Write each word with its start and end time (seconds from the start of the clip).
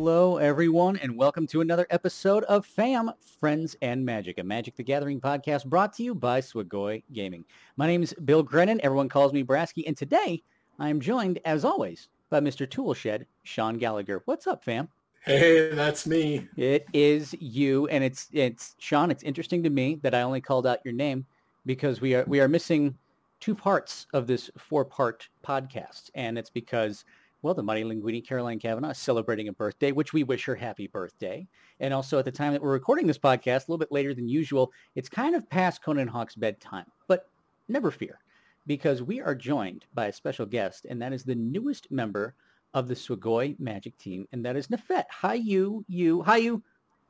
Hello, 0.00 0.36
everyone, 0.36 0.96
and 0.98 1.18
welcome 1.18 1.44
to 1.48 1.60
another 1.60 1.84
episode 1.90 2.44
of 2.44 2.64
FAM, 2.64 3.10
Friends 3.40 3.74
and 3.82 4.06
Magic, 4.06 4.38
a 4.38 4.44
Magic 4.44 4.76
the 4.76 4.84
Gathering 4.84 5.20
podcast 5.20 5.66
brought 5.66 5.92
to 5.94 6.04
you 6.04 6.14
by 6.14 6.40
Swagoi 6.40 7.02
Gaming. 7.12 7.44
My 7.76 7.88
name 7.88 8.04
is 8.04 8.14
Bill 8.24 8.44
Grennan. 8.44 8.80
Everyone 8.84 9.08
calls 9.08 9.32
me 9.32 9.42
Brasky, 9.42 9.82
and 9.88 9.96
today 9.96 10.40
I 10.78 10.88
am 10.88 11.00
joined, 11.00 11.40
as 11.44 11.64
always, 11.64 12.10
by 12.30 12.38
Mr. 12.38 12.64
Toolshed, 12.70 13.24
Sean 13.42 13.76
Gallagher. 13.76 14.22
What's 14.26 14.46
up, 14.46 14.62
fam? 14.62 14.88
Hey, 15.24 15.74
that's 15.74 16.06
me. 16.06 16.46
It 16.56 16.86
is 16.92 17.34
you, 17.40 17.88
and 17.88 18.04
it's 18.04 18.28
it's 18.32 18.76
Sean. 18.78 19.10
It's 19.10 19.24
interesting 19.24 19.64
to 19.64 19.70
me 19.70 19.98
that 20.04 20.14
I 20.14 20.22
only 20.22 20.40
called 20.40 20.68
out 20.68 20.78
your 20.84 20.94
name 20.94 21.26
because 21.66 22.00
we 22.00 22.14
are 22.14 22.24
we 22.28 22.38
are 22.38 22.48
missing 22.48 22.96
two 23.40 23.54
parts 23.54 24.06
of 24.14 24.28
this 24.28 24.48
four-part 24.56 25.28
podcast, 25.44 26.10
and 26.14 26.38
it's 26.38 26.50
because 26.50 27.04
well, 27.42 27.54
the 27.54 27.62
Mighty 27.62 27.84
Linguini, 27.84 28.26
Caroline 28.26 28.58
Kavanaugh, 28.58 28.90
is 28.90 28.98
celebrating 28.98 29.48
a 29.48 29.52
birthday, 29.52 29.92
which 29.92 30.12
we 30.12 30.24
wish 30.24 30.44
her 30.44 30.56
happy 30.56 30.88
birthday. 30.88 31.46
And 31.78 31.94
also 31.94 32.18
at 32.18 32.24
the 32.24 32.32
time 32.32 32.52
that 32.52 32.62
we're 32.62 32.72
recording 32.72 33.06
this 33.06 33.18
podcast, 33.18 33.68
a 33.68 33.70
little 33.70 33.78
bit 33.78 33.92
later 33.92 34.12
than 34.12 34.28
usual, 34.28 34.72
it's 34.96 35.08
kind 35.08 35.36
of 35.36 35.48
past 35.48 35.82
Conan 35.82 36.08
Hawk's 36.08 36.34
bedtime. 36.34 36.86
But 37.06 37.28
never 37.68 37.90
fear, 37.90 38.18
because 38.66 39.02
we 39.02 39.20
are 39.20 39.36
joined 39.36 39.84
by 39.94 40.06
a 40.06 40.12
special 40.12 40.46
guest, 40.46 40.86
and 40.88 41.00
that 41.00 41.12
is 41.12 41.22
the 41.22 41.36
newest 41.36 41.90
member 41.92 42.34
of 42.74 42.88
the 42.88 42.94
Swagoi 42.94 43.58
Magic 43.60 43.96
team, 43.98 44.26
and 44.32 44.44
that 44.44 44.56
is 44.56 44.66
Nefet. 44.66 45.04
Hi, 45.10 45.34
you, 45.34 45.84
you, 45.88 46.22
hi, 46.22 46.38
you. 46.38 46.62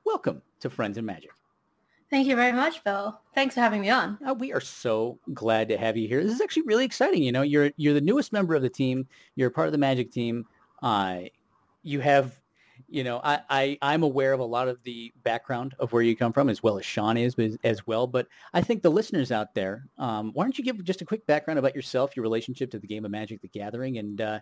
Welcome 0.05 0.43
to 0.61 0.69
Friends 0.69 0.99
and 0.99 1.06
Magic. 1.06 1.31
Thank 2.11 2.27
you 2.27 2.37
very 2.37 2.53
much, 2.53 2.83
Bill. 2.84 3.20
Thanks 3.34 3.55
for 3.55 3.61
having 3.61 3.83
me 3.83 3.91
on. 3.91 4.19
Uh, 4.27 4.33
we 4.33 4.53
are 4.53 4.61
so 4.61 5.19
glad 5.34 5.69
to 5.69 5.77
have 5.77 5.97
you 5.97 6.09
here. 6.09 6.25
This 6.25 6.33
is 6.33 6.41
actually 6.41 6.62
really 6.62 6.87
exciting. 6.87 7.23
You 7.23 7.33
know, 7.33 7.42
you're 7.42 7.70
you're 7.77 7.92
the 7.92 8.00
newest 8.00 8.33
member 8.33 8.55
of 8.55 8.62
the 8.62 8.70
team. 8.70 9.06
You're 9.37 9.50
part 9.50 9.69
of 9.69 9.73
the 9.73 9.78
Magic 9.78 10.11
team. 10.11 10.47
Uh, 10.83 11.20
you 11.83 12.00
have, 12.00 12.41
you 12.89 13.05
know, 13.05 13.20
I, 13.23 13.41
I 13.50 13.78
I'm 13.83 14.03
aware 14.03 14.33
of 14.33 14.41
a 14.41 14.45
lot 14.45 14.69
of 14.69 14.83
the 14.84 15.12
background 15.23 15.75
of 15.78 15.92
where 15.92 16.00
you 16.00 16.17
come 16.17 16.33
from, 16.33 16.48
as 16.48 16.62
well 16.62 16.78
as 16.78 16.87
Sean 16.87 17.19
is 17.19 17.37
as 17.62 17.87
well. 17.87 18.06
But 18.06 18.27
I 18.55 18.62
think 18.62 18.83
the 18.83 18.91
listeners 18.91 19.31
out 19.31 19.55
there, 19.55 19.87
um, 19.98 20.31
why 20.33 20.45
don't 20.45 20.56
you 20.56 20.65
give 20.65 20.83
just 20.84 21.03
a 21.03 21.05
quick 21.05 21.27
background 21.27 21.59
about 21.59 21.75
yourself, 21.75 22.17
your 22.17 22.22
relationship 22.22 22.70
to 22.70 22.78
the 22.78 22.87
game 22.87 23.05
of 23.05 23.11
Magic: 23.11 23.43
The 23.43 23.48
Gathering, 23.48 23.98
and 23.98 24.20
uh, 24.22 24.41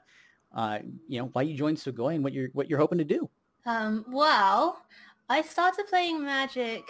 uh, 0.55 0.79
you 1.09 1.19
know 1.19 1.31
why 1.33 1.43
you 1.43 1.57
joined 1.57 1.79
Swagoi 1.79 2.15
and 2.15 2.23
what 2.23 2.33
you're 2.33 2.51
what 2.53 2.71
you're 2.71 2.79
hoping 2.79 2.99
to 2.99 3.05
do. 3.05 3.29
Um, 3.65 4.05
well, 4.09 4.83
I 5.29 5.43
started 5.43 5.87
playing 5.89 6.25
Magic 6.25 6.85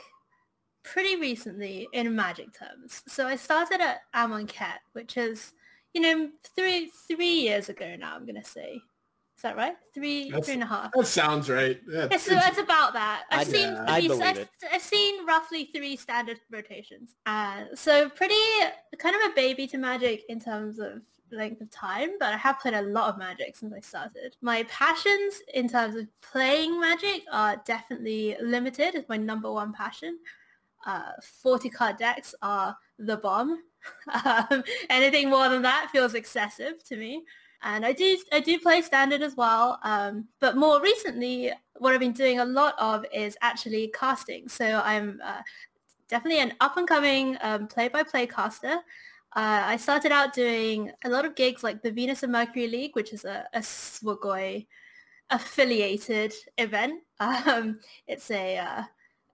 pretty 0.86 1.16
recently 1.16 1.88
in 1.92 2.14
magic 2.14 2.52
terms. 2.52 3.02
So 3.06 3.26
I 3.26 3.36
started 3.36 3.80
at 3.80 4.02
Amonkhet, 4.14 4.78
which 4.92 5.16
is, 5.16 5.52
you 5.92 6.00
know, 6.00 6.30
three 6.54 6.90
three 7.08 7.40
years 7.40 7.68
ago 7.68 7.96
now, 7.98 8.14
I'm 8.14 8.24
going 8.24 8.40
to 8.40 8.48
say. 8.48 8.80
Is 9.36 9.42
that 9.42 9.56
right? 9.56 9.76
Three, 9.92 10.30
that's, 10.30 10.46
three 10.46 10.54
and 10.54 10.62
a 10.62 10.66
half. 10.66 10.92
That 10.92 11.06
sounds 11.06 11.50
right. 11.50 11.78
Yeah, 11.86 12.08
it's, 12.10 12.26
it's, 12.26 12.58
about 12.58 12.94
that. 12.94 13.24
I've 13.30 13.40
I'd, 13.40 13.46
seen, 13.46 13.68
i 13.68 14.00
believe 14.00 14.22
I've, 14.22 14.38
it. 14.38 14.48
I've 14.72 14.80
seen 14.80 15.26
roughly 15.26 15.68
three 15.76 15.94
standard 15.96 16.40
rotations. 16.50 17.16
Uh, 17.26 17.64
so 17.74 18.08
pretty, 18.08 18.34
kind 18.96 19.14
of 19.14 19.30
a 19.30 19.34
baby 19.34 19.66
to 19.66 19.76
Magic 19.76 20.22
in 20.30 20.40
terms 20.40 20.78
of 20.78 21.02
length 21.30 21.60
of 21.60 21.70
time, 21.70 22.12
but 22.18 22.32
I 22.32 22.38
have 22.38 22.60
played 22.60 22.72
a 22.72 22.80
lot 22.80 23.10
of 23.10 23.18
Magic 23.18 23.54
since 23.56 23.74
I 23.74 23.80
started. 23.80 24.36
My 24.40 24.62
passions 24.70 25.42
in 25.52 25.68
terms 25.68 25.96
of 25.96 26.06
playing 26.22 26.80
Magic 26.80 27.24
are 27.30 27.60
definitely 27.66 28.38
limited. 28.40 28.94
It's 28.94 29.08
my 29.10 29.18
number 29.18 29.52
one 29.52 29.74
passion 29.74 30.18
uh, 30.86 31.12
40 31.42 31.68
card 31.68 31.98
decks 31.98 32.34
are 32.42 32.76
the 32.98 33.16
bomb. 33.18 33.62
um, 34.24 34.64
anything 34.90 35.28
more 35.28 35.48
than 35.48 35.62
that 35.62 35.90
feels 35.92 36.14
excessive 36.14 36.82
to 36.84 36.96
me. 36.96 37.24
And 37.62 37.84
I 37.84 37.92
do 37.92 38.16
I 38.32 38.40
do 38.40 38.58
play 38.58 38.82
standard 38.82 39.22
as 39.22 39.34
well, 39.34 39.78
um, 39.82 40.28
but 40.40 40.56
more 40.56 40.80
recently, 40.80 41.52
what 41.78 41.94
I've 41.94 42.00
been 42.00 42.12
doing 42.12 42.38
a 42.38 42.44
lot 42.44 42.74
of 42.78 43.04
is 43.12 43.36
actually 43.42 43.92
casting. 43.98 44.48
So 44.48 44.82
I'm 44.84 45.20
uh, 45.24 45.40
definitely 46.08 46.40
an 46.40 46.52
up 46.60 46.76
and 46.76 46.86
coming 46.86 47.36
um, 47.40 47.66
play-by-play 47.66 48.28
caster. 48.28 48.78
Uh, 49.34 49.62
I 49.64 49.76
started 49.76 50.12
out 50.12 50.32
doing 50.32 50.92
a 51.04 51.10
lot 51.10 51.24
of 51.24 51.34
gigs 51.34 51.62
like 51.62 51.82
the 51.82 51.90
Venus 51.90 52.22
and 52.22 52.32
Mercury 52.32 52.68
League, 52.68 52.94
which 52.94 53.12
is 53.12 53.24
a, 53.24 53.46
a 53.52 53.60
Swagoi 53.60 54.66
affiliated 55.30 56.32
event. 56.58 57.02
Um, 57.18 57.80
it's 58.06 58.30
a 58.30 58.58
uh, 58.58 58.82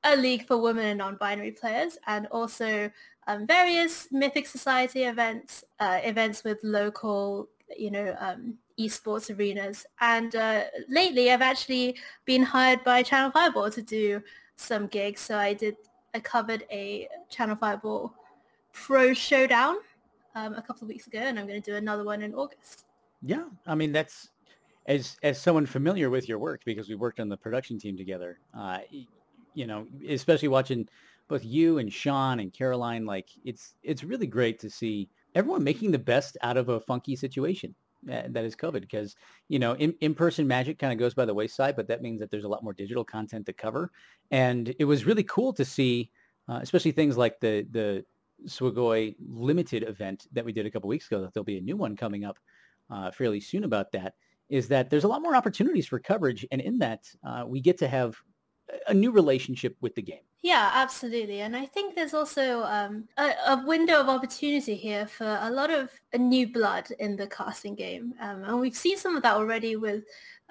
a 0.05 0.17
league 0.17 0.47
for 0.47 0.59
women 0.59 0.87
and 0.87 0.99
non-binary 0.99 1.53
players, 1.53 1.99
and 2.07 2.27
also 2.29 2.91
um, 3.27 3.47
various 3.47 4.09
Mythic 4.11 4.47
Society 4.47 5.05
events, 5.05 5.65
uh, 5.81 6.01
events 6.03 6.45
with 6.45 6.59
local, 6.63 7.49
you 7.77 7.91
know, 7.91 8.17
um, 8.19 8.55
esports 8.79 9.37
arenas. 9.37 9.87
And 10.01 10.35
uh, 10.35 10.65
lately, 10.89 11.31
I've 11.31 11.43
actually 11.43 11.97
been 12.25 12.43
hired 12.43 12.83
by 12.85 13.03
Channel 13.03 13.31
Fireball 13.31 13.71
to 13.71 13.83
do 13.83 14.23
some 14.57 14.87
gigs. 14.87 15.21
So 15.21 15.39
I 15.39 15.55
did, 15.55 15.77
I 16.15 16.21
covered 16.21 16.65
a 16.71 17.09
Channel 17.31 17.57
Fireball 17.57 18.12
Pro 18.73 19.15
Showdown 19.15 19.77
um, 20.35 20.55
a 20.55 20.62
couple 20.62 20.85
of 20.85 20.89
weeks 20.89 21.07
ago, 21.07 21.19
and 21.19 21.39
I'm 21.39 21.47
going 21.47 21.61
to 21.61 21.71
do 21.71 21.77
another 21.77 22.05
one 22.05 22.23
in 22.23 22.35
August. 22.35 22.85
Yeah, 23.23 23.45
I 23.67 23.75
mean 23.75 23.93
that's 23.93 24.31
as 24.87 25.17
as 25.23 25.41
someone 25.41 25.67
familiar 25.67 26.11
with 26.11 26.29
your 26.29 26.39
work 26.39 26.62
because 26.65 26.89
we 26.89 26.97
worked 26.97 27.21
on 27.21 27.29
the 27.29 27.37
production 27.37 27.79
team 27.79 27.97
together. 27.97 28.39
Uh, 28.57 28.79
you 29.55 29.67
know, 29.67 29.87
especially 30.09 30.49
watching 30.49 30.89
both 31.29 31.45
you 31.45 31.79
and 31.79 31.93
Sean 31.93 32.41
and 32.41 32.53
Caroline, 32.53 33.07
like 33.07 33.29
it's 33.45 33.75
it's 33.83 34.05
really 34.05 34.27
great 34.27 34.59
to 34.61 34.71
see 34.71 35.09
everyone 35.35 35.65
making 35.65 35.91
the 35.91 35.99
best 35.99 36.37
out 36.43 36.57
of 36.57 36.69
a 36.69 36.81
funky 36.81 37.17
situation 37.17 37.75
that 38.05 38.45
is 38.45 38.57
COVID 38.57 38.81
because, 38.81 39.15
you 39.49 39.59
know, 39.59 39.75
in, 39.75 39.95
in-person 40.01 40.47
magic 40.47 40.79
kind 40.79 40.93
of 40.93 40.99
goes 40.99 41.15
by 41.15 41.25
the 41.25 41.35
wayside, 41.35 41.77
but 41.77 41.87
that 41.89 42.03
means 42.03 42.19
that 42.21 42.31
there's 42.31 42.45
a 42.45 42.49
lot 42.49 42.65
more 42.65 42.73
digital 42.73 43.05
content 43.05 43.47
to 43.47 43.53
cover. 43.53 43.91
And 44.31 44.75
it 44.79 44.85
was 44.85 45.07
really 45.07 45.23
cool 45.23 45.53
to 45.53 45.65
see, 45.65 46.11
uh, 46.49 46.59
especially 46.61 46.91
things 46.93 47.17
like 47.17 47.39
the, 47.41 47.67
the 47.71 48.05
Swagoi 48.47 49.15
limited 49.21 49.85
event 49.85 50.27
that 50.33 50.45
we 50.45 50.53
did 50.53 50.67
a 50.67 50.71
couple 50.71 50.89
weeks 50.89 51.07
ago, 51.07 51.21
that 51.21 51.33
there'll 51.33 51.45
be 51.45 51.59
a 51.59 51.62
new 51.62 51.77
one 51.77 51.97
coming 51.97 52.25
up 52.25 52.39
uh, 52.91 53.11
fairly 53.12 53.41
soon 53.41 53.65
about 53.65 53.93
that, 53.93 54.15
is 54.49 54.67
that 54.69 54.91
there's 54.91 55.05
a 55.05 55.09
lot 55.09 55.23
more 55.23 55.37
opportunities 55.37 55.87
for 55.87 56.01
coverage. 56.01 56.45
And 56.51 56.61
in 56.61 56.79
that, 56.79 57.05
uh, 57.25 57.45
we 57.47 57.61
get 57.61 57.79
to 57.79 57.89
have 57.89 58.17
a 58.87 58.94
new 58.94 59.10
relationship 59.10 59.77
with 59.81 59.94
the 59.94 60.03
game. 60.03 60.22
Yeah, 60.43 60.72
absolutely. 60.75 61.43
And 61.43 61.56
I 61.56 61.66
think 61.66 61.94
there's 61.94 62.15
also 62.15 62.65
um, 62.65 63.09
a, 63.16 63.33
a, 63.47 63.65
window 63.65 64.00
of 64.00 64.09
opportunity 64.09 64.75
here 64.75 65.06
for 65.06 65.38
a 65.41 65.49
lot 65.49 65.71
of 65.71 65.91
new 66.19 66.53
blood 66.53 66.88
in 66.99 67.15
the 67.15 67.28
casting 67.28 67.77
game. 67.77 68.15
Um, 68.21 68.43
and 68.43 68.61
we've 68.61 68.77
seen 68.77 68.97
some 68.97 69.16
of 69.16 69.22
that 69.22 69.37
already 69.37 69.77
with 69.77 70.03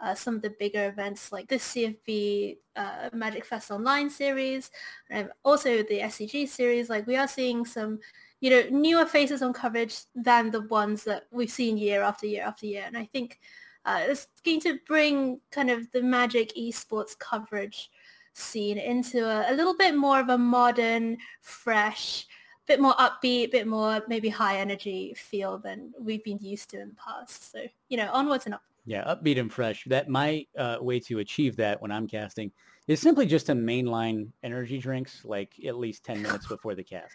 uh, 0.01 0.15
some 0.15 0.35
of 0.35 0.41
the 0.41 0.51
bigger 0.51 0.87
events 0.87 1.33
like 1.33 1.49
the 1.49 1.57
CFB 1.57 2.57
uh, 2.77 3.09
Magic 3.11 3.43
Fest 3.43 3.69
Online 3.69 4.09
series, 4.09 4.71
and 5.09 5.29
also 5.43 5.83
the 5.83 5.99
SCG 5.99 6.47
series. 6.47 6.89
Like 6.89 7.05
we 7.05 7.17
are 7.17 7.27
seeing 7.27 7.65
some, 7.65 7.99
you 8.39 8.49
know, 8.49 8.63
newer 8.71 9.05
faces 9.05 9.41
on 9.41 9.51
coverage 9.51 9.99
than 10.15 10.51
the 10.51 10.61
ones 10.61 11.03
that 11.03 11.23
we've 11.31 11.51
seen 11.51 11.77
year 11.77 12.01
after 12.01 12.27
year 12.27 12.45
after 12.45 12.65
year. 12.65 12.83
And 12.87 12.97
I 12.97 13.05
think 13.05 13.39
uh, 13.85 14.03
it's 14.07 14.27
going 14.45 14.61
to 14.61 14.79
bring 14.87 15.39
kind 15.51 15.69
of 15.69 15.91
the 15.91 16.01
Magic 16.01 16.55
esports 16.55 17.17
coverage 17.17 17.89
scene 18.33 18.77
into 18.77 19.25
a, 19.25 19.51
a 19.51 19.53
little 19.53 19.75
bit 19.75 19.95
more 19.95 20.19
of 20.19 20.29
a 20.29 20.37
modern, 20.37 21.17
fresh, 21.41 22.27
bit 22.67 22.79
more 22.79 22.93
upbeat, 22.93 23.51
bit 23.51 23.67
more 23.67 24.01
maybe 24.07 24.29
high 24.29 24.57
energy 24.57 25.13
feel 25.15 25.57
than 25.57 25.91
we've 25.99 26.23
been 26.23 26.39
used 26.39 26.69
to 26.69 26.79
in 26.79 26.89
the 26.89 26.95
past. 26.95 27.51
So, 27.51 27.63
you 27.89 27.97
know, 27.97 28.09
onwards 28.11 28.45
and 28.45 28.55
up. 28.55 28.63
Yeah, 28.85 29.03
upbeat 29.03 29.39
and 29.39 29.51
fresh. 29.51 29.83
That 29.85 30.09
my 30.09 30.45
uh, 30.57 30.77
way 30.81 30.99
to 31.01 31.19
achieve 31.19 31.55
that 31.57 31.81
when 31.81 31.91
I'm 31.91 32.07
casting 32.07 32.51
is 32.87 32.99
simply 32.99 33.25
just 33.25 33.45
to 33.47 33.53
mainline 33.53 34.29
energy 34.43 34.79
drinks 34.79 35.23
like 35.23 35.53
at 35.65 35.77
least 35.77 36.03
10 36.03 36.21
minutes 36.21 36.47
before 36.47 36.75
the 36.75 36.83
cast. 36.83 37.13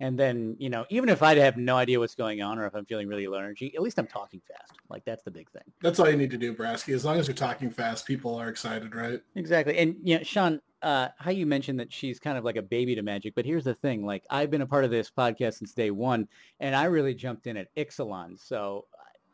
And 0.00 0.18
then, 0.18 0.56
you 0.58 0.70
know, 0.70 0.86
even 0.88 1.10
if 1.10 1.22
I 1.22 1.34
have 1.36 1.58
no 1.58 1.76
idea 1.76 2.00
what's 2.00 2.14
going 2.14 2.40
on 2.40 2.58
or 2.58 2.66
if 2.66 2.74
I'm 2.74 2.86
feeling 2.86 3.06
really 3.06 3.26
low 3.26 3.38
energy, 3.38 3.72
at 3.76 3.82
least 3.82 3.98
I'm 3.98 4.06
talking 4.06 4.40
fast. 4.48 4.72
Like 4.88 5.04
that's 5.04 5.22
the 5.22 5.30
big 5.30 5.50
thing. 5.50 5.62
That's 5.82 6.00
all 6.00 6.08
you 6.08 6.16
need 6.16 6.30
to 6.30 6.38
do, 6.38 6.54
Brasky. 6.54 6.94
As 6.94 7.04
long 7.04 7.18
as 7.18 7.28
you're 7.28 7.34
talking 7.34 7.70
fast, 7.70 8.06
people 8.06 8.34
are 8.34 8.48
excited, 8.48 8.94
right? 8.94 9.20
Exactly. 9.36 9.76
And 9.76 9.96
you 10.02 10.16
know, 10.16 10.24
Sean, 10.24 10.60
uh, 10.82 11.08
how 11.18 11.30
you 11.30 11.44
mentioned 11.44 11.78
that 11.78 11.92
she's 11.92 12.18
kind 12.18 12.38
of 12.38 12.44
like 12.44 12.56
a 12.56 12.62
baby 12.62 12.94
to 12.94 13.02
magic, 13.02 13.34
but 13.34 13.44
here's 13.44 13.64
the 13.64 13.74
thing: 13.74 14.06
like 14.06 14.24
I've 14.30 14.50
been 14.50 14.62
a 14.62 14.66
part 14.66 14.84
of 14.84 14.90
this 14.90 15.10
podcast 15.10 15.54
since 15.54 15.74
day 15.74 15.90
one, 15.90 16.26
and 16.58 16.74
I 16.74 16.84
really 16.84 17.14
jumped 17.14 17.46
in 17.46 17.58
at 17.58 17.74
Ixalan. 17.76 18.38
So 18.40 18.86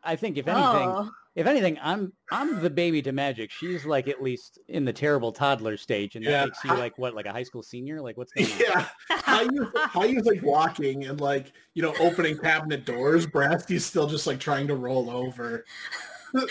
I 0.07 0.15
think 0.15 0.37
if 0.37 0.47
anything, 0.47 0.89
oh 0.89 1.11
if 1.37 1.45
anything, 1.45 1.77
I'm 1.83 2.11
I'm 2.31 2.63
the 2.63 2.69
baby 2.69 2.99
to 3.03 3.11
Magic. 3.11 3.51
She's 3.51 3.85
like 3.85 4.07
at 4.07 4.23
least 4.23 4.57
in 4.69 4.85
the 4.85 4.91
terrible 4.91 5.31
toddler 5.31 5.77
stage, 5.77 6.15
and 6.15 6.25
that 6.25 6.31
yeah. 6.31 6.45
makes 6.45 6.63
you 6.63 6.71
like 6.71 6.97
what, 6.97 7.13
like 7.13 7.27
a 7.27 7.31
high 7.31 7.43
school 7.43 7.61
senior? 7.61 8.01
Like 8.01 8.17
what's 8.17 8.33
going 8.33 8.51
on? 8.51 8.59
Yeah, 8.59 8.87
how 9.09 9.41
you 9.41 9.71
how 9.75 10.03
you 10.03 10.21
like 10.21 10.41
walking 10.41 11.05
and 11.05 11.21
like 11.21 11.53
you 11.75 11.83
know 11.83 11.93
opening 11.99 12.39
cabinet 12.39 12.85
doors. 12.85 13.27
Brasky's 13.27 13.85
still 13.85 14.07
just 14.07 14.25
like 14.25 14.39
trying 14.39 14.65
to 14.65 14.75
roll 14.75 15.11
over. 15.11 15.63
uh, 16.35 16.45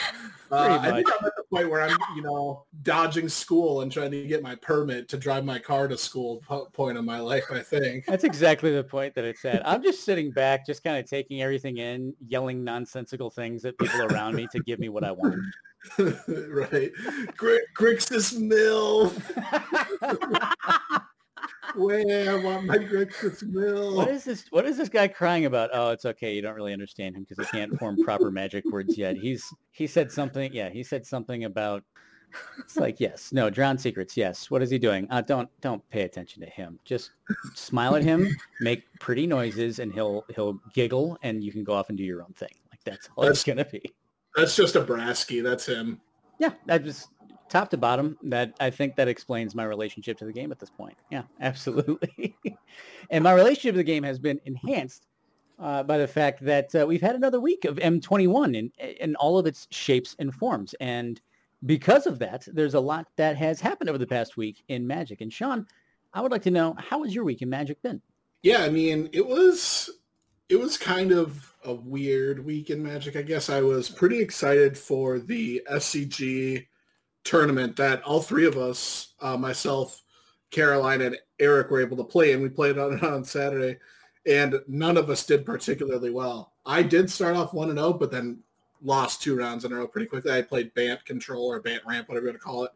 I 0.51 0.93
think 0.93 1.09
I'm 1.09 1.27
at 1.27 1.37
the 1.37 1.45
point 1.53 1.71
where 1.71 1.83
I'm, 1.83 1.97
you 2.15 2.23
know, 2.23 2.65
dodging 2.83 3.29
school 3.29 3.83
and 3.83 3.91
trying 3.91 4.11
to 4.11 4.27
get 4.27 4.43
my 4.43 4.55
permit 4.57 5.09
to 5.09 5.17
drive 5.17 5.45
my 5.45 5.59
car 5.59 5.89
to 5.89 5.97
school 5.97 6.43
point 6.73 6.99
in 6.99 7.05
my 7.05 7.21
life, 7.21 7.45
I 7.51 7.61
think. 7.61 8.07
That's 8.07 8.25
exactly 8.25 8.73
the 8.73 8.85
point 8.85 9.15
that 9.15 9.25
it's 9.25 9.45
at. 9.45 9.67
I'm 9.67 9.83
just 9.83 10.05
sitting 10.05 10.31
back, 10.31 10.67
just 10.67 10.83
kind 10.83 10.99
of 10.99 11.09
taking 11.09 11.43
everything 11.43 11.79
in, 11.79 12.15
yelling 12.27 12.65
nonsensical 12.65 13.31
things 13.31 13.65
at 13.65 13.77
people 13.79 14.03
around 14.03 14.35
me 14.35 14.47
to 14.53 14.61
give 14.61 14.79
me 14.79 14.89
what 14.89 15.05
I 15.05 15.13
want. 15.13 15.41
right. 15.99 16.91
Grixis 17.37 18.39
Mill. 18.39 19.13
Where 21.75 22.31
I 22.31 22.43
want 22.43 22.65
my 22.65 22.79
Grixis 22.79 23.43
Mill. 23.43 23.97
What 23.97 24.09
is 24.09 24.25
this? 24.25 24.47
What 24.51 24.67
is 24.67 24.77
this 24.77 24.89
guy 24.89 25.09
crying 25.09 25.45
about? 25.45 25.71
Oh, 25.73 25.91
it's 25.91 26.05
okay. 26.05 26.35
You 26.35 26.43
don't 26.43 26.55
really 26.55 26.73
understand 26.73 27.17
him 27.17 27.27
because 27.29 27.47
he 27.47 27.57
can't 27.57 27.79
form 27.79 28.03
proper 28.03 28.31
magic 28.31 28.65
words 28.67 28.97
yet. 28.97 29.17
He's 29.17 29.53
he 29.73 29.87
said 29.87 30.11
something. 30.11 30.53
Yeah, 30.53 30.71
he 30.71 30.83
said 30.83 31.07
something 31.07 31.45
about. 31.45 31.85
It's 32.59 32.77
like 32.77 32.99
yes, 32.99 33.33
no, 33.33 33.51
drown 33.51 33.79
secrets. 33.79 34.17
Yes. 34.17 34.51
What 34.51 34.63
is 34.63 34.71
he 34.71 34.79
doing? 34.79 35.07
Uh, 35.11 35.21
don't 35.21 35.49
don't 35.61 35.89
pay 35.91 36.03
attention 36.03 36.43
to 36.43 36.49
him. 36.49 36.79
Just 36.85 37.13
smile 37.55 37.95
at 37.97 38.03
him, 38.03 38.37
make 38.61 38.85
pretty 38.99 39.27
noises, 39.27 39.79
and 39.79 39.93
he'll 39.93 40.25
he'll 40.35 40.61
giggle, 40.75 41.19
and 41.23 41.43
you 41.43 41.53
can 41.53 41.65
go 41.65 41.73
off 41.73 41.89
and 41.89 41.97
do 41.97 42.05
your 42.05 42.23
own 42.23 42.33
thing. 42.33 42.53
Like 42.71 42.81
that's 42.85 43.09
all 43.17 43.25
that's, 43.25 43.39
it's 43.39 43.45
gonna 43.45 43.65
be. 43.65 43.93
That's 44.35 44.57
just 44.57 44.77
a 44.77 44.83
Brasky. 44.83 45.43
That's 45.43 45.67
him. 45.67 46.01
Yeah, 46.39 46.53
that 46.67 46.85
just 46.85 47.09
top 47.49 47.71
to 47.71 47.77
bottom, 47.77 48.17
that 48.25 48.55
I 48.61 48.71
think 48.71 48.97
that 48.97 49.09
explains 49.09 49.55
my 49.55 49.65
relationship 49.65 50.19
to 50.19 50.25
the 50.25 50.33
game 50.33 50.53
at 50.53 50.59
this 50.59 50.71
point. 50.71 50.97
Yeah, 51.11 51.23
absolutely. 51.41 52.37
and 53.11 53.25
my 53.25 53.33
relationship 53.33 53.75
to 53.75 53.79
the 53.79 53.85
game 53.85 54.03
has 54.03 54.19
been 54.19 54.41
enhanced 54.45 55.07
uh, 55.59 55.83
by 55.83 55.99
the 55.99 56.09
fact 56.09 56.45
that 56.45 56.75
uh, 56.75 56.87
we've 56.87 57.01
had 57.01 57.15
another 57.15 57.41
week 57.41 57.65
of 57.65 57.77
M21 57.77 58.57
in 58.57 58.73
in 59.01 59.17
all 59.17 59.39
of 59.39 59.47
its 59.47 59.67
shapes 59.71 60.15
and 60.19 60.35
forms, 60.35 60.75
and 60.81 61.21
because 61.65 62.07
of 62.07 62.19
that, 62.19 62.47
there's 62.53 62.75
a 62.75 62.81
lot 62.81 63.09
that 63.17 63.37
has 63.37 63.61
happened 63.61 63.89
over 63.89 63.99
the 63.99 64.07
past 64.07 64.37
week 64.37 64.63
in 64.69 64.87
Magic. 64.87 65.21
And 65.21 65.33
Sean, 65.33 65.67
I 66.13 66.21
would 66.21 66.33
like 66.33 66.43
to 66.43 66.51
know 66.51 66.75
how 66.79 67.03
has 67.03 67.15
your 67.15 67.25
week 67.25 67.43
in 67.43 67.49
Magic 67.49 67.81
been? 67.83 68.01
Yeah, 68.43 68.63
I 68.63 68.69
mean, 68.69 69.09
it 69.13 69.27
was 69.27 69.91
it 70.49 70.57
was 70.57 70.79
kind 70.79 71.13
of 71.13 71.55
a 71.65 71.75
weird 71.75 72.45
week 72.45 72.71
in 72.71 72.83
Magic. 72.83 73.17
I 73.17 73.23
guess 73.23 73.51
I 73.51 73.63
was 73.63 73.89
pretty 73.89 74.21
excited 74.21 74.79
for 74.79 75.19
the 75.19 75.63
SCG 75.71 76.67
tournament 77.27 77.77
that 77.77 78.03
all 78.03 78.21
three 78.21 78.47
of 78.47 78.57
us, 78.57 79.15
uh, 79.21 79.37
myself, 79.37 80.03
Caroline, 80.51 81.03
and 81.03 81.19
Eric 81.39 81.71
were 81.71 81.81
able 81.81 81.97
to 81.99 82.05
play, 82.05 82.33
and 82.33 82.43
we 82.43 82.49
played 82.49 82.79
on 82.79 83.01
on 83.05 83.25
Saturday, 83.25 83.79
and 84.27 84.61
none 84.67 84.97
of 84.97 85.11
us 85.11 85.27
did 85.27 85.45
particularly 85.45 86.11
well. 86.11 86.53
I 86.65 86.83
did 86.83 87.11
start 87.11 87.37
off 87.37 87.53
one 87.53 87.69
and 87.69 87.79
zero, 87.79 87.91
oh, 87.91 87.93
but 87.93 88.11
then 88.11 88.39
lost 88.83 89.23
two 89.23 89.37
rounds 89.37 89.65
in 89.65 89.73
a 89.73 89.77
row 89.77 89.87
pretty 89.87 90.07
quickly. 90.07 90.33
I 90.33 90.43
played 90.43 90.73
Bant 90.75 91.05
Control 91.05 91.47
or 91.47 91.61
Bant 91.61 91.83
Ramp, 91.87 92.09
whatever 92.09 92.27
you 92.27 92.33
want 92.33 92.41
to 92.41 92.45
call 92.45 92.65
it. 92.65 92.71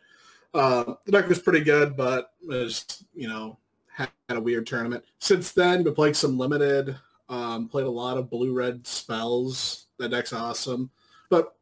Uh, 0.53 0.95
the 1.05 1.13
deck 1.13 1.29
was 1.29 1.39
pretty 1.39 1.61
good, 1.61 1.97
but 1.97 2.33
was 2.45 3.05
you 3.15 3.29
know 3.29 3.57
had 3.93 4.11
a 4.31 4.41
weird 4.41 4.67
tournament. 4.67 5.05
Since 5.19 5.53
then, 5.53 5.83
been 5.83 5.95
playing 5.95 6.15
some 6.15 6.39
limited. 6.39 6.97
Um, 7.29 7.69
played 7.69 7.87
a 7.87 7.91
lot 7.91 8.17
of 8.17 8.29
blue 8.29 8.53
red 8.53 8.85
spells. 8.85 9.87
That 9.99 10.11
deck's 10.11 10.33
awesome. 10.33 10.91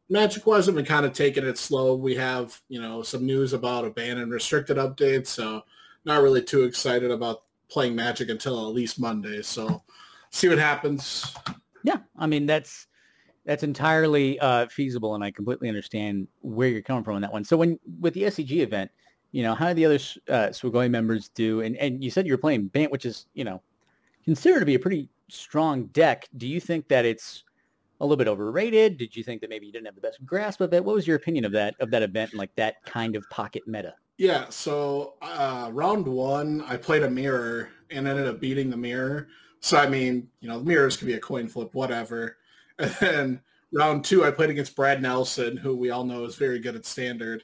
Magic 0.09 0.45
wise, 0.47 0.67
I've 0.67 0.75
been 0.75 0.85
kind 0.85 1.05
of 1.05 1.13
taking 1.13 1.45
it 1.45 1.57
slow. 1.57 1.95
We 1.95 2.15
have, 2.15 2.59
you 2.67 2.81
know, 2.81 3.03
some 3.03 3.25
news 3.25 3.53
about 3.53 3.85
a 3.85 3.91
ban 3.91 4.17
and 4.17 4.31
restricted 4.31 4.77
updates, 4.77 5.27
so 5.27 5.63
not 6.03 6.23
really 6.23 6.41
too 6.41 6.63
excited 6.63 7.11
about 7.11 7.43
playing 7.69 7.95
Magic 7.95 8.29
until 8.29 8.67
at 8.67 8.73
least 8.73 8.99
Monday. 8.99 9.41
So 9.43 9.83
see 10.31 10.49
what 10.49 10.57
happens. 10.57 11.33
Yeah, 11.83 11.97
I 12.17 12.27
mean 12.27 12.45
that's 12.45 12.87
that's 13.45 13.63
entirely 13.63 14.39
uh, 14.39 14.67
feasible, 14.67 15.15
and 15.15 15.23
I 15.23 15.31
completely 15.31 15.69
understand 15.69 16.27
where 16.41 16.69
you're 16.69 16.81
coming 16.81 17.03
from 17.03 17.15
on 17.15 17.21
that 17.21 17.31
one. 17.31 17.43
So 17.43 17.57
when 17.57 17.79
with 17.99 18.13
the 18.13 18.23
SCG 18.23 18.57
event, 18.57 18.91
you 19.31 19.43
know, 19.43 19.53
how 19.53 19.67
do 19.71 19.73
the 19.75 19.85
other 19.85 20.79
uh, 20.83 20.89
members 20.89 21.29
do? 21.29 21.61
And 21.61 21.77
and 21.77 22.03
you 22.03 22.11
said 22.11 22.25
you 22.25 22.33
were 22.33 22.37
playing 22.37 22.67
Bant, 22.67 22.91
which 22.91 23.05
is 23.05 23.27
you 23.33 23.43
know 23.43 23.61
considered 24.25 24.59
to 24.59 24.65
be 24.65 24.75
a 24.75 24.79
pretty 24.79 25.09
strong 25.29 25.85
deck. 25.87 26.27
Do 26.37 26.47
you 26.47 26.59
think 26.59 26.87
that 26.89 27.05
it's 27.05 27.43
a 27.99 28.05
little 28.05 28.17
bit 28.17 28.27
overrated? 28.27 28.97
Did 28.97 29.15
you 29.15 29.23
think 29.23 29.41
that 29.41 29.49
maybe 29.49 29.65
you 29.65 29.71
didn't 29.71 29.85
have 29.85 29.95
the 29.95 30.01
best 30.01 30.25
grasp 30.25 30.61
of 30.61 30.73
it? 30.73 30.83
What 30.83 30.95
was 30.95 31.07
your 31.07 31.17
opinion 31.17 31.45
of 31.45 31.51
that 31.53 31.75
of 31.79 31.91
that 31.91 32.03
event 32.03 32.31
and 32.31 32.39
like 32.39 32.53
that 32.55 32.83
kind 32.85 33.15
of 33.15 33.23
pocket 33.29 33.63
meta? 33.67 33.93
Yeah, 34.17 34.49
so 34.49 35.13
uh, 35.21 35.69
round 35.71 36.05
one, 36.05 36.61
I 36.67 36.75
played 36.77 37.03
a 37.03 37.09
mirror 37.09 37.69
and 37.89 38.07
ended 38.07 38.27
up 38.27 38.39
beating 38.39 38.69
the 38.69 38.77
mirror. 38.77 39.27
So 39.61 39.77
I 39.77 39.87
mean, 39.87 40.27
you 40.41 40.49
know, 40.49 40.59
the 40.59 40.65
mirrors 40.65 40.97
could 40.97 41.07
be 41.07 41.13
a 41.13 41.19
coin 41.19 41.47
flip, 41.47 41.73
whatever. 41.73 42.37
And 42.79 42.95
then 43.01 43.41
round 43.73 44.05
two, 44.05 44.23
I 44.23 44.31
played 44.31 44.49
against 44.49 44.73
Brad 44.73 45.01
Nelson, 45.01 45.57
who 45.57 45.75
we 45.75 45.89
all 45.89 46.05
know 46.05 46.23
is 46.23 46.35
very 46.35 46.59
good 46.59 46.77
at 46.77 46.85
standard. 46.85 47.43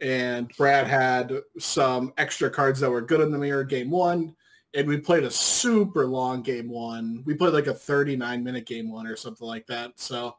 And 0.00 0.48
Brad 0.56 0.86
had 0.86 1.32
some 1.58 2.12
extra 2.18 2.50
cards 2.50 2.78
that 2.78 2.90
were 2.90 3.00
good 3.00 3.20
in 3.20 3.32
the 3.32 3.38
mirror 3.38 3.64
game 3.64 3.90
one 3.90 4.36
and 4.76 4.86
we 4.86 4.98
played 4.98 5.24
a 5.24 5.30
super 5.30 6.06
long 6.06 6.42
game 6.42 6.68
one. 6.68 7.22
We 7.24 7.34
played 7.34 7.54
like 7.54 7.66
a 7.66 7.74
39 7.74 8.44
minute 8.44 8.66
game 8.66 8.92
one 8.92 9.06
or 9.06 9.16
something 9.16 9.46
like 9.46 9.66
that. 9.68 9.92
So, 9.96 10.36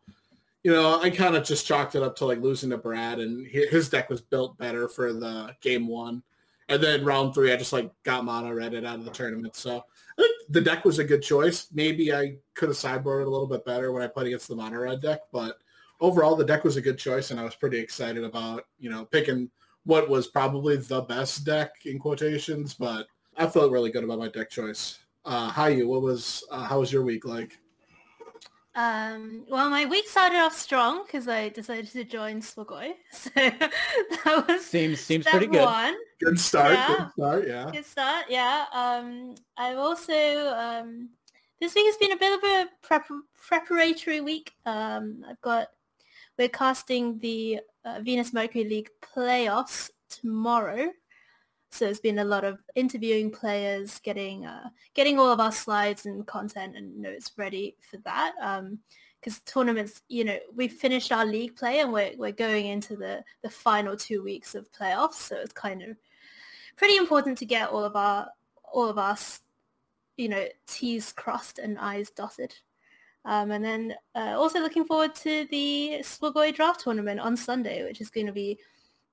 you 0.64 0.72
know, 0.72 1.02
I 1.02 1.10
kind 1.10 1.36
of 1.36 1.44
just 1.44 1.66
chalked 1.66 1.96
it 1.96 2.04
up 2.04 2.16
to 2.18 2.26
like 2.26 2.40
losing 2.40 2.70
to 2.70 2.78
Brad, 2.78 3.20
and 3.20 3.48
his 3.48 3.90
deck 3.90 4.10
was 4.10 4.22
built 4.22 4.58
better 4.58 4.88
for 4.88 5.12
the 5.12 5.56
game 5.62 5.88
one. 5.88 6.22
And 6.70 6.84
then 6.84 7.04
round 7.04 7.34
three, 7.34 7.52
I 7.52 7.58
just 7.58 7.74
like 7.74 7.92
got 8.04 8.26
mono 8.26 8.52
redded 8.52 8.86
out 8.86 9.00
of 9.00 9.06
the 9.06 9.12
tournament. 9.12 9.56
So 9.56 9.84
I 10.20 10.22
think 10.22 10.36
the 10.50 10.62
deck 10.62 10.86
was 10.86 11.00
a 11.00 11.04
good 11.04 11.24
choice. 11.24 11.70
Maybe 11.74 12.14
I 12.14 12.36
could 12.54 12.70
have 12.70 12.78
sideboarded 12.78 13.26
a 13.26 13.30
little 13.30 13.48
bit 13.48 13.66
better 13.66 13.92
when 13.92 14.04
I 14.04 14.08
played 14.08 14.28
against 14.28 14.50
the 14.50 14.56
mono 14.56 14.78
red 14.78 15.02
deck, 15.02 15.22
but 15.32 15.58
overall 16.00 16.36
the 16.36 16.46
deck 16.46 16.64
was 16.64 16.76
a 16.76 16.82
good 16.82 17.00
choice, 17.00 17.32
and 17.32 17.40
I 17.40 17.44
was 17.44 17.56
pretty 17.56 17.80
excited 17.80 18.24
about 18.24 18.66
you 18.78 18.92
know 18.92 19.06
picking 19.06 19.50
what 19.86 20.10
was 20.10 20.28
probably 20.28 20.76
the 20.76 21.02
best 21.02 21.46
deck 21.46 21.72
in 21.86 21.98
quotations, 21.98 22.74
but 22.74 23.08
I 23.38 23.48
felt 23.48 23.72
really 23.72 23.92
good 23.92 24.04
about 24.04 24.20
my 24.20 24.30
deck 24.30 24.50
choice. 24.50 25.00
Uh, 25.26 25.50
how 25.50 25.68
you? 25.68 25.88
What 25.88 26.02
was? 26.02 26.44
Uh, 26.50 26.64
how 26.64 26.80
was 26.80 26.92
your 26.92 27.04
week 27.04 27.26
like? 27.26 27.60
Um, 28.78 29.44
well, 29.50 29.72
my 29.72 29.86
week 29.86 30.08
started 30.08 30.38
off 30.38 30.56
strong 30.56 31.04
because 31.04 31.28
I 31.28 31.50
decided 31.50 31.88
to 31.92 32.04
join 32.04 32.42
Swagoi. 32.42 32.94
So 33.12 33.32
that 33.36 34.46
was 34.48 34.66
seems 34.66 35.00
seems 35.02 35.26
pretty 35.26 35.48
good. 35.48 35.66
One. 35.66 35.96
Good 36.20 36.40
start. 36.40 36.74
Yeah. 36.74 36.98
Good 36.98 37.12
start. 37.14 37.48
Yeah. 37.48 37.72
Good 37.72 37.86
start. 37.86 38.26
Yeah. 38.30 38.66
Um, 38.72 39.36
I've 39.58 39.78
also 39.78 40.14
um, 40.14 41.10
this 41.60 41.74
week 41.74 41.88
has 41.88 41.98
been 41.98 42.12
a 42.12 42.18
bit 42.18 42.38
of 42.38 42.44
a 42.44 42.66
prep- 42.84 43.26
preparatory 43.36 44.22
week. 44.22 44.54
Um, 44.66 45.26
I've 45.28 45.42
got 45.42 45.70
we're 46.38 46.50
casting 46.50 47.18
the 47.18 47.62
uh, 47.84 48.00
Venus 48.04 48.32
Mercury 48.32 48.64
League 48.64 48.90
playoffs 49.02 49.90
tomorrow. 50.08 50.92
So 51.72 51.86
it's 51.86 52.00
been 52.00 52.20
a 52.20 52.24
lot 52.26 52.44
of 52.44 52.60
interviewing 52.76 53.32
players, 53.32 54.00
getting 54.00 54.46
uh, 54.46 54.70
getting 54.94 55.20
all 55.20 55.32
of 55.32 55.40
our 55.40 55.52
slides 55.52 56.06
and 56.06 56.26
content 56.26 56.78
and 56.78 56.98
notes 56.98 57.32
ready 57.38 57.76
for 57.82 57.98
that. 57.98 58.34
Because 59.20 59.38
um, 59.38 59.42
tournaments, 59.46 60.02
you 60.08 60.24
know, 60.24 60.40
we've 60.56 60.74
finished 60.74 61.12
our 61.12 61.26
league 61.26 61.56
play 61.56 61.80
and 61.80 61.92
we're, 61.92 62.14
we're 62.18 62.32
going 62.32 62.68
into 62.68 62.96
the, 62.96 63.24
the 63.44 63.50
final 63.50 63.96
two 63.98 64.24
weeks 64.24 64.56
of 64.56 64.72
playoffs. 64.72 65.16
So 65.16 65.36
it's 65.38 65.54
kind 65.54 65.82
of 65.82 65.98
pretty 66.78 66.96
important 66.96 67.38
to 67.40 67.46
get 67.46 67.70
all 67.70 67.84
of 67.84 67.96
our 67.96 68.30
all 68.72 68.90
of 68.90 68.98
us, 68.98 69.42
you 70.18 70.30
know, 70.30 70.46
T's 70.68 71.12
crossed 71.12 71.60
and 71.60 71.78
I's 71.80 72.10
dotted. 72.10 72.54
Um, 73.26 73.52
and 73.52 73.64
then 73.64 73.96
uh, 74.16 74.36
also 74.38 74.60
looking 74.62 74.86
forward 74.86 75.14
to 75.16 75.46
the 75.52 75.98
Swagoi 76.02 76.56
draft 76.56 76.82
tournament 76.82 77.20
on 77.20 77.36
Sunday, 77.36 77.84
which 77.84 78.00
is 78.00 78.10
going 78.10 78.28
to 78.28 78.32
be 78.32 78.58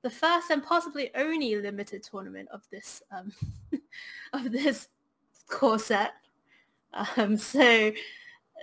the 0.04 0.10
first 0.10 0.50
and 0.50 0.62
possibly 0.62 1.10
only 1.16 1.56
limited 1.56 2.02
tournament 2.02 2.46
of 2.52 2.62
this 2.70 3.02
um, 3.10 3.32
of 4.34 4.52
this 4.52 4.88
core 5.48 5.78
set. 5.78 6.12
Um, 7.16 7.36
so 7.38 7.90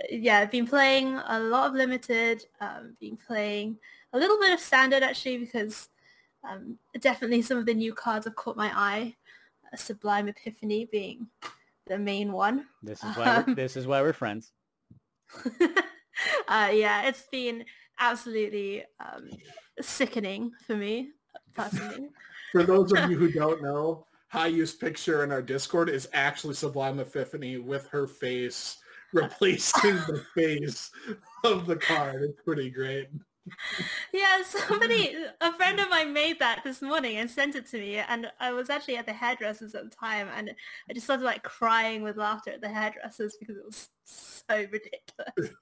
yeah, 0.10 0.38
I've 0.38 0.52
been 0.52 0.68
playing 0.68 1.20
a 1.28 1.40
lot 1.40 1.68
of 1.68 1.74
limited, 1.74 2.46
um, 2.62 2.96
been 3.02 3.18
playing 3.18 3.78
a 4.14 4.20
little 4.20 4.40
bit 4.40 4.54
of 4.54 4.60
standard 4.60 5.02
actually 5.02 5.40
because 5.40 5.90
um, 6.48 6.78
definitely 7.00 7.42
some 7.42 7.58
of 7.58 7.66
the 7.66 7.74
new 7.74 7.94
cards 7.94 8.26
have 8.26 8.36
caught 8.36 8.56
my 8.56 8.72
eye. 8.74 9.16
Uh, 9.74 9.76
Sublime 9.76 10.28
Epiphany 10.28 10.88
being 10.92 11.26
the 11.88 11.98
main 11.98 12.32
one. 12.32 12.68
This 12.84 13.04
is 13.04 13.18
why 13.18 13.44
we're, 13.48 13.56
this 13.56 13.76
is 13.76 13.88
why 13.88 14.02
we're 14.02 14.14
friends. 14.14 14.52
uh, 16.48 16.70
yeah, 16.72 17.08
it's 17.08 17.24
been 17.32 17.66
absolutely 18.00 18.84
um, 19.00 19.30
sickening 19.82 20.52
for 20.68 20.76
me 20.76 21.10
For 22.52 22.64
those 22.64 22.92
of 22.92 23.10
you 23.10 23.18
who 23.18 23.32
don't 23.32 23.62
know, 23.62 24.06
Hayu's 24.34 24.74
picture 24.74 25.24
in 25.24 25.32
our 25.32 25.42
Discord 25.42 25.90
is 25.90 26.08
actually 26.14 26.54
Sublime 26.54 27.00
Epiphany 27.00 27.58
with 27.58 27.88
her 27.88 28.08
face 28.08 28.78
replacing 29.14 29.96
the 29.96 30.24
face 30.36 30.92
of 31.44 31.66
the 31.66 31.76
card. 31.76 32.24
It's 32.24 32.42
pretty 32.44 32.70
great. 32.70 33.10
Yeah, 34.14 34.44
somebody, 34.44 35.16
a 35.42 35.52
friend 35.54 35.80
of 35.80 35.90
mine 35.90 36.14
made 36.14 36.40
that 36.40 36.62
this 36.64 36.82
morning 36.82 37.18
and 37.18 37.30
sent 37.30 37.56
it 37.56 37.66
to 37.72 37.78
me, 37.80 37.98
and 37.98 38.32
I 38.40 38.52
was 38.54 38.70
actually 38.70 38.98
at 38.98 39.06
the 39.06 39.14
hairdressers 39.14 39.74
at 39.74 39.90
the 39.90 39.96
time, 39.96 40.28
and 40.36 40.52
I 40.90 40.94
just 40.94 41.08
started 41.08 41.24
like 41.24 41.44
crying 41.44 42.04
with 42.04 42.18
laughter 42.18 42.52
at 42.52 42.62
the 42.62 42.70
hairdressers 42.70 43.36
because 43.40 43.58
it 43.58 43.66
was 43.66 43.90
so 44.06 44.56
ridiculous. 44.56 45.56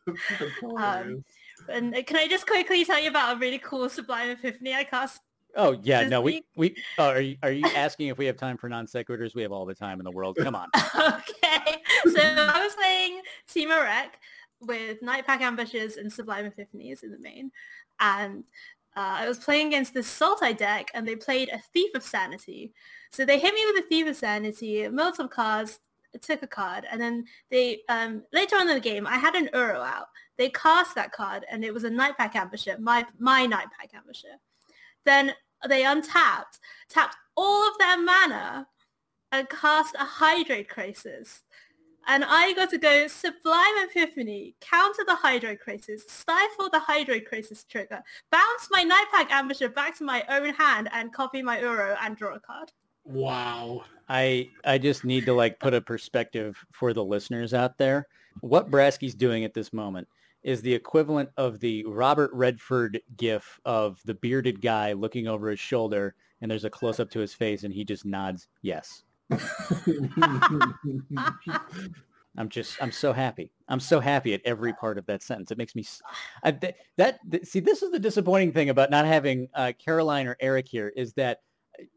um, 0.77 1.23
And 1.69 1.93
can 2.05 2.17
I 2.17 2.27
just 2.27 2.47
quickly 2.47 2.83
tell 2.83 3.01
you 3.01 3.09
about 3.09 3.37
a 3.37 3.39
really 3.39 3.59
cool 3.59 3.89
Sublime 3.89 4.29
Epiphany 4.31 4.73
I 4.73 4.83
cast 4.83 5.21
Oh 5.55 5.79
yeah, 5.83 6.07
no, 6.07 6.21
we 6.21 6.43
we 6.55 6.75
oh, 6.97 7.09
are 7.09 7.21
you 7.21 7.37
are 7.41 7.51
you 7.51 7.65
asking 7.75 8.07
if 8.07 8.17
we 8.17 8.25
have 8.25 8.37
time 8.37 8.57
for 8.57 8.69
non 8.69 8.85
sequiturs? 8.85 9.35
We 9.35 9.41
have 9.41 9.51
all 9.51 9.65
the 9.65 9.75
time 9.75 9.99
in 9.99 10.03
the 10.03 10.11
world. 10.11 10.37
Come 10.37 10.55
on. 10.55 10.69
okay, 10.75 11.81
so 12.05 12.21
I 12.21 12.63
was 12.63 12.75
playing 12.75 13.21
Temur 13.47 13.83
Rec 13.83 14.19
with 14.61 15.01
Nightpack 15.01 15.41
Ambushes 15.41 15.97
and 15.97 16.11
Sublime 16.11 16.51
Epiphanies 16.51 17.03
in 17.03 17.11
the 17.11 17.19
main, 17.19 17.51
and 17.99 18.43
uh, 18.95 19.17
I 19.21 19.27
was 19.27 19.39
playing 19.39 19.67
against 19.67 19.93
this 19.93 20.07
Sultai 20.07 20.55
deck, 20.55 20.91
and 20.93 21.07
they 21.07 21.15
played 21.15 21.49
a 21.49 21.59
Thief 21.73 21.95
of 21.95 22.03
Sanity. 22.03 22.73
So 23.11 23.25
they 23.25 23.39
hit 23.39 23.53
me 23.53 23.65
with 23.65 23.83
a 23.83 23.87
Thief 23.87 24.07
of 24.07 24.15
Sanity, 24.15 24.87
milled 24.87 25.15
some 25.15 25.29
cards, 25.29 25.79
took 26.21 26.43
a 26.43 26.47
card, 26.47 26.85
and 26.91 27.01
then 27.01 27.25
they 27.49 27.81
um, 27.89 28.23
later 28.33 28.55
on 28.55 28.69
in 28.69 28.75
the 28.75 28.79
game, 28.79 29.07
I 29.07 29.17
had 29.17 29.35
an 29.35 29.49
Uro 29.53 29.85
out. 29.85 30.07
They 30.37 30.49
cast 30.49 30.95
that 30.95 31.11
card, 31.11 31.45
and 31.49 31.65
it 31.65 31.73
was 31.73 31.83
a 31.83 31.89
Nightpack 31.89 32.33
Ambusher, 32.33 32.79
my 32.79 33.05
my 33.17 33.47
Nightpack 33.47 33.93
Ambusher. 33.95 34.37
Then 35.05 35.33
they 35.67 35.83
untapped, 35.85 36.59
tapped 36.89 37.15
all 37.35 37.67
of 37.67 37.77
their 37.77 38.01
mana, 38.01 38.67
and 39.31 39.49
cast 39.49 39.95
a 39.95 40.05
Hydroid 40.05 40.67
Krasis. 40.67 41.41
And 42.07 42.25
I 42.25 42.53
got 42.53 42.69
to 42.71 42.77
go 42.77 43.07
Sublime 43.07 43.87
Epiphany, 43.87 44.55
counter 44.61 45.03
the 45.05 45.17
Hydroid 45.21 45.59
Krasis, 45.65 46.09
stifle 46.09 46.69
the 46.71 46.79
Hydroid 46.79 47.27
Krasis 47.29 47.67
trigger, 47.67 48.01
bounce 48.31 48.69
my 48.71 48.83
Nightpack 48.83 49.29
Ambusher 49.29 49.73
back 49.73 49.97
to 49.97 50.03
my 50.03 50.23
own 50.29 50.53
hand, 50.53 50.89
and 50.91 51.13
copy 51.13 51.41
my 51.41 51.59
Uro 51.59 51.97
and 52.01 52.15
draw 52.15 52.33
a 52.33 52.39
card. 52.39 52.71
Wow. 53.03 53.83
I 54.07 54.49
I 54.65 54.77
just 54.77 55.05
need 55.05 55.25
to 55.25 55.33
like 55.33 55.59
put 55.59 55.73
a 55.73 55.81
perspective 55.81 56.57
for 56.71 56.93
the 56.93 57.03
listeners 57.03 57.53
out 57.53 57.77
there. 57.77 58.07
What 58.41 58.71
Brasky's 58.71 59.13
doing 59.13 59.43
at 59.43 59.53
this 59.53 59.71
moment 59.71 60.07
is 60.43 60.61
the 60.61 60.73
equivalent 60.73 61.29
of 61.37 61.59
the 61.59 61.83
Robert 61.85 62.31
Redford 62.33 63.01
gif 63.17 63.59
of 63.65 63.99
the 64.05 64.13
bearded 64.13 64.61
guy 64.61 64.93
looking 64.93 65.27
over 65.27 65.49
his 65.49 65.59
shoulder 65.59 66.15
and 66.41 66.49
there's 66.49 66.65
a 66.65 66.69
close 66.69 66.99
up 66.99 67.09
to 67.11 67.19
his 67.19 67.33
face 67.33 67.63
and 67.63 67.73
he 67.73 67.83
just 67.83 68.05
nods 68.05 68.47
yes. 68.61 69.03
I'm 72.37 72.47
just 72.47 72.81
I'm 72.81 72.91
so 72.91 73.11
happy. 73.11 73.51
I'm 73.67 73.79
so 73.79 73.99
happy 73.99 74.33
at 74.33 74.41
every 74.45 74.71
part 74.73 74.97
of 74.97 75.05
that 75.07 75.21
sentence. 75.21 75.51
It 75.51 75.57
makes 75.57 75.75
me 75.75 75.85
I, 76.43 76.51
that, 76.51 76.75
that 76.97 77.19
see 77.43 77.59
this 77.59 77.83
is 77.83 77.91
the 77.91 77.99
disappointing 77.99 78.53
thing 78.53 78.69
about 78.69 78.89
not 78.89 79.05
having 79.05 79.49
uh, 79.53 79.73
Caroline 79.77 80.27
or 80.27 80.37
Eric 80.39 80.67
here 80.67 80.93
is 80.95 81.13
that 81.13 81.39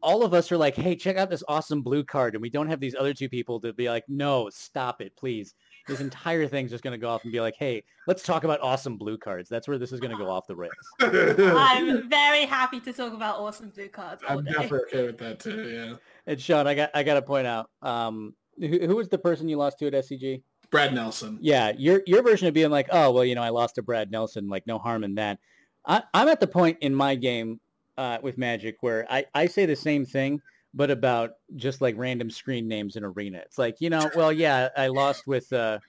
all 0.01 0.23
of 0.23 0.33
us 0.33 0.51
are 0.51 0.57
like, 0.57 0.75
hey, 0.75 0.95
check 0.95 1.17
out 1.17 1.29
this 1.29 1.43
awesome 1.47 1.81
blue 1.81 2.03
card, 2.03 2.35
and 2.35 2.41
we 2.41 2.49
don't 2.49 2.69
have 2.69 2.79
these 2.79 2.95
other 2.95 3.13
two 3.13 3.27
people 3.27 3.59
to 3.59 3.73
be 3.73 3.89
like, 3.89 4.05
no, 4.07 4.49
stop 4.49 5.01
it, 5.01 5.15
please 5.15 5.55
this 5.87 5.99
entire 5.99 6.47
thing's 6.47 6.71
just 6.71 6.83
going 6.83 6.93
to 6.93 6.97
go 6.97 7.09
off 7.09 7.23
and 7.23 7.31
be 7.31 7.41
like, 7.41 7.55
hey, 7.57 7.83
let's 8.07 8.23
talk 8.23 8.43
about 8.43 8.59
awesome 8.61 8.97
blue 8.97 9.17
cards. 9.17 9.49
That's 9.49 9.67
where 9.67 9.77
this 9.77 9.91
is 9.91 9.99
going 9.99 10.11
to 10.11 10.17
go 10.17 10.29
off 10.29 10.47
the 10.47 10.55
rails. 10.55 10.73
I'm 10.99 12.09
very 12.09 12.45
happy 12.45 12.79
to 12.81 12.93
talk 12.93 13.13
about 13.13 13.39
awesome 13.39 13.69
blue 13.69 13.89
cards. 13.89 14.23
I'm 14.27 14.43
definitely 14.43 14.79
okay 14.87 15.05
with 15.05 15.17
that 15.19 15.39
too. 15.39 15.63
Yeah. 15.73 15.95
And 16.27 16.39
Sean, 16.39 16.67
I 16.67 16.75
got 16.75 16.91
I 16.93 17.03
got 17.03 17.15
to 17.15 17.21
point 17.21 17.47
out, 17.47 17.69
um, 17.81 18.33
who, 18.59 18.67
who 18.67 18.95
was 18.95 19.09
the 19.09 19.17
person 19.17 19.49
you 19.49 19.57
lost 19.57 19.79
to 19.79 19.87
at 19.87 19.93
SCG? 19.93 20.41
Brad 20.71 20.93
Nelson. 20.93 21.37
Yeah, 21.41 21.71
your 21.77 22.01
your 22.05 22.21
version 22.21 22.47
of 22.47 22.53
being 22.53 22.69
like, 22.69 22.87
oh 22.91 23.11
well, 23.11 23.25
you 23.25 23.35
know, 23.35 23.41
I 23.41 23.49
lost 23.49 23.75
to 23.75 23.81
Brad 23.81 24.11
Nelson. 24.11 24.47
Like, 24.49 24.65
no 24.67 24.77
harm 24.77 25.03
in 25.03 25.15
that. 25.15 25.39
I, 25.85 26.03
I'm 26.13 26.27
at 26.27 26.39
the 26.39 26.47
point 26.47 26.77
in 26.81 26.95
my 26.95 27.15
game 27.15 27.59
uh, 27.97 28.19
with 28.21 28.37
Magic 28.37 28.77
where 28.81 29.05
I, 29.09 29.25
I 29.33 29.47
say 29.47 29.65
the 29.65 29.75
same 29.75 30.05
thing, 30.05 30.41
but 30.73 30.89
about 30.89 31.33
just 31.55 31.81
like 31.81 31.95
random 31.97 32.29
screen 32.29 32.67
names 32.67 32.95
in 32.95 33.03
arena. 33.03 33.37
It's 33.39 33.57
like, 33.57 33.79
you 33.79 33.89
know, 33.89 34.09
well, 34.15 34.31
yeah, 34.31 34.69
I 34.75 34.87
lost 34.87 35.27
with, 35.27 35.51
uh, 35.53 35.79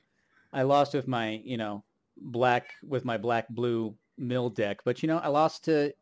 I 0.53 0.63
lost 0.63 0.95
with 0.95 1.09
my, 1.09 1.41
you 1.45 1.57
know, 1.57 1.85
black 2.17 2.71
with 2.83 3.05
my 3.05 3.17
black 3.17 3.49
blue 3.49 3.95
mill 4.19 4.51
deck, 4.51 4.81
but 4.85 5.03
you 5.03 5.09
know, 5.09 5.19
I 5.19 5.29
lost 5.29 5.65
to, 5.65 5.93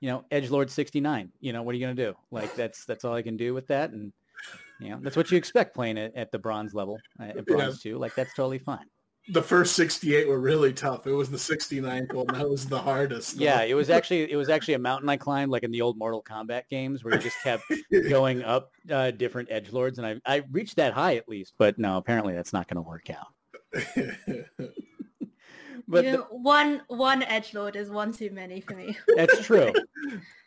you 0.00 0.08
know, 0.08 0.24
Edge 0.30 0.50
Lord 0.50 0.70
69. 0.70 1.32
You 1.40 1.52
know, 1.52 1.62
what 1.62 1.72
are 1.72 1.78
you 1.78 1.84
going 1.84 1.96
to 1.96 2.04
do? 2.06 2.14
Like 2.30 2.54
that's, 2.54 2.84
that's 2.84 3.04
all 3.04 3.14
I 3.14 3.22
can 3.22 3.36
do 3.36 3.54
with 3.54 3.66
that. 3.68 3.90
And, 3.90 4.12
you 4.78 4.90
know, 4.90 4.98
that's 5.00 5.16
what 5.16 5.30
you 5.30 5.38
expect 5.38 5.74
playing 5.74 5.98
at, 5.98 6.14
at 6.14 6.30
the 6.30 6.38
bronze 6.38 6.74
level, 6.74 6.98
uh, 7.18 7.24
at 7.24 7.46
bronze 7.46 7.84
yeah. 7.84 7.92
two. 7.92 7.98
Like 7.98 8.14
that's 8.14 8.34
totally 8.34 8.58
fine 8.58 8.86
the 9.30 9.42
first 9.42 9.74
68 9.74 10.26
were 10.26 10.40
really 10.40 10.72
tough. 10.72 11.06
It 11.06 11.12
was 11.12 11.30
the 11.30 11.36
69th 11.36 12.12
one 12.14 12.26
that 12.28 12.48
was 12.48 12.66
the 12.66 12.78
hardest. 12.78 13.36
Though. 13.38 13.44
Yeah, 13.44 13.62
it 13.62 13.74
was 13.74 13.90
actually 13.90 14.30
it 14.30 14.36
was 14.36 14.48
actually 14.48 14.74
a 14.74 14.78
mountain 14.78 15.08
I 15.08 15.16
climbed 15.16 15.52
like 15.52 15.62
in 15.62 15.70
the 15.70 15.82
old 15.82 15.98
Mortal 15.98 16.22
Kombat 16.22 16.68
games 16.68 17.04
where 17.04 17.14
you 17.14 17.20
just 17.20 17.36
kept 17.42 17.62
going 18.08 18.42
up 18.42 18.72
uh, 18.90 19.10
different 19.10 19.50
edge 19.50 19.72
lords, 19.72 19.98
and 19.98 20.06
I 20.06 20.20
I 20.26 20.44
reached 20.50 20.76
that 20.76 20.92
high 20.92 21.16
at 21.16 21.28
least, 21.28 21.54
but 21.58 21.78
no, 21.78 21.98
apparently 21.98 22.34
that's 22.34 22.52
not 22.52 22.68
going 22.68 22.82
to 22.82 22.88
work 22.88 23.10
out. 23.10 23.26
but 25.88 26.04
you 26.04 26.12
know, 26.12 26.16
the, 26.16 26.26
one 26.30 26.82
one 26.88 27.22
edge 27.24 27.52
lord 27.52 27.76
is 27.76 27.90
one 27.90 28.12
too 28.12 28.30
many 28.30 28.60
for 28.60 28.74
me. 28.74 28.96
that's 29.16 29.44
true. 29.44 29.72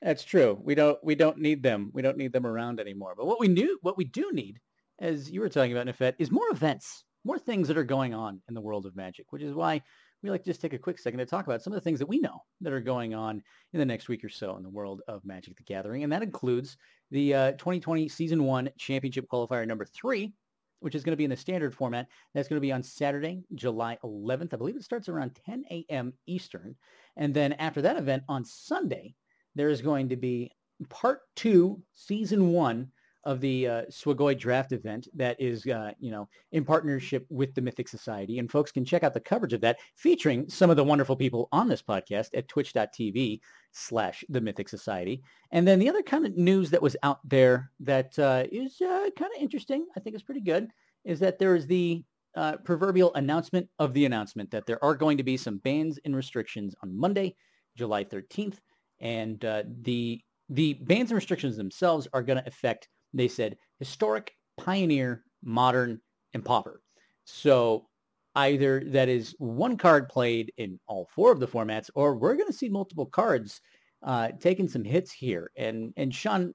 That's 0.01 0.23
true. 0.23 0.59
We 0.63 0.73
don't 0.73 0.97
we 1.03 1.13
don't 1.13 1.37
need 1.37 1.61
them. 1.61 1.91
We 1.93 2.01
don't 2.01 2.17
need 2.17 2.33
them 2.33 2.47
around 2.47 2.79
anymore. 2.79 3.13
But 3.15 3.27
what 3.27 3.39
we 3.39 3.47
knew 3.47 3.77
what 3.83 3.97
we 3.97 4.05
do 4.05 4.31
need, 4.31 4.59
as 4.99 5.29
you 5.29 5.41
were 5.41 5.49
talking 5.49 5.71
about, 5.71 5.85
Nefet, 5.85 6.15
is 6.17 6.31
more 6.31 6.49
events 6.49 7.05
more 7.23 7.39
things 7.39 7.67
that 7.67 7.77
are 7.77 7.83
going 7.83 8.13
on 8.13 8.41
in 8.47 8.53
the 8.53 8.61
world 8.61 8.85
of 8.85 8.95
magic, 8.95 9.31
which 9.31 9.43
is 9.43 9.53
why 9.53 9.81
we 10.23 10.29
like 10.29 10.43
to 10.43 10.49
just 10.49 10.61
take 10.61 10.73
a 10.73 10.77
quick 10.77 10.99
second 10.99 11.19
to 11.19 11.25
talk 11.25 11.47
about 11.47 11.61
some 11.61 11.73
of 11.73 11.77
the 11.77 11.83
things 11.83 11.99
that 11.99 12.07
we 12.07 12.19
know 12.19 12.43
that 12.61 12.73
are 12.73 12.79
going 12.79 13.13
on 13.13 13.41
in 13.73 13.79
the 13.79 13.85
next 13.85 14.07
week 14.07 14.23
or 14.23 14.29
so 14.29 14.55
in 14.55 14.63
the 14.63 14.69
world 14.69 15.01
of 15.07 15.25
Magic 15.25 15.55
the 15.57 15.63
Gathering. 15.63 16.03
And 16.03 16.11
that 16.11 16.21
includes 16.21 16.77
the 17.09 17.33
uh, 17.33 17.51
2020 17.53 18.07
Season 18.07 18.43
1 18.43 18.69
Championship 18.77 19.27
Qualifier 19.31 19.67
number 19.67 19.85
3, 19.85 20.31
which 20.79 20.93
is 20.93 21.03
going 21.03 21.13
to 21.13 21.17
be 21.17 21.23
in 21.23 21.29
the 21.29 21.37
standard 21.37 21.73
format. 21.73 22.07
That's 22.33 22.47
going 22.47 22.57
to 22.57 22.61
be 22.61 22.71
on 22.71 22.83
Saturday, 22.83 23.43
July 23.55 23.97
11th. 24.03 24.53
I 24.53 24.57
believe 24.57 24.75
it 24.75 24.83
starts 24.83 25.09
around 25.09 25.39
10 25.45 25.65
a.m. 25.71 26.13
Eastern. 26.27 26.75
And 27.17 27.33
then 27.33 27.53
after 27.53 27.81
that 27.81 27.97
event 27.97 28.23
on 28.29 28.45
Sunday, 28.45 29.15
there 29.55 29.69
is 29.69 29.81
going 29.81 30.09
to 30.09 30.15
be 30.15 30.51
part 30.89 31.21
two, 31.35 31.81
Season 31.95 32.51
1 32.51 32.91
of 33.23 33.39
the 33.39 33.67
uh, 33.67 33.81
Swagoi 33.89 34.37
draft 34.37 34.71
event 34.71 35.07
that 35.13 35.39
is, 35.39 35.65
uh, 35.67 35.91
you 35.99 36.11
know, 36.11 36.27
in 36.51 36.65
partnership 36.65 37.25
with 37.29 37.53
the 37.53 37.61
Mythic 37.61 37.87
Society. 37.87 38.39
And 38.39 38.49
folks 38.49 38.71
can 38.71 38.83
check 38.83 39.03
out 39.03 39.13
the 39.13 39.19
coverage 39.19 39.53
of 39.53 39.61
that 39.61 39.79
featuring 39.95 40.49
some 40.49 40.69
of 40.69 40.75
the 40.75 40.83
wonderful 40.83 41.15
people 41.15 41.47
on 41.51 41.67
this 41.67 41.81
podcast 41.81 42.29
at 42.33 42.47
twitch.tv 42.47 43.39
slash 43.71 44.23
the 44.29 44.41
Mythic 44.41 44.69
Society. 44.69 45.21
And 45.51 45.67
then 45.67 45.79
the 45.79 45.89
other 45.89 46.01
kind 46.01 46.25
of 46.25 46.35
news 46.35 46.69
that 46.71 46.81
was 46.81 46.97
out 47.03 47.19
there 47.23 47.71
that 47.81 48.17
uh, 48.17 48.45
is 48.51 48.81
uh, 48.81 49.09
kind 49.17 49.31
of 49.35 49.41
interesting, 49.41 49.85
I 49.95 49.99
think 49.99 50.15
is 50.15 50.23
pretty 50.23 50.41
good, 50.41 50.69
is 51.05 51.19
that 51.19 51.39
there 51.39 51.55
is 51.55 51.67
the 51.67 52.03
uh, 52.35 52.57
proverbial 52.57 53.13
announcement 53.15 53.67
of 53.79 53.93
the 53.93 54.05
announcement 54.05 54.49
that 54.51 54.65
there 54.65 54.83
are 54.83 54.95
going 54.95 55.17
to 55.17 55.23
be 55.23 55.37
some 55.37 55.57
bans 55.57 55.99
and 56.05 56.15
restrictions 56.15 56.73
on 56.81 56.97
Monday, 56.97 57.35
July 57.75 58.03
13th. 58.03 58.57
And 58.99 59.43
uh, 59.43 59.63
the 59.81 60.21
the 60.49 60.73
bans 60.73 61.11
and 61.11 61.15
restrictions 61.15 61.55
themselves 61.55 62.09
are 62.13 62.21
going 62.21 62.37
to 62.37 62.47
affect 62.47 62.89
they 63.13 63.27
said 63.27 63.57
historic, 63.79 64.35
pioneer, 64.57 65.23
modern, 65.43 65.99
and 66.33 66.43
pauper. 66.43 66.81
So 67.25 67.87
either 68.35 68.83
that 68.87 69.09
is 69.09 69.35
one 69.39 69.77
card 69.77 70.07
played 70.09 70.51
in 70.57 70.79
all 70.87 71.07
four 71.13 71.31
of 71.31 71.39
the 71.39 71.47
formats, 71.47 71.89
or 71.95 72.15
we're 72.15 72.35
going 72.35 72.47
to 72.47 72.53
see 72.53 72.69
multiple 72.69 73.05
cards 73.05 73.61
uh, 74.03 74.29
taking 74.39 74.67
some 74.67 74.83
hits 74.83 75.11
here. 75.11 75.51
And 75.57 75.93
and 75.97 76.13
Sean, 76.13 76.53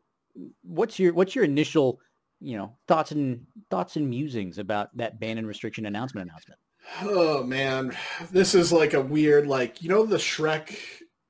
what's 0.62 0.98
your 0.98 1.12
what's 1.14 1.34
your 1.34 1.44
initial 1.44 2.00
you 2.40 2.56
know 2.56 2.76
thoughts 2.88 3.12
and 3.12 3.44
thoughts 3.70 3.96
and 3.96 4.08
musings 4.08 4.58
about 4.58 4.96
that 4.96 5.20
ban 5.20 5.38
and 5.38 5.46
restriction 5.46 5.86
announcement 5.86 6.28
announcement? 6.28 6.60
Oh 7.02 7.42
man, 7.42 7.96
this 8.30 8.54
is 8.54 8.72
like 8.72 8.94
a 8.94 9.00
weird 9.00 9.46
like 9.46 9.82
you 9.82 9.88
know 9.88 10.06
the 10.06 10.16
Shrek 10.16 10.76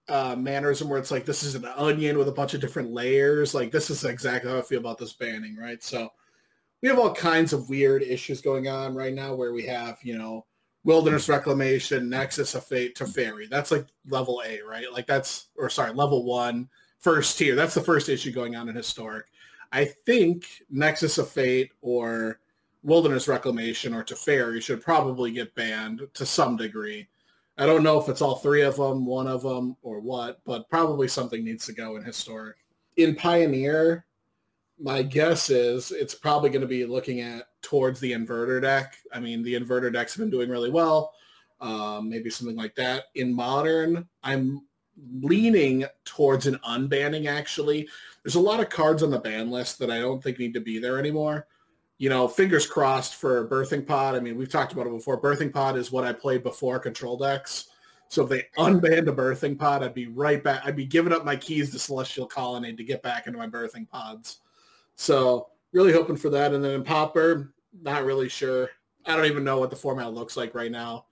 uh, 0.08 0.36
mannerism 0.36 0.88
where 0.88 0.98
it's 0.98 1.10
like 1.10 1.24
this 1.24 1.42
is 1.42 1.54
an 1.54 1.64
onion 1.64 2.18
with 2.18 2.28
a 2.28 2.32
bunch 2.32 2.54
of 2.54 2.60
different 2.60 2.92
layers. 2.92 3.54
Like 3.54 3.72
this 3.72 3.90
is 3.90 4.04
exactly 4.04 4.50
how 4.50 4.58
I 4.58 4.62
feel 4.62 4.80
about 4.80 4.98
this 4.98 5.12
banning, 5.12 5.56
right? 5.56 5.82
So 5.82 6.12
we 6.82 6.88
have 6.88 6.98
all 6.98 7.14
kinds 7.14 7.52
of 7.52 7.68
weird 7.68 8.02
issues 8.02 8.40
going 8.40 8.68
on 8.68 8.94
right 8.94 9.14
now 9.14 9.34
where 9.34 9.52
we 9.52 9.66
have, 9.66 9.98
you 10.02 10.16
know, 10.16 10.46
wilderness 10.84 11.28
reclamation, 11.28 12.08
nexus 12.08 12.54
of 12.54 12.64
fate 12.64 12.96
Teferi. 12.96 13.50
That's 13.50 13.72
like 13.72 13.86
level 14.08 14.42
A, 14.46 14.60
right? 14.62 14.92
Like 14.92 15.06
that's 15.06 15.48
or 15.56 15.68
sorry, 15.68 15.92
level 15.92 16.24
one, 16.24 16.68
first 17.00 17.36
tier. 17.38 17.54
That's 17.56 17.74
the 17.74 17.80
first 17.80 18.08
issue 18.08 18.32
going 18.32 18.54
on 18.54 18.68
in 18.68 18.76
historic. 18.76 19.26
I 19.72 19.84
think 20.06 20.46
Nexus 20.70 21.18
of 21.18 21.28
Fate 21.28 21.72
or 21.80 22.38
Wilderness 22.82 23.26
Reclamation 23.28 23.94
or 23.94 24.04
Teferi 24.04 24.62
should 24.62 24.80
probably 24.80 25.32
get 25.32 25.54
banned 25.54 26.02
to 26.14 26.24
some 26.24 26.56
degree. 26.56 27.08
I 27.58 27.64
don't 27.64 27.82
know 27.82 27.98
if 27.98 28.08
it's 28.08 28.20
all 28.20 28.36
three 28.36 28.62
of 28.62 28.76
them, 28.76 29.06
one 29.06 29.26
of 29.26 29.42
them, 29.42 29.76
or 29.82 30.00
what, 30.00 30.40
but 30.44 30.68
probably 30.68 31.08
something 31.08 31.42
needs 31.42 31.64
to 31.66 31.72
go 31.72 31.96
in 31.96 32.04
historic. 32.04 32.56
In 32.96 33.14
Pioneer, 33.14 34.04
my 34.78 35.02
guess 35.02 35.48
is 35.48 35.90
it's 35.90 36.14
probably 36.14 36.50
going 36.50 36.60
to 36.60 36.66
be 36.66 36.84
looking 36.84 37.20
at 37.20 37.48
towards 37.62 37.98
the 37.98 38.12
inverter 38.12 38.60
deck. 38.60 38.96
I 39.12 39.20
mean, 39.20 39.42
the 39.42 39.54
inverter 39.54 39.92
decks 39.92 40.14
have 40.14 40.20
been 40.20 40.30
doing 40.30 40.50
really 40.50 40.70
well. 40.70 41.14
Um, 41.60 42.10
maybe 42.10 42.28
something 42.28 42.56
like 42.56 42.74
that. 42.74 43.04
In 43.14 43.32
Modern, 43.32 44.06
I'm 44.22 44.66
leaning 45.22 45.86
towards 46.04 46.46
an 46.46 46.58
unbanning, 46.68 47.26
actually. 47.26 47.88
There's 48.22 48.34
a 48.34 48.40
lot 48.40 48.60
of 48.60 48.68
cards 48.68 49.02
on 49.02 49.10
the 49.10 49.18
ban 49.18 49.50
list 49.50 49.78
that 49.78 49.90
I 49.90 49.98
don't 50.00 50.22
think 50.22 50.38
need 50.38 50.54
to 50.54 50.60
be 50.60 50.78
there 50.78 50.98
anymore 50.98 51.46
you 51.98 52.08
know, 52.08 52.28
fingers 52.28 52.66
crossed 52.66 53.14
for 53.14 53.48
Birthing 53.48 53.86
Pod. 53.86 54.14
I 54.14 54.20
mean, 54.20 54.36
we've 54.36 54.50
talked 54.50 54.72
about 54.72 54.86
it 54.86 54.92
before. 54.92 55.20
Birthing 55.20 55.52
Pod 55.52 55.76
is 55.76 55.90
what 55.90 56.04
I 56.04 56.12
played 56.12 56.42
before 56.42 56.78
Control 56.78 57.16
Decks. 57.16 57.68
So 58.08 58.22
if 58.22 58.28
they 58.28 58.44
unbanned 58.58 59.08
a 59.08 59.12
birthing 59.12 59.58
pod, 59.58 59.82
I'd 59.82 59.94
be 59.94 60.06
right 60.06 60.42
back. 60.42 60.62
I'd 60.64 60.76
be 60.76 60.86
giving 60.86 61.12
up 61.12 61.24
my 61.24 61.36
keys 61.36 61.70
to 61.72 61.78
Celestial 61.78 62.26
Colonnade 62.26 62.76
to 62.76 62.84
get 62.84 63.02
back 63.02 63.26
into 63.26 63.38
my 63.38 63.48
birthing 63.48 63.88
pods. 63.88 64.40
So 64.94 65.48
really 65.72 65.92
hoping 65.92 66.16
for 66.16 66.30
that. 66.30 66.54
And 66.54 66.64
then 66.64 66.72
in 66.72 66.84
Pauper, 66.84 67.52
not 67.82 68.04
really 68.04 68.28
sure. 68.28 68.70
I 69.06 69.16
don't 69.16 69.26
even 69.26 69.44
know 69.44 69.58
what 69.58 69.70
the 69.70 69.76
format 69.76 70.14
looks 70.14 70.36
like 70.36 70.54
right 70.54 70.70
now. 70.70 71.06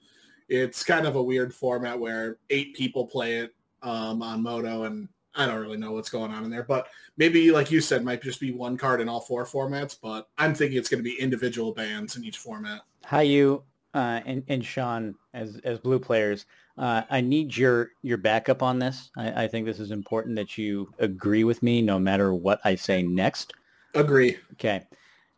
It's 0.49 0.85
kind 0.85 1.07
of 1.07 1.17
a 1.17 1.23
weird 1.23 1.55
format 1.55 1.99
where 1.99 2.39
eight 2.51 2.75
people 2.75 3.07
play 3.07 3.39
it 3.39 3.55
um, 3.83 4.23
on 4.23 4.43
Moto, 4.43 4.85
and 4.85 5.09
I 5.35 5.47
don't 5.47 5.61
really 5.61 5.79
know 5.79 5.93
what's 5.93 6.11
going 6.11 6.33
on 6.33 6.45
in 6.45 6.51
there. 6.51 6.65
But 6.65 6.89
maybe, 7.17 7.51
like 7.51 7.71
you 7.71 7.81
said, 7.81 8.05
might 8.05 8.23
just 8.23 8.41
be 8.41 8.53
one 8.53 8.77
card 8.77 9.01
in 9.01 9.09
all 9.09 9.21
four 9.21 9.45
formats. 9.45 9.97
But 10.01 10.29
I'm 10.39 10.55
thinking 10.55 10.79
it's 10.79 10.89
going 10.89 11.03
to 11.03 11.09
be 11.09 11.21
individual 11.21 11.73
bands 11.73 12.17
in 12.17 12.25
each 12.25 12.39
format. 12.39 12.83
How 13.05 13.21
you 13.21 13.63
uh, 13.95 14.21
and, 14.27 14.43
and 14.49 14.65
Sean 14.65 15.15
as 15.33 15.61
as 15.65 15.79
blue 15.79 15.99
players, 15.99 16.47
uh, 16.77 17.03
I 17.11 17.21
need 17.21 17.57
your 17.57 17.91
your 18.03 18.19
backup 18.19 18.63
on 18.63 18.79
this. 18.79 19.11
I, 19.17 19.45
I 19.45 19.49
think 19.49 19.67
this 19.67 19.81
is 19.81 19.91
important 19.91 20.37
that 20.37 20.59
you 20.59 20.93
agree 20.99 21.45
with 21.45 21.63
me 21.63 21.81
no 21.81 21.99
matter 21.99 22.35
what 22.35 22.61
I 22.65 22.75
say 22.75 23.03
next. 23.03 23.55
Agree. 23.95 24.37
Okay. 24.55 24.83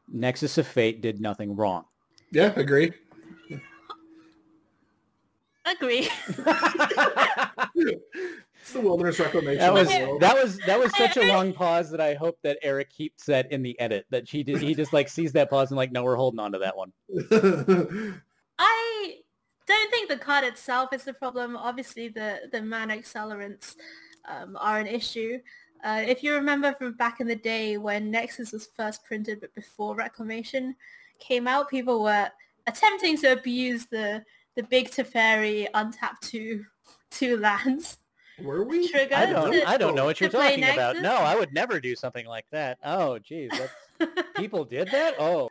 Nexus 0.09 0.57
of 0.57 0.67
Fate 0.67 1.03
did 1.03 1.21
nothing 1.21 1.55
wrong. 1.55 1.85
Yeah, 2.33 2.53
agree. 2.57 2.93
Agree. 5.67 6.09
it's 8.67 8.73
the 8.73 8.81
wilderness 8.81 9.21
reclamation. 9.21 9.61
That 9.61 9.73
was 9.73 9.87
that 9.87 10.35
was 10.35 10.59
that 10.67 10.77
was 10.77 10.93
such 10.97 11.17
a 11.17 11.29
long 11.29 11.53
pause 11.53 11.89
that 11.93 12.01
I 12.01 12.15
hope 12.15 12.37
that 12.43 12.59
Eric 12.63 12.91
keeps 12.91 13.25
that 13.27 13.53
in 13.53 13.63
the 13.63 13.79
edit. 13.79 14.07
That 14.11 14.27
she 14.27 14.43
did, 14.43 14.61
he 14.61 14.75
just 14.75 14.93
like 14.93 15.09
sees 15.09 15.31
that 15.35 15.51
pause 15.51 15.71
and 15.71 15.77
like, 15.77 15.93
no, 15.93 16.03
we're 16.03 16.17
holding 16.17 16.41
on 16.41 16.51
to 16.51 16.59
that 16.59 16.77
one. 16.77 16.93
I 18.59 19.15
don't 19.69 19.91
think 19.93 20.09
the 20.09 20.17
card 20.17 20.43
itself 20.43 20.93
is 20.93 21.05
the 21.05 21.13
problem. 21.13 21.57
Obviously, 21.57 22.09
the 22.09 22.41
the 22.51 22.61
mana 22.61 22.97
accelerants 22.97 23.77
um, 24.29 24.59
are 24.61 24.81
an 24.81 24.89
issue. 24.89 25.39
Uh, 25.85 26.03
if 26.05 26.25
you 26.25 26.35
remember 26.35 26.75
from 26.75 26.95
back 26.95 27.21
in 27.21 27.29
the 27.29 27.37
day 27.37 27.77
when 27.77 28.11
Nexus 28.11 28.51
was 28.51 28.69
first 28.77 29.05
printed, 29.05 29.41
but 29.41 29.55
before 29.55 29.95
Reclamation 29.95 30.75
came 31.21 31.47
out, 31.47 31.71
people 31.71 32.03
were 32.03 32.29
attempting 32.67 33.17
to 33.19 33.31
abuse 33.31 33.87
the 33.87 34.25
the 34.57 34.65
big 34.65 34.91
Teferi 34.91 35.69
untapped 35.73 36.25
two 36.25 36.65
two 37.13 37.37
lands. 37.37 37.99
Were 38.43 38.65
we? 38.65 38.89
Trigger 38.89 39.15
I 39.15 39.27
don't. 39.27 39.53
To, 39.53 39.69
I 39.69 39.77
don't 39.77 39.95
know 39.95 40.05
what 40.05 40.21
you're 40.21 40.31
talking 40.31 40.65
about. 40.65 40.97
No, 40.97 41.15
I 41.15 41.35
would 41.35 41.53
never 41.53 41.81
do 41.81 41.97
something 41.97 42.27
like 42.27 42.47
that. 42.53 42.79
Oh, 42.85 43.19
geez, 43.19 43.51
people 44.37 44.65
did 44.65 44.89
that. 44.91 45.15
Oh. 45.19 45.49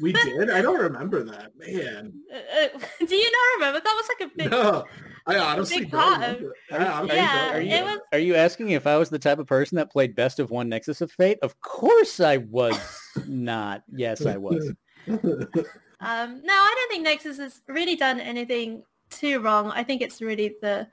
We 0.00 0.12
did. 0.12 0.50
I 0.50 0.62
don't 0.62 0.80
remember 0.80 1.22
that, 1.24 1.52
man. 1.56 2.12
Uh, 2.32 2.36
uh, 2.74 3.06
do 3.06 3.14
you 3.14 3.30
not 3.30 3.66
remember? 3.66 3.80
That 3.84 3.94
was 3.94 4.08
like 4.08 4.30
a 4.30 4.36
big. 4.36 4.50
No, 4.50 4.84
I 5.26 5.38
honestly 5.38 5.84
don't. 5.84 6.20
Remember. 6.20 6.54
I 6.72 6.86
honestly 6.86 7.16
yeah, 7.16 7.52
don't 7.52 7.66
it 7.66 7.84
was. 7.84 7.98
Are 8.12 8.18
you 8.18 8.34
asking 8.34 8.70
if 8.70 8.86
I 8.86 8.96
was 8.96 9.10
the 9.10 9.18
type 9.18 9.38
of 9.38 9.46
person 9.46 9.76
that 9.76 9.92
played 9.92 10.14
Best 10.14 10.38
of 10.38 10.50
One 10.50 10.68
Nexus 10.68 11.00
of 11.02 11.12
Fate? 11.12 11.38
Of 11.42 11.60
course, 11.60 12.20
I 12.20 12.38
was 12.38 12.78
not. 13.26 13.82
Yes, 13.94 14.24
I 14.24 14.38
was. 14.38 14.72
um, 15.08 15.20
no, 15.20 16.54
I 16.54 16.74
don't 16.76 16.90
think 16.90 17.04
Nexus 17.04 17.36
has 17.38 17.60
really 17.68 17.96
done 17.96 18.20
anything 18.20 18.82
too 19.10 19.40
wrong. 19.40 19.70
I 19.70 19.84
think 19.84 20.00
it's 20.00 20.22
really 20.22 20.54
the 20.62 20.88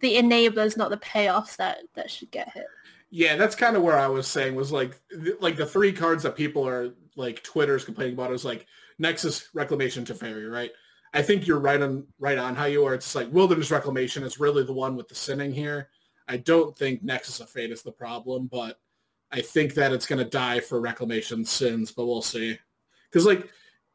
the 0.00 0.16
enablers, 0.16 0.76
not 0.76 0.90
the 0.90 0.96
payoffs, 0.98 1.56
that 1.56 1.78
that 1.94 2.10
should 2.10 2.30
get 2.30 2.50
hit. 2.50 2.66
Yeah, 3.10 3.36
that's 3.36 3.56
kind 3.56 3.76
of 3.76 3.82
where 3.82 3.98
I 3.98 4.06
was 4.06 4.26
saying 4.26 4.54
was 4.54 4.72
like 4.72 5.00
like 5.40 5.56
the 5.56 5.66
three 5.66 5.92
cards 5.92 6.22
that 6.22 6.36
people 6.36 6.66
are 6.66 6.94
like 7.16 7.42
Twitter's 7.42 7.84
complaining 7.84 8.14
about 8.14 8.32
is 8.32 8.44
like 8.44 8.66
Nexus 8.98 9.48
Reclamation 9.54 10.04
Teferi, 10.04 10.50
right? 10.50 10.70
I 11.12 11.22
think 11.22 11.46
you're 11.46 11.58
right 11.58 11.80
on 11.80 12.06
right 12.18 12.38
on 12.38 12.54
how 12.54 12.66
you 12.66 12.84
are. 12.86 12.94
It's 12.94 13.14
like 13.14 13.32
Wilderness 13.32 13.70
Reclamation 13.70 14.22
is 14.22 14.38
really 14.38 14.64
the 14.64 14.72
one 14.72 14.96
with 14.96 15.08
the 15.08 15.14
sinning 15.14 15.52
here. 15.52 15.88
I 16.28 16.36
don't 16.36 16.76
think 16.76 17.02
Nexus 17.02 17.40
of 17.40 17.50
Fate 17.50 17.72
is 17.72 17.82
the 17.82 17.90
problem, 17.90 18.46
but 18.46 18.78
I 19.32 19.40
think 19.40 19.74
that 19.74 19.92
it's 19.92 20.06
going 20.06 20.22
to 20.22 20.30
die 20.30 20.60
for 20.60 20.80
Reclamation 20.80 21.44
sins, 21.44 21.90
but 21.90 22.06
we'll 22.06 22.22
see. 22.22 22.58
Because 23.08 23.26
like 23.26 23.48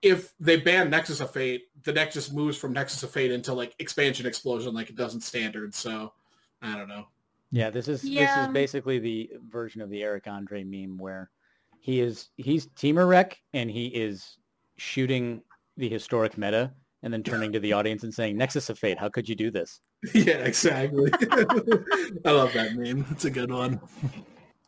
if 0.05 0.33
they 0.39 0.57
ban 0.57 0.91
Nexus 0.91 1.19
of 1.19 1.31
Fate, 1.31 1.63
the 1.83 1.91
deck 1.91 2.11
just 2.11 2.31
moves 2.31 2.55
from 2.55 2.73
Nexus 2.73 3.01
of 3.01 3.09
Fate 3.09 3.31
into 3.31 3.53
like 3.53 3.73
Expansion 3.79 4.27
Explosion 4.27 4.73
like 4.73 4.89
it 4.91 4.95
does 4.95 5.15
in 5.15 5.19
Standard. 5.19 5.73
So 5.73 6.13
I 6.61 6.77
don't 6.77 6.87
know. 6.87 7.07
Yeah, 7.51 7.71
this 7.71 7.87
is 7.87 8.03
yeah. 8.03 8.41
this 8.41 8.47
is 8.47 8.53
basically 8.53 8.99
the 8.99 9.31
version 9.49 9.81
of 9.81 9.89
the 9.89 10.03
Eric 10.03 10.27
Andre 10.27 10.63
meme 10.63 10.99
where 10.99 11.31
he 11.79 12.01
is 12.01 12.29
he's 12.37 12.67
Temur 12.67 13.07
Rec 13.07 13.41
and 13.53 13.69
he 13.69 13.87
is 13.87 14.37
shooting 14.77 15.41
the 15.75 15.89
historic 15.89 16.37
meta 16.37 16.71
and 17.01 17.11
then 17.11 17.23
turning 17.23 17.51
to 17.51 17.59
the 17.59 17.73
audience 17.73 18.03
and 18.03 18.13
saying, 18.13 18.37
Nexus 18.37 18.69
of 18.69 18.77
Fate, 18.77 18.99
how 18.99 19.09
could 19.09 19.27
you 19.27 19.35
do 19.35 19.51
this? 19.51 19.81
Yeah, 20.13 20.37
exactly. 20.37 21.11
I 22.25 22.31
love 22.31 22.53
that 22.53 22.75
meme. 22.75 23.07
It's 23.09 23.25
a 23.25 23.31
good 23.31 23.51
one. 23.51 23.81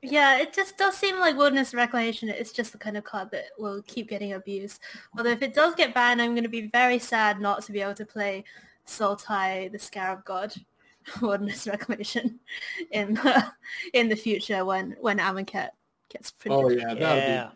Yeah, 0.01 0.37
it 0.37 0.53
just 0.53 0.77
does 0.77 0.95
seem 0.95 1.19
like 1.19 1.35
Wilderness 1.35 1.73
Reclamation 1.73 2.29
is 2.29 2.51
just 2.51 2.71
the 2.71 2.77
kind 2.77 2.97
of 2.97 3.03
card 3.03 3.31
that 3.31 3.45
will 3.57 3.81
keep 3.87 4.09
getting 4.09 4.33
abused. 4.33 4.79
Although 5.17 5.31
if 5.31 5.41
it 5.41 5.55
does 5.55 5.73
get 5.73 5.93
banned, 5.93 6.21
I'm 6.21 6.31
going 6.31 6.43
to 6.43 6.49
be 6.49 6.67
very 6.67 6.99
sad 6.99 7.41
not 7.41 7.63
to 7.63 7.71
be 7.71 7.81
able 7.81 7.95
to 7.95 8.05
play 8.05 8.43
Sultai, 8.85 9.71
the 9.71 9.79
Scarab 9.79 10.23
God, 10.23 10.53
Wilderness 11.21 11.67
Reclamation 11.67 12.39
in 12.91 13.15
the, 13.15 13.51
in 13.93 14.07
the 14.07 14.15
future 14.15 14.63
when 14.65 14.95
when 15.01 15.17
Amonkhet 15.17 15.69
gets 16.09 16.31
printed. 16.31 16.63
Oh 16.63 16.69
yeah, 16.69 16.93
yeah. 16.93 17.47
Be... 17.47 17.55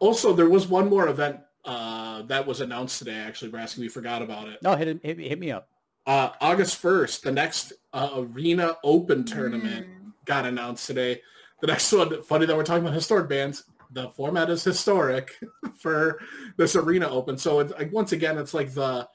Also, 0.00 0.32
there 0.34 0.50
was 0.50 0.68
one 0.68 0.88
more 0.88 1.08
event 1.08 1.40
uh, 1.64 2.22
that 2.22 2.46
was 2.46 2.60
announced 2.60 2.98
today. 2.98 3.16
Actually, 3.16 3.50
Brasky, 3.50 3.78
we 3.78 3.88
forgot 3.88 4.22
about 4.22 4.48
it. 4.48 4.62
No, 4.62 4.76
hit, 4.76 5.00
hit, 5.02 5.18
hit 5.18 5.38
me 5.38 5.50
up. 5.50 5.68
Uh, 6.06 6.30
August 6.40 6.80
1st, 6.82 7.22
the 7.22 7.32
next 7.32 7.74
uh, 7.92 8.10
Arena 8.16 8.76
Open 8.82 9.24
tournament 9.24 9.86
mm. 9.86 10.12
got 10.24 10.46
announced 10.46 10.86
today. 10.86 11.20
The 11.60 11.66
next 11.66 11.92
one, 11.92 12.22
funny 12.22 12.46
that 12.46 12.56
we're 12.56 12.62
talking 12.62 12.84
about 12.84 12.94
historic 12.94 13.28
bands, 13.28 13.64
the 13.90 14.10
format 14.10 14.50
is 14.50 14.62
historic 14.62 15.34
for 15.78 16.20
this 16.56 16.76
Arena 16.76 17.08
Open. 17.08 17.36
So 17.38 17.60
it's 17.60 17.72
like, 17.72 17.92
once 17.92 18.12
again, 18.12 18.38
it's 18.38 18.54
like 18.54 18.72
the, 18.72 19.08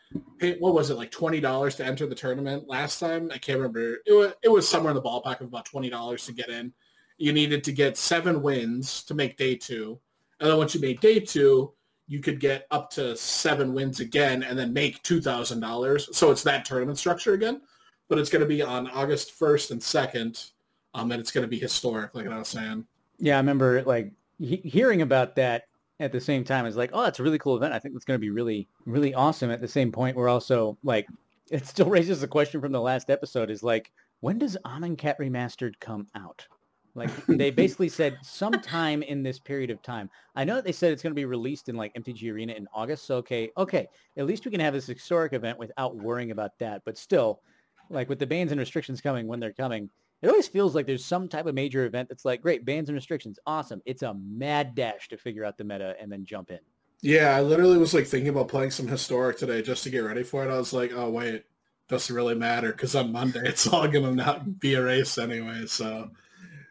what 0.60 0.73
was 0.73 0.89
it, 0.89 0.97
like 0.97 1.12
$20 1.12 1.75
to 1.77 1.86
enter 1.86 2.08
the 2.08 2.15
tournament 2.15 2.67
last 2.67 2.99
time? 2.99 3.29
I 3.34 3.38
can't 3.38 3.60
remember. 3.60 3.99
It 4.06 4.13
was, 4.13 4.34
it 4.41 4.49
was 4.49 4.67
somewhere 4.67 4.91
in 4.91 4.95
the 4.95 5.01
ballpark 5.01 5.41
of 5.41 5.47
about 5.47 5.67
$20 5.67 6.25
to 6.25 6.34
get 6.34 6.49
in. 6.49 6.73
You 7.17 7.32
needed 7.32 7.63
to 7.65 7.71
get 7.71 7.97
seven 7.97 8.41
wins 8.41 9.03
to 9.03 9.13
make 9.13 9.38
day 9.38 9.56
two. 9.56 9.99
And 10.39 10.49
then 10.49 10.58
once 10.58 10.75
you 10.75 10.82
made 10.82 10.99
day 10.99 11.19
two, 11.19 11.73
you 12.08 12.19
could 12.19 12.39
get 12.39 12.67
up 12.71 12.89
to 12.91 13.15
seven 13.15 13.73
wins 13.73 13.99
again 13.99 14.43
and 14.43 14.58
then 14.58 14.73
make 14.73 15.01
$2,000. 15.03 16.13
So 16.13 16.32
it's 16.32 16.43
that 16.43 16.65
tournament 16.65 16.97
structure 16.97 17.34
again, 17.34 17.62
but 18.10 18.17
it's 18.17 18.29
going 18.29 18.41
to 18.41 18.47
be 18.47 18.62
on 18.62 18.89
August 18.89 19.39
1st 19.39 19.71
and 19.71 19.82
2nd. 19.82 20.51
Um, 20.93 21.12
and 21.12 21.19
it's 21.19 21.32
going 21.32 21.43
to 21.43 21.47
be 21.47 21.60
historic, 21.60 22.13
like 22.13 22.27
I 22.27 22.38
was 22.38 22.47
saying. 22.47 22.86
Yeah, 23.19 23.36
I 23.36 23.39
remember 23.39 23.84
like 23.84 24.12
he- 24.39 24.62
hearing 24.63 25.01
about 25.01 25.36
that 25.36 25.63
at 25.99 26.12
the 26.12 26.21
same 26.21 26.43
time 26.43 26.65
is 26.65 26.75
like, 26.75 26.91
oh, 26.93 27.03
that's 27.03 27.19
a 27.19 27.23
really 27.23 27.39
cool 27.39 27.56
event. 27.56 27.73
I 27.73 27.79
think 27.79 27.95
it's 27.95 28.06
going 28.06 28.19
to 28.19 28.21
be 28.21 28.29
really, 28.29 28.67
really 28.86 29.13
awesome. 29.13 29.51
At 29.51 29.62
the 29.62 29.67
same 29.67 29.91
point, 29.91 30.15
we're 30.15 30.29
also 30.29 30.77
like, 30.84 31.08
it 31.51 31.65
still 31.65 31.89
raises 31.89 32.21
the 32.21 32.27
question 32.27 32.62
from 32.62 32.71
the 32.71 32.82
last 32.82 33.10
episode 33.10 33.49
is 33.49 33.63
like, 33.63 33.91
when 34.21 34.38
does 34.38 34.58
Amonkhet 34.65 35.17
Remastered 35.19 35.73
come 35.79 36.08
out? 36.15 36.47
Like 36.95 37.10
they 37.27 37.51
basically 37.51 37.89
said 37.89 38.17
sometime 38.21 39.03
in 39.03 39.23
this 39.23 39.39
period 39.39 39.69
of 39.69 39.82
time. 39.82 40.10
I 40.36 40.43
know 40.43 40.56
that 40.56 40.63
they 40.63 40.71
said 40.71 40.91
it's 40.91 41.03
going 41.03 41.12
to 41.12 41.15
be 41.15 41.25
released 41.25 41.69
in 41.69 41.75
like 41.75 41.93
MTG 41.95 42.32
Arena 42.32 42.53
in 42.53 42.67
August. 42.73 43.06
So 43.06 43.17
okay, 43.17 43.51
okay, 43.58 43.88
at 44.17 44.25
least 44.25 44.45
we 44.45 44.51
can 44.51 44.60
have 44.60 44.73
this 44.73 44.88
historic 44.88 45.34
event 45.34 45.58
without 45.58 45.95
worrying 45.95 46.32
about 46.32 46.58
that. 46.60 46.84
But 46.86 46.97
still, 46.97 47.41
like 47.89 48.10
with 48.10 48.19
the 48.19 48.27
bans 48.27 48.51
and 48.51 48.60
restrictions 48.60 49.01
coming 49.01 49.27
when 49.27 49.39
they're 49.39 49.53
coming, 49.53 49.89
it 50.23 50.29
always 50.29 50.47
feels 50.47 50.73
like 50.73 50.88
there's 50.88 51.03
some 51.03 51.27
type 51.27 51.45
of 51.45 51.53
major 51.53 51.86
event 51.86 52.07
that's 52.07 52.23
like, 52.23 52.41
great, 52.41 52.63
bans 52.63 52.88
and 52.88 52.95
restrictions, 52.95 53.38
awesome. 53.45 53.81
It's 53.86 54.03
a 54.03 54.13
mad 54.13 54.73
dash 54.73 55.09
to 55.09 55.17
figure 55.17 55.43
out 55.43 55.57
the 55.57 55.65
meta 55.65 55.95
and 55.99 56.09
then 56.09 56.23
jump 56.23 56.49
in. 56.49 56.59
Yeah, 57.01 57.36
I 57.36 57.41
literally 57.41 57.77
was 57.77 57.93
like 57.93 58.07
thinking 58.07 58.29
about 58.29 58.47
playing 58.47 58.71
some 58.71 58.88
historic 58.88 59.38
today 59.38 59.62
just 59.62 59.83
to 59.83 59.89
get 59.89 59.99
ready 59.99 60.23
for 60.23 60.45
it. 60.45 60.49
I 60.49 60.57
was 60.57 60.71
like, 60.71 60.93
oh 60.95 61.09
wait, 61.09 61.43
doesn't 61.89 62.15
really 62.15 62.36
matter 62.36 62.71
because 62.71 62.95
on 62.95 63.12
Monday 63.12 63.41
it's 63.43 63.67
all 63.67 63.86
gonna 63.89 64.15
not 64.15 64.62
be 64.62 64.75
a 64.75 64.83
race 64.83 65.17
anyway. 65.17 65.65
So 65.65 66.09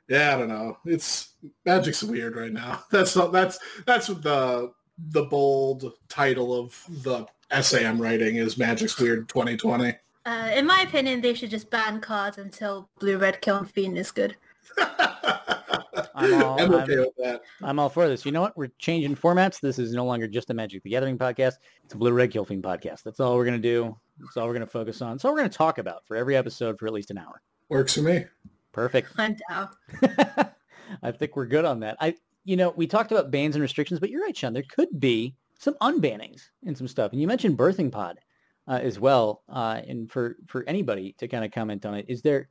yeah, 0.09 0.35
I 0.35 0.39
don't 0.39 0.49
know. 0.49 0.79
It's 0.87 1.35
Magic's 1.67 2.03
weird 2.03 2.35
right 2.37 2.53
now. 2.53 2.83
That's 2.91 3.13
that's 3.13 3.59
that's 3.85 4.07
the 4.07 4.73
the 4.99 5.25
bold 5.25 5.93
title 6.09 6.59
of 6.59 6.83
the 7.03 7.27
essay 7.51 7.87
I'm 7.87 8.01
writing 8.01 8.37
is 8.37 8.57
Magic's 8.57 8.99
weird 8.99 9.29
2020. 9.29 9.95
Uh, 10.25 10.51
in 10.55 10.67
my 10.67 10.81
opinion, 10.81 11.21
they 11.21 11.35
should 11.35 11.51
just 11.51 11.71
ban 11.71 12.01
cards 12.01 12.39
until 12.39 12.89
Blue 13.01 13.19
Red 13.19 13.41
Kiln 13.41 13.65
Fiend 13.65 13.99
is 13.99 14.11
good. 14.11 14.37
I'm 16.15 16.43
all, 16.43 16.61
I'm 16.61 16.75
okay 16.75 16.93
I'm, 16.93 16.99
with 17.01 17.17
that. 17.19 17.43
I'm 17.63 17.79
all 17.79 17.89
for 17.89 18.07
this. 18.07 18.25
You 18.25 18.33
know 18.33 18.41
what? 18.41 18.57
We're 18.57 18.71
changing 18.79 19.17
formats. 19.17 19.61
This 19.61 19.79
is 19.79 19.93
no 19.93 20.05
longer 20.05 20.29
just 20.29 20.51
a 20.51 20.55
Magic 20.55 20.83
the 20.83 20.91
Gathering 20.91 21.19
podcast. 21.19 21.55
It's 21.85 21.95
a 21.95 21.97
Blue 21.97 22.13
Red 22.13 22.31
Kiln 22.31 22.45
Fiend 22.45 22.63
podcast. 22.63 23.03
That's 23.03 23.19
all 23.19 23.37
we're 23.37 23.45
going 23.45 23.61
to 23.61 23.69
do. 23.69 23.97
That's 24.19 24.37
all 24.37 24.47
we're 24.47 24.55
going 24.55 24.67
to 24.67 24.71
focus 24.71 25.03
on. 25.03 25.19
So 25.19 25.29
we're 25.31 25.39
going 25.39 25.51
to 25.51 25.57
talk 25.57 25.79
about 25.79 26.07
for 26.07 26.17
every 26.17 26.37
episode 26.37 26.79
for 26.79 26.87
at 26.87 26.93
least 26.93 27.11
an 27.11 27.19
hour. 27.19 27.43
Works 27.69 27.95
for 27.95 28.03
me. 28.03 28.25
Perfect. 28.73 29.13
I'm 29.19 29.37
down. 29.49 29.69
I 31.03 31.11
think 31.11 31.37
we're 31.37 31.47
good 31.47 31.65
on 31.65 31.81
that. 31.81 31.97
I, 32.01 32.15
you 32.45 32.57
know, 32.57 32.71
we 32.77 32.87
talked 32.87 33.11
about 33.11 33.31
bans 33.31 33.57
and 33.57 33.63
restrictions, 33.63 33.99
but 33.99 34.11
you're 34.11 34.23
right, 34.23 34.37
Sean. 34.37 34.53
There 34.53 34.65
could 34.69 35.01
be 35.01 35.35
some 35.59 35.75
unbannings 35.81 36.43
and 36.67 36.77
some 36.77 36.89
stuff. 36.89 37.13
And 37.13 37.21
you 37.21 37.27
mentioned 37.27 37.57
Birthing 37.59 37.91
Pod. 37.91 38.19
Uh, 38.69 38.79
as 38.83 38.99
well, 38.99 39.43
uh, 39.49 39.81
and 39.87 40.11
for 40.11 40.37
for 40.47 40.65
anybody 40.67 41.15
to 41.19 41.29
kind 41.29 41.45
of 41.45 41.51
comment 41.51 41.85
on 41.85 41.95
it. 41.95 42.07
Is 42.09 42.23
there 42.23 42.49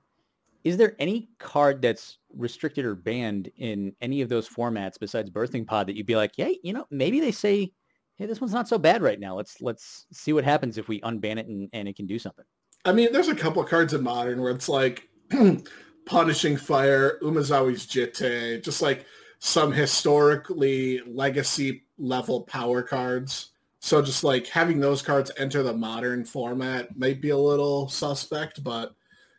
is 0.64 0.78
there 0.78 0.96
any 1.00 1.30
card 1.40 1.82
that's 1.82 2.20
restricted 2.36 2.86
or 2.86 2.96
banned 2.96 3.50
in 3.58 3.94
any 4.02 4.22
of 4.22 4.30
those 4.30 4.48
formats 4.48 5.00
besides 5.00 5.30
Birthing 5.30 5.66
Pod 5.66 5.88
that 5.88 5.96
you'd 5.96 6.06
be 6.06 6.16
like, 6.16 6.34
yeah, 6.38 6.50
you 6.64 6.74
know, 6.74 6.86
maybe 6.92 7.20
they 7.20 7.32
say, 7.32 7.72
hey, 8.16 8.26
this 8.28 8.40
one's 8.40 8.54
not 8.54 8.68
so 8.68 8.78
bad 8.78 9.02
right 9.02 9.20
now. 9.20 9.36
Let's 9.36 9.62
let's 9.62 10.06
see 10.12 10.34
what 10.34 10.44
happens 10.44 10.78
if 10.78 10.88
we 10.88 11.02
unban 11.02 11.38
it 11.38 11.48
and, 11.48 11.70
and 11.74 11.88
it 11.88 11.96
can 11.96 12.06
do 12.06 12.20
something. 12.20 12.46
I 12.86 12.92
mean, 12.92 13.12
there's 13.12 13.28
a 13.28 13.36
couple 13.36 13.62
of 13.62 13.70
cards 13.70 13.94
in 13.94 14.04
Modern 14.04 14.42
where 14.42 14.52
it's 14.52 14.70
like 14.70 15.08
Punishing 16.06 16.58
Fire, 16.58 17.20
Umezawa's 17.22 17.86
Jitte, 17.86 18.64
just 18.64 18.82
like 18.82 19.06
some 19.40 19.72
historically 19.72 21.02
legacy 21.08 21.84
level 21.98 22.42
power 22.42 22.82
cards. 22.84 23.51
So 23.84 24.00
just 24.00 24.24
like 24.24 24.46
having 24.46 24.80
those 24.80 25.02
cards 25.02 25.32
enter 25.38 25.64
the 25.64 25.74
modern 25.74 26.24
format 26.24 26.96
might 26.98 27.20
be 27.20 27.32
a 27.32 27.38
little 27.38 27.90
suspect, 27.90 28.64
but 28.64 28.94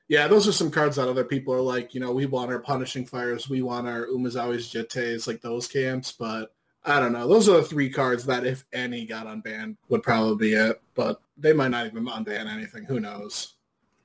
yeah, 0.08 0.26
those 0.26 0.48
are 0.48 0.52
some 0.52 0.70
cards 0.70 0.96
that 0.96 1.08
other 1.08 1.24
people 1.24 1.54
are 1.54 1.60
like, 1.60 1.94
you 1.94 2.00
know, 2.00 2.12
we 2.12 2.26
want 2.26 2.50
our 2.50 2.58
Punishing 2.58 3.06
Fires, 3.06 3.48
we 3.48 3.62
want 3.62 3.86
our 3.86 4.06
Umezawa's 4.08 4.66
Jittes, 4.66 5.28
like 5.28 5.40
those 5.40 5.68
camps, 5.68 6.10
but 6.10 6.52
I 6.84 6.98
don't 6.98 7.12
know. 7.12 7.28
Those 7.28 7.48
are 7.48 7.58
the 7.58 7.62
three 7.62 7.88
cards 7.88 8.26
that, 8.26 8.44
if 8.44 8.64
any, 8.72 9.06
got 9.06 9.26
unbanned 9.26 9.76
would 9.88 10.02
probably 10.02 10.48
be 10.48 10.54
it, 10.54 10.82
but 10.96 11.22
they 11.38 11.52
might 11.52 11.68
not 11.68 11.86
even 11.86 12.04
unban 12.04 12.52
anything. 12.52 12.84
Who 12.84 12.98
knows? 12.98 13.54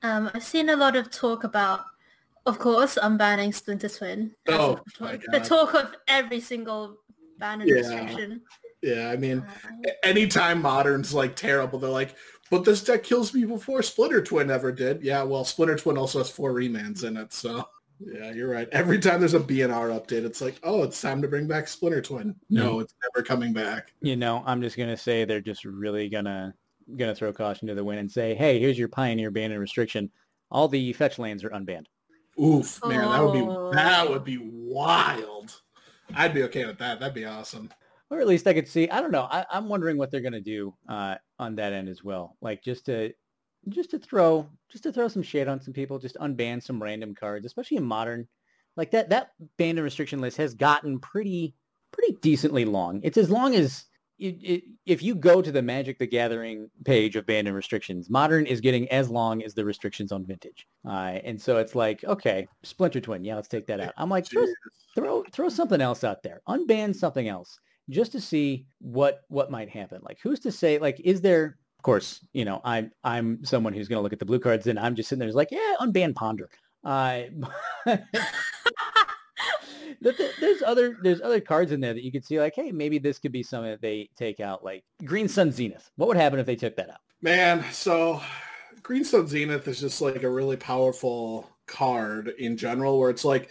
Um, 0.04 0.30
I've 0.32 0.44
seen 0.44 0.68
a 0.68 0.76
lot 0.76 0.94
of 0.94 1.10
talk 1.10 1.42
about, 1.42 1.80
of 2.46 2.60
course, 2.60 2.96
unbanning 2.96 3.52
Splinter 3.52 3.88
Twin. 3.88 4.30
Oh, 4.46 4.78
the 5.00 5.42
talk 5.44 5.74
of 5.74 5.96
every 6.06 6.38
single 6.38 6.98
ban 7.38 7.60
and 7.60 7.68
yeah. 7.68 7.76
restriction. 7.78 8.42
Yeah, 8.82 9.10
I 9.10 9.16
mean, 9.16 9.44
uh, 9.84 9.90
anytime 10.02 10.62
Modern's 10.62 11.12
like 11.12 11.34
terrible, 11.34 11.78
they're 11.78 11.90
like, 11.90 12.14
but 12.50 12.64
this 12.64 12.82
deck 12.82 13.02
kills 13.02 13.34
me 13.34 13.44
before 13.44 13.82
Splinter 13.82 14.22
Twin 14.22 14.50
ever 14.50 14.72
did. 14.72 15.02
Yeah, 15.02 15.22
well, 15.22 15.44
Splinter 15.44 15.76
Twin 15.76 15.98
also 15.98 16.18
has 16.18 16.30
four 16.30 16.52
remands 16.52 17.04
in 17.04 17.16
it, 17.16 17.32
so 17.32 17.68
yeah, 18.00 18.32
you're 18.32 18.48
right. 18.48 18.68
Every 18.70 18.98
time 18.98 19.20
there's 19.20 19.34
a 19.34 19.40
BNR 19.40 19.90
update, 20.00 20.24
it's 20.24 20.40
like, 20.40 20.58
oh, 20.62 20.84
it's 20.84 21.00
time 21.00 21.20
to 21.22 21.28
bring 21.28 21.48
back 21.48 21.66
Splinter 21.66 22.00
Twin. 22.00 22.36
No, 22.48 22.72
mm-hmm. 22.72 22.82
it's 22.82 22.94
never 23.02 23.24
coming 23.24 23.52
back. 23.52 23.92
You 24.00 24.16
know, 24.16 24.42
I'm 24.46 24.62
just 24.62 24.76
gonna 24.76 24.96
say 24.96 25.24
they're 25.24 25.40
just 25.40 25.64
really 25.64 26.08
gonna 26.08 26.54
gonna 26.96 27.14
throw 27.14 27.32
caution 27.32 27.68
to 27.68 27.74
the 27.74 27.84
wind 27.84 27.98
and 27.98 28.10
say, 28.10 28.34
hey, 28.34 28.60
here's 28.60 28.78
your 28.78 28.88
Pioneer 28.88 29.30
ban 29.30 29.50
and 29.50 29.60
restriction. 29.60 30.10
All 30.50 30.68
the 30.68 30.92
fetch 30.92 31.18
lands 31.18 31.42
are 31.44 31.50
unbanned. 31.50 31.86
Oof, 32.40 32.78
man, 32.86 33.04
oh. 33.04 33.12
that 33.12 33.24
would 33.24 33.32
be 33.32 33.76
that 33.76 34.08
would 34.08 34.24
be 34.24 34.38
wild. 34.40 35.60
I'd 36.14 36.32
be 36.32 36.44
okay 36.44 36.64
with 36.64 36.78
that. 36.78 37.00
That'd 37.00 37.14
be 37.14 37.26
awesome 37.26 37.68
or 38.10 38.20
at 38.20 38.26
least 38.26 38.46
I 38.46 38.54
could 38.54 38.68
see. 38.68 38.88
I 38.88 39.00
don't 39.00 39.10
know. 39.12 39.28
I, 39.30 39.44
am 39.52 39.68
wondering 39.68 39.98
what 39.98 40.10
they're 40.10 40.20
going 40.20 40.32
to 40.32 40.40
do 40.40 40.74
uh, 40.88 41.16
on 41.38 41.56
that 41.56 41.72
end 41.72 41.88
as 41.88 42.02
well. 42.02 42.36
Like 42.40 42.62
just 42.62 42.86
to 42.86 43.12
just 43.68 43.90
to 43.90 43.98
throw 43.98 44.48
just 44.70 44.84
to 44.84 44.92
throw 44.92 45.08
some 45.08 45.22
shade 45.22 45.48
on 45.48 45.60
some 45.60 45.74
people, 45.74 45.98
just 45.98 46.16
unban 46.16 46.62
some 46.62 46.82
random 46.82 47.14
cards, 47.14 47.46
especially 47.46 47.76
in 47.76 47.84
modern. 47.84 48.26
Like 48.76 48.90
that 48.92 49.10
that 49.10 49.30
ban 49.56 49.76
and 49.76 49.84
restriction 49.84 50.20
list 50.20 50.36
has 50.38 50.54
gotten 50.54 51.00
pretty 51.00 51.54
pretty 51.92 52.16
decently 52.22 52.64
long. 52.64 53.00
It's 53.02 53.18
as 53.18 53.30
long 53.30 53.54
as 53.54 53.84
it, 54.18 54.36
it, 54.42 54.64
if 54.84 55.00
you 55.00 55.14
go 55.14 55.40
to 55.40 55.52
the 55.52 55.62
Magic 55.62 55.98
the 55.98 56.06
Gathering 56.06 56.68
page 56.84 57.14
of 57.14 57.26
ban 57.26 57.46
and 57.46 57.54
restrictions, 57.54 58.10
modern 58.10 58.46
is 58.46 58.60
getting 58.60 58.90
as 58.90 59.08
long 59.08 59.44
as 59.44 59.54
the 59.54 59.64
restrictions 59.64 60.10
on 60.10 60.26
vintage. 60.26 60.66
Uh, 60.84 61.18
and 61.22 61.40
so 61.40 61.58
it's 61.58 61.76
like, 61.76 62.02
okay, 62.04 62.48
Splinter 62.64 63.00
Twin, 63.00 63.24
yeah, 63.24 63.36
let's 63.36 63.46
take 63.46 63.66
that 63.66 63.78
out. 63.78 63.94
I'm 63.96 64.08
like, 64.08 64.26
throw, 64.26 64.44
throw 64.96 65.24
throw 65.30 65.48
something 65.48 65.80
else 65.80 66.02
out 66.02 66.22
there, 66.22 66.40
unban 66.48 66.96
something 66.96 67.28
else 67.28 67.60
just 67.88 68.12
to 68.12 68.20
see 68.20 68.66
what 68.80 69.22
what 69.28 69.50
might 69.50 69.68
happen. 69.68 70.00
Like 70.02 70.18
who's 70.22 70.40
to 70.40 70.52
say 70.52 70.78
like 70.78 71.00
is 71.04 71.20
there 71.20 71.58
of 71.78 71.82
course, 71.82 72.26
you 72.32 72.44
know, 72.44 72.60
I'm 72.64 72.90
I'm 73.04 73.44
someone 73.44 73.72
who's 73.72 73.88
going 73.88 73.98
to 73.98 74.02
look 74.02 74.12
at 74.12 74.18
the 74.18 74.24
blue 74.24 74.40
cards 74.40 74.66
and 74.66 74.78
I'm 74.78 74.96
just 74.96 75.08
sitting 75.08 75.20
there 75.20 75.32
like, 75.32 75.52
yeah, 75.52 75.74
unban 75.80 76.14
ponder. 76.14 76.50
Uh, 76.84 77.22
there's 80.00 80.62
other 80.66 80.96
there's 81.02 81.20
other 81.20 81.40
cards 81.40 81.72
in 81.72 81.80
there 81.80 81.94
that 81.94 82.02
you 82.02 82.12
could 82.12 82.24
see 82.24 82.40
like, 82.40 82.54
hey, 82.54 82.72
maybe 82.72 82.98
this 82.98 83.18
could 83.18 83.32
be 83.32 83.42
something 83.42 83.70
that 83.70 83.80
they 83.80 84.08
take 84.16 84.40
out, 84.40 84.64
like 84.64 84.84
Green 85.04 85.28
Sun 85.28 85.52
Zenith. 85.52 85.90
What 85.96 86.08
would 86.08 86.16
happen 86.16 86.38
if 86.38 86.46
they 86.46 86.56
took 86.56 86.76
that 86.76 86.90
out? 86.90 87.00
Man, 87.22 87.64
so 87.72 88.20
Green 88.82 89.04
Sun 89.04 89.28
Zenith 89.28 89.66
is 89.68 89.80
just 89.80 90.00
like 90.00 90.22
a 90.22 90.30
really 90.30 90.56
powerful 90.56 91.48
card 91.66 92.32
in 92.38 92.56
general, 92.56 92.98
where 92.98 93.10
it's 93.10 93.24
like 93.24 93.50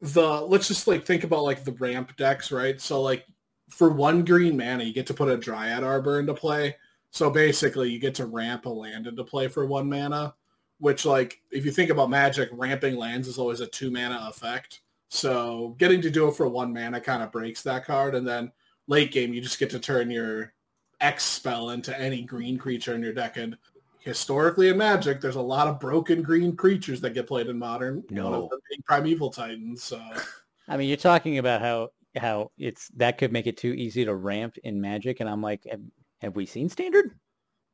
the 0.00 0.40
let's 0.40 0.68
just 0.68 0.86
like 0.86 1.04
think 1.04 1.24
about 1.24 1.44
like 1.44 1.64
the 1.64 1.72
ramp 1.72 2.16
decks, 2.16 2.52
right? 2.52 2.80
So 2.80 3.02
like 3.02 3.24
for 3.70 3.90
one 3.90 4.24
green 4.24 4.56
mana, 4.56 4.84
you 4.84 4.92
get 4.92 5.06
to 5.06 5.14
put 5.14 5.30
a 5.30 5.36
Dryad 5.36 5.84
Arbor 5.84 6.20
into 6.20 6.34
play. 6.34 6.76
So 7.10 7.30
basically, 7.30 7.90
you 7.90 7.98
get 7.98 8.14
to 8.16 8.26
ramp 8.26 8.66
a 8.66 8.70
land 8.70 9.06
into 9.06 9.24
play 9.24 9.48
for 9.48 9.66
one 9.66 9.88
mana, 9.88 10.34
which, 10.78 11.04
like, 11.04 11.40
if 11.50 11.64
you 11.64 11.70
think 11.70 11.90
about 11.90 12.10
Magic, 12.10 12.48
ramping 12.52 12.96
lands 12.96 13.28
is 13.28 13.38
always 13.38 13.60
a 13.60 13.66
two 13.66 13.90
mana 13.90 14.26
effect. 14.28 14.80
So 15.08 15.74
getting 15.78 16.00
to 16.02 16.10
do 16.10 16.28
it 16.28 16.36
for 16.36 16.48
one 16.48 16.72
mana 16.72 17.00
kind 17.00 17.22
of 17.22 17.32
breaks 17.32 17.62
that 17.62 17.84
card. 17.84 18.14
And 18.14 18.26
then 18.26 18.52
late 18.86 19.12
game, 19.12 19.32
you 19.32 19.40
just 19.40 19.58
get 19.58 19.70
to 19.70 19.80
turn 19.80 20.10
your 20.10 20.52
X 21.00 21.24
spell 21.24 21.70
into 21.70 21.98
any 21.98 22.22
green 22.22 22.58
creature 22.58 22.94
in 22.94 23.02
your 23.02 23.12
deck. 23.12 23.36
And 23.36 23.56
historically 24.00 24.68
in 24.68 24.78
Magic, 24.78 25.20
there's 25.20 25.36
a 25.36 25.40
lot 25.40 25.66
of 25.66 25.80
broken 25.80 26.22
green 26.22 26.54
creatures 26.54 27.00
that 27.00 27.14
get 27.14 27.26
played 27.26 27.48
in 27.48 27.58
Modern. 27.58 28.04
No. 28.10 28.24
One 28.24 28.34
of 28.34 28.50
them 28.50 28.60
being 28.68 28.82
Primeval 28.84 29.30
Titans. 29.30 29.82
So. 29.82 30.00
I 30.68 30.76
mean, 30.76 30.88
you're 30.88 30.96
talking 30.96 31.38
about 31.38 31.60
how 31.60 31.90
how 32.16 32.50
it's 32.58 32.88
that 32.96 33.18
could 33.18 33.32
make 33.32 33.46
it 33.46 33.56
too 33.56 33.72
easy 33.72 34.04
to 34.04 34.14
ramp 34.14 34.56
in 34.64 34.80
Magic, 34.80 35.20
and 35.20 35.28
I'm 35.28 35.42
like, 35.42 35.66
have, 35.70 35.80
have 36.20 36.36
we 36.36 36.46
seen 36.46 36.68
Standard? 36.68 37.12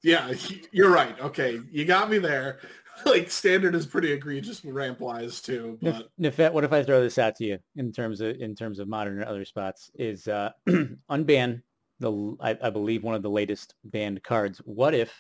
Yeah, 0.03 0.33
you're 0.73 0.91
right. 0.91 1.19
Okay, 1.21 1.61
you 1.71 1.85
got 1.85 2.11
me 2.11 2.19
there. 2.19 2.61
Like 3.05 3.31
Standard 3.31 3.75
is 3.75 3.85
pretty 3.85 4.11
egregious 4.11 4.65
ramp 4.65 5.01
wise 5.01 5.43
too. 5.43 5.79
But 5.83 6.09
Nefet, 6.19 6.55
what 6.55 6.65
if 6.65 6.73
I 6.73 6.83
throw 6.83 7.03
this 7.03 7.19
out 7.19 7.37
to 7.37 7.45
you 7.45 7.59
in 7.77 7.93
terms 7.93 8.23
of 8.23 8.37
in 8.37 8.55
terms 8.55 8.79
of 8.79 8.89
modern 8.89 9.21
and 9.21 9.29
other 9.29 9.45
spots? 9.45 9.91
Is 9.97 10.29
uh, 10.29 10.53
unban 11.11 11.61
the 12.01 12.37
I, 12.41 12.57
I 12.63 12.71
believe 12.71 13.05
one 13.05 13.15
of 13.15 13.23
the 13.23 13.29
latest 13.29 13.75
banned 13.85 14.23
cards. 14.23 14.63
What 14.65 14.95
if 14.95 15.13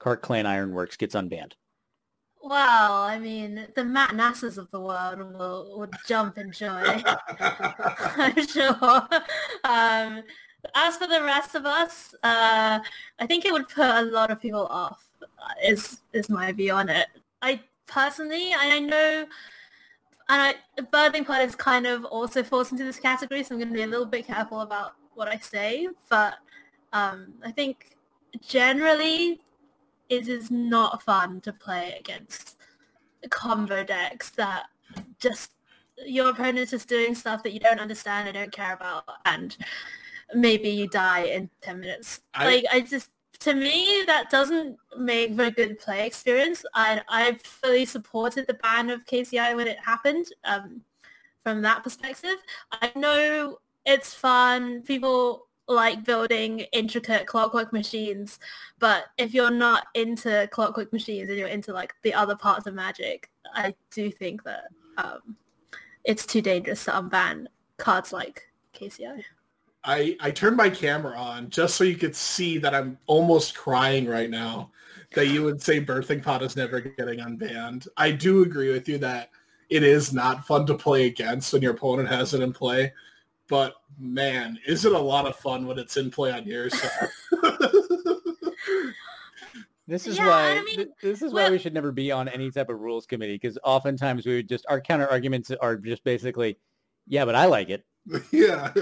Krark-Clan 0.00 0.46
Ironworks 0.46 0.96
gets 0.96 1.16
unbanned? 1.16 1.54
Well, 2.42 3.02
I 3.02 3.18
mean, 3.18 3.66
the 3.74 3.84
Matt 3.84 4.12
of 4.42 4.70
the 4.70 4.80
world 4.80 5.18
will 5.18 5.78
would 5.78 5.92
jump 6.06 6.38
in 6.38 6.50
joy. 6.52 7.02
I'm 7.38 8.46
sure. 8.46 9.08
Um, 9.64 10.22
as 10.74 10.96
for 10.96 11.06
the 11.06 11.22
rest 11.22 11.54
of 11.54 11.66
us, 11.66 12.14
uh, 12.22 12.80
I 13.18 13.26
think 13.26 13.44
it 13.44 13.52
would 13.52 13.68
put 13.68 13.84
a 13.84 14.02
lot 14.02 14.30
of 14.30 14.40
people 14.40 14.66
off. 14.66 15.06
Is 15.64 16.00
is 16.12 16.30
my 16.30 16.52
view 16.52 16.72
on 16.72 16.88
it. 16.88 17.08
I 17.42 17.60
personally, 17.86 18.52
I 18.54 18.78
know, 18.80 19.26
and 20.28 20.56
I, 20.78 20.82
birthing 20.82 21.26
pod 21.26 21.42
is 21.42 21.54
kind 21.54 21.86
of 21.86 22.04
also 22.06 22.42
falls 22.42 22.72
into 22.72 22.84
this 22.84 22.98
category, 23.00 23.42
so 23.42 23.54
I'm 23.54 23.60
going 23.60 23.68
to 23.68 23.74
be 23.74 23.82
a 23.82 23.86
little 23.86 24.06
bit 24.06 24.26
careful 24.26 24.60
about 24.60 24.94
what 25.14 25.28
I 25.28 25.38
say. 25.38 25.88
But 26.08 26.34
um, 26.92 27.34
I 27.44 27.50
think 27.50 27.96
generally 28.46 29.40
it 30.10 30.28
is 30.28 30.50
not 30.50 31.02
fun 31.02 31.40
to 31.40 31.52
play 31.52 31.96
against 31.98 32.58
combo 33.30 33.84
decks 33.84 34.30
that 34.30 34.66
just 35.18 35.52
your 36.06 36.30
opponent's 36.30 36.70
just 36.70 36.88
doing 36.88 37.14
stuff 37.14 37.42
that 37.42 37.52
you 37.52 37.60
don't 37.60 37.80
understand 37.80 38.28
and 38.28 38.34
don't 38.34 38.52
care 38.52 38.74
about 38.74 39.04
and 39.26 39.56
maybe 40.34 40.68
you 40.68 40.88
die 40.88 41.24
in 41.24 41.48
10 41.60 41.80
minutes. 41.80 42.20
I, 42.34 42.44
like 42.44 42.64
I 42.72 42.80
just 42.80 43.10
to 43.40 43.54
me 43.54 44.02
that 44.06 44.30
doesn't 44.30 44.76
make 44.98 45.34
for 45.34 45.44
a 45.44 45.50
good 45.50 45.78
play 45.78 46.06
experience. 46.06 46.64
I 46.74 47.02
I 47.08 47.38
fully 47.42 47.84
supported 47.84 48.46
the 48.46 48.54
ban 48.54 48.90
of 48.90 49.06
KCI 49.06 49.56
when 49.56 49.68
it 49.68 49.78
happened. 49.78 50.26
Um, 50.44 50.82
from 51.42 51.62
that 51.62 51.82
perspective, 51.82 52.36
I 52.70 52.92
know 52.94 53.58
it's 53.86 54.12
fun. 54.12 54.82
People 54.82 55.46
like 55.70 56.04
building 56.04 56.60
intricate 56.72 57.26
clockwork 57.26 57.72
machines 57.72 58.40
but 58.80 59.04
if 59.18 59.32
you're 59.32 59.50
not 59.50 59.86
into 59.94 60.48
clockwork 60.50 60.92
machines 60.92 61.28
and 61.28 61.38
you're 61.38 61.48
into 61.48 61.72
like 61.72 61.94
the 62.02 62.12
other 62.12 62.34
parts 62.34 62.66
of 62.66 62.74
magic 62.74 63.30
i 63.54 63.72
do 63.90 64.10
think 64.10 64.42
that 64.42 64.64
um, 64.98 65.36
it's 66.04 66.26
too 66.26 66.42
dangerous 66.42 66.84
to 66.84 66.90
unban 66.90 67.46
cards 67.78 68.12
like 68.12 68.48
kci 68.74 69.22
I, 69.82 70.16
I 70.20 70.30
turned 70.30 70.58
my 70.58 70.68
camera 70.68 71.16
on 71.16 71.48
just 71.48 71.76
so 71.76 71.84
you 71.84 71.96
could 71.96 72.14
see 72.14 72.58
that 72.58 72.74
I'm 72.74 72.98
almost 73.06 73.56
crying 73.56 74.06
right 74.06 74.28
now 74.28 74.70
that 75.14 75.28
you 75.28 75.42
would 75.42 75.62
say 75.62 75.82
birthing 75.82 76.22
pod 76.22 76.42
is 76.42 76.54
never 76.54 76.80
getting 76.80 77.20
unbanned. 77.20 77.88
I 77.96 78.10
do 78.10 78.42
agree 78.42 78.70
with 78.72 78.88
you 78.90 78.98
that 78.98 79.30
it 79.70 79.82
is 79.82 80.12
not 80.12 80.46
fun 80.46 80.66
to 80.66 80.74
play 80.74 81.06
against 81.06 81.52
when 81.52 81.62
your 81.62 81.72
opponent 81.72 82.08
has 82.08 82.34
it 82.34 82.42
in 82.42 82.52
play 82.52 82.92
but 83.50 83.74
man, 83.98 84.58
is 84.66 84.86
it 84.86 84.92
a 84.92 84.98
lot 84.98 85.26
of 85.26 85.36
fun 85.36 85.66
when 85.66 85.78
it's 85.78 85.98
in 85.98 86.10
play 86.10 86.32
on 86.32 86.44
your 86.44 86.70
side. 86.70 87.08
This 89.90 90.06
is 90.06 90.18
yeah, 90.18 90.28
why 90.28 90.52
I 90.52 90.62
mean, 90.62 90.86
this 91.02 91.20
is 91.20 91.32
why 91.32 91.50
we 91.50 91.58
should 91.58 91.74
never 91.74 91.90
be 91.90 92.12
on 92.12 92.28
any 92.28 92.48
type 92.52 92.68
of 92.68 92.78
rules 92.78 93.06
committee 93.06 93.34
because 93.34 93.58
oftentimes 93.64 94.24
we 94.24 94.36
would 94.36 94.48
just 94.48 94.64
our 94.68 94.80
counter 94.80 95.08
arguments 95.08 95.50
are 95.50 95.74
just 95.74 96.04
basically, 96.04 96.56
yeah, 97.08 97.24
but 97.24 97.34
I 97.34 97.46
like 97.46 97.70
it. 97.70 97.84
Yeah, 98.30 98.72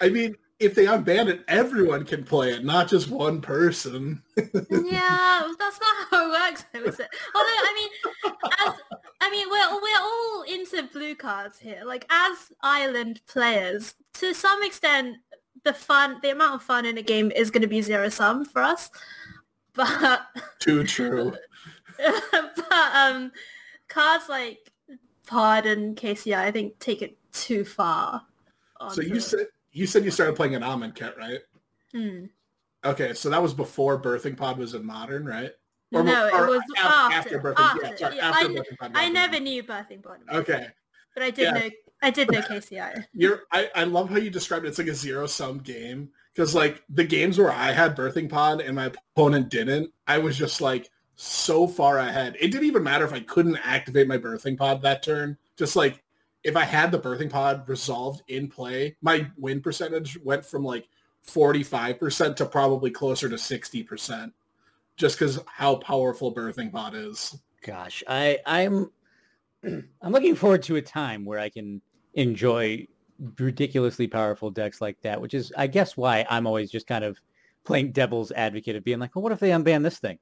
I 0.00 0.08
mean, 0.08 0.36
if 0.60 0.74
they 0.74 0.86
unban 0.86 1.28
it, 1.28 1.44
everyone 1.46 2.04
can 2.04 2.24
play 2.24 2.50
it, 2.50 2.64
not 2.64 2.88
just 2.88 3.10
one 3.10 3.40
person. 3.40 4.22
yeah, 4.36 5.48
that's 5.58 5.80
not 5.80 6.08
how 6.10 6.26
it 6.26 6.30
works, 6.30 6.64
though, 6.72 6.82
is 6.82 6.98
it? 6.98 7.08
Although, 7.34 7.46
I 7.46 7.74
mean, 7.74 8.34
as, 8.66 8.74
I 9.20 9.30
mean, 9.30 9.48
we're 9.50 9.74
we're 9.80 10.00
all 10.00 10.42
into 10.42 10.92
blue 10.92 11.14
cards 11.14 11.58
here. 11.58 11.82
Like 11.84 12.06
as 12.10 12.52
island 12.62 13.20
players, 13.26 13.94
to 14.14 14.34
some 14.34 14.62
extent, 14.62 15.18
the 15.64 15.72
fun, 15.72 16.18
the 16.22 16.30
amount 16.30 16.56
of 16.56 16.62
fun 16.62 16.86
in 16.86 16.98
a 16.98 17.02
game 17.02 17.30
is 17.30 17.50
going 17.50 17.62
to 17.62 17.68
be 17.68 17.82
zero 17.82 18.08
sum 18.08 18.44
for 18.44 18.62
us. 18.62 18.90
But 19.74 20.22
too 20.58 20.82
true. 20.82 21.32
but 21.98 22.94
um, 22.96 23.30
cards 23.86 24.28
like 24.28 24.72
Pod 25.24 25.66
and 25.66 25.96
KCI, 25.96 26.36
I 26.36 26.50
think, 26.50 26.76
take 26.80 27.00
it 27.00 27.16
too 27.32 27.64
far. 27.64 28.24
So 28.90 29.02
you 29.02 29.20
said 29.20 29.46
you 29.78 29.86
said 29.86 30.04
you 30.04 30.10
started 30.10 30.34
playing 30.34 30.54
an 30.54 30.62
Amonkhet, 30.62 31.16
right? 31.16 31.40
Hmm. 31.92 32.24
Okay, 32.84 33.14
so 33.14 33.30
that 33.30 33.42
was 33.42 33.54
before 33.54 34.00
Birthing 34.00 34.36
Pod 34.36 34.58
was 34.58 34.74
in 34.74 34.84
Modern, 34.84 35.24
right? 35.24 35.52
Or, 35.92 36.02
no, 36.02 36.28
or 36.32 36.46
it 36.46 36.50
was 36.50 36.62
after. 36.76 37.14
After 37.14 37.40
Birthing, 37.40 37.58
after, 37.58 37.86
yeah, 37.86 37.96
sorry, 37.96 38.16
yeah, 38.16 38.28
after 38.28 38.46
I, 38.46 38.48
Birthing 38.48 38.78
Pod. 38.78 38.92
I 38.94 39.08
never 39.08 39.40
knew 39.40 39.62
Birthing 39.62 40.02
Pod. 40.02 40.18
Okay. 40.32 40.66
But 41.14 41.22
I 41.22 41.30
did 41.30 41.42
yeah. 41.42 41.50
know 41.52 41.70
I 42.02 42.10
did 42.10 42.30
know 42.30 42.40
KCI. 42.42 43.04
You're 43.12 43.42
I, 43.52 43.70
I 43.74 43.84
love 43.84 44.10
how 44.10 44.16
you 44.16 44.30
described 44.30 44.64
it. 44.64 44.68
It's 44.68 44.78
like 44.78 44.88
a 44.88 44.94
zero 44.94 45.26
sum 45.26 45.58
game. 45.58 46.10
Because 46.34 46.54
like 46.54 46.82
the 46.88 47.04
games 47.04 47.38
where 47.38 47.50
I 47.50 47.72
had 47.72 47.96
Birthing 47.96 48.28
Pod 48.28 48.60
and 48.60 48.76
my 48.76 48.92
opponent 49.16 49.48
didn't, 49.48 49.92
I 50.06 50.18
was 50.18 50.36
just 50.36 50.60
like 50.60 50.88
so 51.16 51.66
far 51.66 51.98
ahead. 51.98 52.36
It 52.38 52.52
didn't 52.52 52.66
even 52.66 52.84
matter 52.84 53.04
if 53.04 53.12
I 53.12 53.20
couldn't 53.20 53.58
activate 53.64 54.06
my 54.06 54.18
Birthing 54.18 54.56
Pod 54.56 54.82
that 54.82 55.02
turn. 55.02 55.36
Just 55.56 55.74
like 55.74 56.02
if 56.44 56.56
I 56.56 56.64
had 56.64 56.92
the 56.92 56.98
birthing 56.98 57.30
pod 57.30 57.68
resolved 57.68 58.22
in 58.28 58.48
play, 58.48 58.96
my 59.02 59.30
win 59.36 59.60
percentage 59.60 60.18
went 60.22 60.44
from 60.44 60.64
like 60.64 60.88
45% 61.26 62.36
to 62.36 62.46
probably 62.46 62.90
closer 62.90 63.28
to 63.28 63.36
60% 63.36 64.32
just 64.96 65.18
because 65.18 65.38
how 65.46 65.76
powerful 65.76 66.34
birthing 66.34 66.72
pod 66.72 66.94
is. 66.94 67.36
Gosh, 67.62 68.02
I, 68.06 68.38
I'm 68.46 68.90
I'm 69.64 70.12
looking 70.12 70.34
forward 70.34 70.62
to 70.64 70.76
a 70.76 70.82
time 70.82 71.24
where 71.24 71.38
I 71.38 71.48
can 71.48 71.80
enjoy 72.14 72.86
ridiculously 73.38 74.06
powerful 74.06 74.50
decks 74.50 74.80
like 74.80 75.00
that, 75.02 75.20
which 75.20 75.34
is 75.34 75.52
I 75.56 75.66
guess 75.66 75.96
why 75.96 76.24
I'm 76.30 76.46
always 76.46 76.70
just 76.70 76.86
kind 76.86 77.04
of 77.04 77.20
playing 77.64 77.92
devil's 77.92 78.32
advocate 78.32 78.76
of 78.76 78.84
being 78.84 78.98
like, 78.98 79.14
well, 79.14 79.22
what 79.22 79.32
if 79.32 79.40
they 79.40 79.50
unban 79.50 79.82
this 79.82 79.98
thing? 79.98 80.18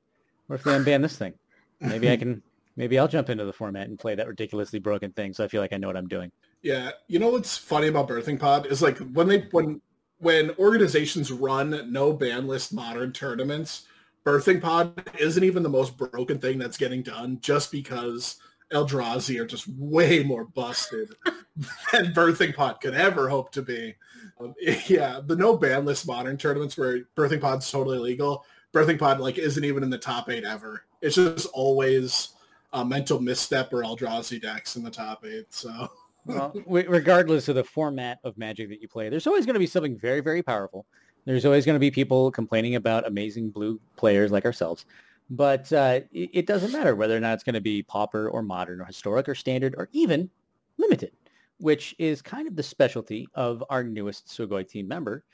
What 0.46 0.56
if 0.56 0.64
they 0.64 0.72
unban 0.72 1.02
this 1.02 1.16
thing? 1.16 1.34
Maybe 1.80 2.10
I 2.10 2.16
can 2.16 2.42
maybe 2.76 2.98
I'll 2.98 3.08
jump 3.08 3.30
into 3.30 3.44
the 3.44 3.52
format 3.52 3.88
and 3.88 3.98
play 3.98 4.14
that 4.14 4.28
ridiculously 4.28 4.78
broken 4.78 5.12
thing. 5.12 5.32
So 5.32 5.44
I 5.44 5.48
feel 5.48 5.60
like 5.60 5.72
I 5.72 5.78
know 5.78 5.88
what 5.88 5.96
I'm 5.96 6.08
doing. 6.08 6.30
Yeah, 6.62 6.90
you 7.08 7.18
know 7.18 7.30
what's 7.30 7.56
funny 7.56 7.88
about 7.88 8.08
Birthing 8.08 8.38
Pod 8.38 8.66
is 8.66 8.82
like 8.82 8.98
when 8.98 9.28
they 9.28 9.48
when 9.50 9.80
when 10.18 10.50
organizations 10.58 11.30
run 11.30 11.92
no 11.92 12.12
ban 12.12 12.46
list 12.46 12.72
modern 12.72 13.12
tournaments, 13.12 13.86
Birthing 14.24 14.60
Pod 14.60 15.08
isn't 15.18 15.44
even 15.44 15.62
the 15.62 15.68
most 15.68 15.96
broken 15.96 16.38
thing 16.38 16.58
that's 16.58 16.76
getting 16.76 17.02
done 17.02 17.38
just 17.40 17.70
because 17.70 18.36
Eldrazi 18.72 19.40
are 19.40 19.46
just 19.46 19.68
way 19.68 20.22
more 20.24 20.44
busted 20.44 21.14
than 21.92 22.12
Birthing 22.12 22.54
Pod 22.54 22.80
could 22.80 22.94
ever 22.94 23.28
hope 23.28 23.52
to 23.52 23.62
be. 23.62 23.94
Um, 24.40 24.54
yeah, 24.86 25.20
the 25.24 25.36
no 25.36 25.56
ban 25.56 25.84
list 25.84 26.06
modern 26.06 26.36
tournaments 26.36 26.76
where 26.76 27.02
Birthing 27.16 27.40
Pod's 27.40 27.70
totally 27.70 27.98
legal, 27.98 28.44
Birthing 28.74 28.98
Pod 28.98 29.20
like 29.20 29.38
isn't 29.38 29.64
even 29.64 29.82
in 29.82 29.90
the 29.90 29.98
top 29.98 30.28
eight 30.28 30.44
ever. 30.44 30.82
It's 31.00 31.16
just 31.16 31.46
always 31.52 32.30
a 32.76 32.84
mental 32.84 33.20
misstep 33.20 33.72
or 33.72 33.82
Eldrazi 33.82 34.40
decks 34.40 34.76
in 34.76 34.84
the 34.84 34.90
top 34.90 35.24
eight. 35.24 35.52
So, 35.52 35.90
well, 36.26 36.54
regardless 36.66 37.48
of 37.48 37.54
the 37.56 37.64
format 37.64 38.18
of 38.22 38.36
Magic 38.36 38.68
that 38.68 38.80
you 38.80 38.88
play, 38.88 39.08
there's 39.08 39.26
always 39.26 39.46
going 39.46 39.54
to 39.54 39.60
be 39.60 39.66
something 39.66 39.96
very, 39.96 40.20
very 40.20 40.42
powerful. 40.42 40.86
There's 41.24 41.44
always 41.44 41.64
going 41.64 41.74
to 41.74 41.80
be 41.80 41.90
people 41.90 42.30
complaining 42.30 42.76
about 42.76 43.06
amazing 43.06 43.50
blue 43.50 43.80
players 43.96 44.30
like 44.30 44.44
ourselves. 44.44 44.84
But 45.28 45.72
uh, 45.72 46.00
it, 46.12 46.46
doesn't 46.46 46.70
matter 46.70 46.94
whether 46.94 47.16
or 47.16 47.20
not 47.20 47.34
it's 47.34 47.42
going 47.42 47.54
to 47.54 47.60
be 47.60 47.82
pauper 47.82 48.28
or 48.28 48.42
modern 48.42 48.80
or 48.80 48.84
historic 48.84 49.28
or 49.28 49.34
standard 49.34 49.74
or 49.76 49.88
even 49.90 50.30
limited, 50.76 51.10
which 51.58 51.96
is 51.98 52.22
kind 52.22 52.46
of 52.46 52.54
the 52.54 52.62
specialty 52.62 53.26
of 53.34 53.64
our 53.68 53.82
newest 53.82 54.28
Sugoi 54.28 54.68
team 54.68 54.86
member. 54.86 55.24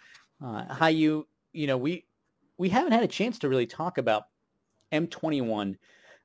Uh, 0.42 0.72
how 0.72 0.87
you, 0.87 1.26
you 1.52 1.66
know, 1.66 1.76
we 1.76 2.07
we 2.57 2.70
haven't 2.70 2.92
had 2.92 3.02
a 3.02 3.09
chance 3.09 3.38
to 3.40 3.50
really 3.50 3.66
talk 3.66 3.98
about 3.98 4.28
M21 4.92 5.76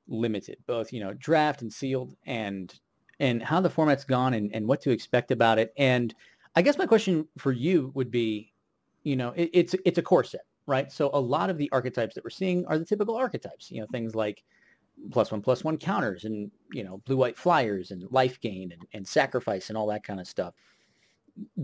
limited, 0.08 0.58
both 0.66 0.92
you 0.92 1.00
know 1.00 1.14
draft 1.14 1.62
and 1.62 1.72
sealed, 1.72 2.14
and 2.26 2.74
and 3.20 3.42
how 3.42 3.60
the 3.60 3.70
format's 3.70 4.04
gone 4.04 4.34
and, 4.34 4.54
and 4.54 4.66
what 4.66 4.80
to 4.82 4.90
expect 4.90 5.30
about 5.30 5.58
it. 5.58 5.72
And 5.76 6.14
I 6.54 6.62
guess 6.62 6.78
my 6.78 6.86
question 6.86 7.26
for 7.36 7.52
you 7.52 7.90
would 7.94 8.10
be, 8.10 8.52
you 9.02 9.16
know, 9.16 9.32
it, 9.36 9.50
it's 9.52 9.74
it's 9.84 9.98
a 9.98 10.02
core 10.02 10.24
set, 10.24 10.46
right? 10.66 10.90
So 10.90 11.10
a 11.12 11.20
lot 11.20 11.50
of 11.50 11.58
the 11.58 11.70
archetypes 11.72 12.14
that 12.14 12.24
we're 12.24 12.30
seeing 12.30 12.64
are 12.66 12.78
the 12.78 12.84
typical 12.84 13.16
archetypes, 13.16 13.70
you 13.70 13.80
know, 13.80 13.86
things 13.92 14.14
like 14.14 14.42
plus 15.10 15.30
one 15.30 15.40
plus 15.40 15.64
one 15.64 15.78
counters 15.78 16.24
and 16.24 16.50
you 16.72 16.82
know 16.82 16.98
blue 17.06 17.16
white 17.16 17.36
flyers 17.36 17.90
and 17.90 18.04
life 18.10 18.40
gain 18.40 18.72
and, 18.72 18.82
and 18.92 19.06
sacrifice 19.06 19.68
and 19.68 19.78
all 19.78 19.86
that 19.86 20.04
kind 20.04 20.20
of 20.20 20.26
stuff 20.26 20.54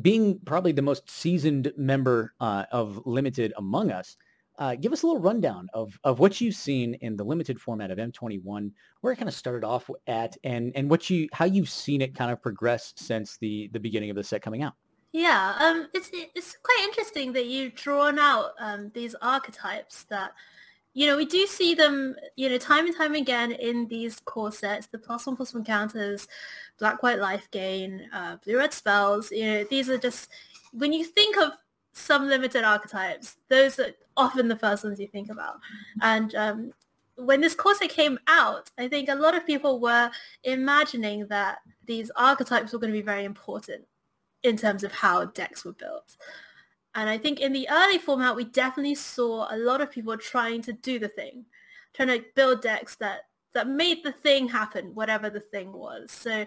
being 0.01 0.39
probably 0.45 0.73
the 0.73 0.83
most 0.83 1.11
seasoned 1.11 1.73
member 1.77 2.33
uh, 2.41 2.65
of 2.71 3.01
limited 3.07 3.53
among 3.57 3.91
us 3.91 4.17
uh, 4.59 4.75
give 4.77 4.93
us 4.93 5.03
a 5.03 5.07
little 5.07 5.21
rundown 5.21 5.69
of, 5.75 5.99
of 6.05 6.19
what 6.19 6.41
you've 6.41 6.55
seen 6.55 6.95
in 6.95 7.17
the 7.17 7.25
limited 7.25 7.61
format 7.61 7.91
of 7.91 7.99
M21, 7.99 8.71
where 9.01 9.13
it 9.13 9.17
kind 9.17 9.29
of 9.29 9.35
started 9.35 9.65
off 9.65 9.91
at, 10.07 10.37
and, 10.45 10.73
and 10.77 10.89
what 10.89 11.11
you 11.11 11.29
how 11.33 11.45
you've 11.45 11.69
seen 11.69 12.01
it 12.01 12.15
kind 12.15 12.31
of 12.31 12.41
progress 12.41 12.93
since 12.97 13.37
the, 13.39 13.69
the 13.73 13.81
beginning 13.81 14.11
of 14.11 14.17
the 14.17 14.23
set 14.23 14.43
coming 14.43 14.63
out. 14.63 14.75
Yeah, 15.13 15.55
um, 15.61 15.89
it's 15.95 16.11
it's 16.13 16.57
quite 16.61 16.81
interesting 16.83 17.33
that 17.35 17.47
you've 17.47 17.77
drawn 17.77 18.19
out 18.19 18.51
um, 18.59 18.91
these 18.95 19.15
archetypes 19.23 20.05
that, 20.11 20.33
you 20.93 21.07
know, 21.07 21.17
we 21.17 21.25
do 21.25 21.47
see 21.47 21.75
them, 21.75 22.17
you 22.35 22.49
know, 22.49 22.59
time 22.59 22.87
and 22.87 22.97
time 22.97 23.15
again 23.15 23.53
in 23.53 23.87
these 23.87 24.19
core 24.19 24.51
sets, 24.51 24.89
the 24.89 24.99
plus 24.99 25.27
one 25.27 25.37
plus 25.37 25.55
one 25.55 25.65
counters, 25.65 26.27
black 26.81 27.03
white 27.05 27.21
life 27.21 27.49
gain, 27.53 28.09
uh, 28.13 28.39
blue 28.45 28.57
red 28.59 28.73
spells. 28.73 29.31
You 29.31 29.45
know, 29.45 29.65
these 29.71 29.89
are 29.89 29.99
just 29.99 30.31
when 30.73 30.93
you 30.93 31.05
think 31.05 31.37
of 31.37 31.53
some 31.95 32.29
limited 32.29 32.65
archetypes. 32.65 33.37
Those 33.49 33.79
are 33.79 33.93
often 34.17 34.49
the 34.49 34.57
first 34.57 34.85
ones 34.85 35.01
you 35.01 35.07
think 35.07 35.31
about. 35.31 35.61
And 36.03 36.35
um, 36.35 36.73
when 37.17 37.41
this 37.41 37.55
core 37.55 37.75
set 37.75 37.89
came 37.89 38.19
out, 38.27 38.71
I 38.79 38.89
think 38.89 39.09
a 39.09 39.15
lot 39.15 39.37
of 39.37 39.47
people 39.47 39.81
were 39.81 40.11
imagining 40.43 41.27
that 41.29 41.59
these 41.87 42.11
archetypes 42.17 42.73
were 42.73 42.79
going 42.79 42.93
to 42.93 42.99
be 42.99 43.05
very 43.05 43.25
important 43.25 43.87
in 44.43 44.57
terms 44.57 44.85
of 44.85 44.93
how 44.93 45.25
decks 45.27 45.65
were 45.65 45.73
built. 45.73 46.17
And 46.97 47.09
I 47.09 47.17
think 47.17 47.41
in 47.41 47.53
the 47.53 47.69
early 47.71 47.99
format, 47.99 48.37
we 48.37 48.45
definitely 48.45 48.95
saw 48.97 49.47
a 49.51 49.57
lot 49.57 49.81
of 49.81 49.91
people 49.91 50.17
trying 50.17 50.63
to 50.63 50.73
do 50.73 50.99
the 50.99 51.09
thing, 51.09 51.45
trying 51.93 52.09
to 52.09 52.25
build 52.35 52.61
decks 52.61 52.97
that, 52.97 53.27
that 53.53 53.69
made 53.69 54.05
the 54.05 54.13
thing 54.13 54.49
happen, 54.49 54.95
whatever 54.95 55.31
the 55.31 55.41
thing 55.41 55.73
was. 55.73 56.11
So 56.11 56.45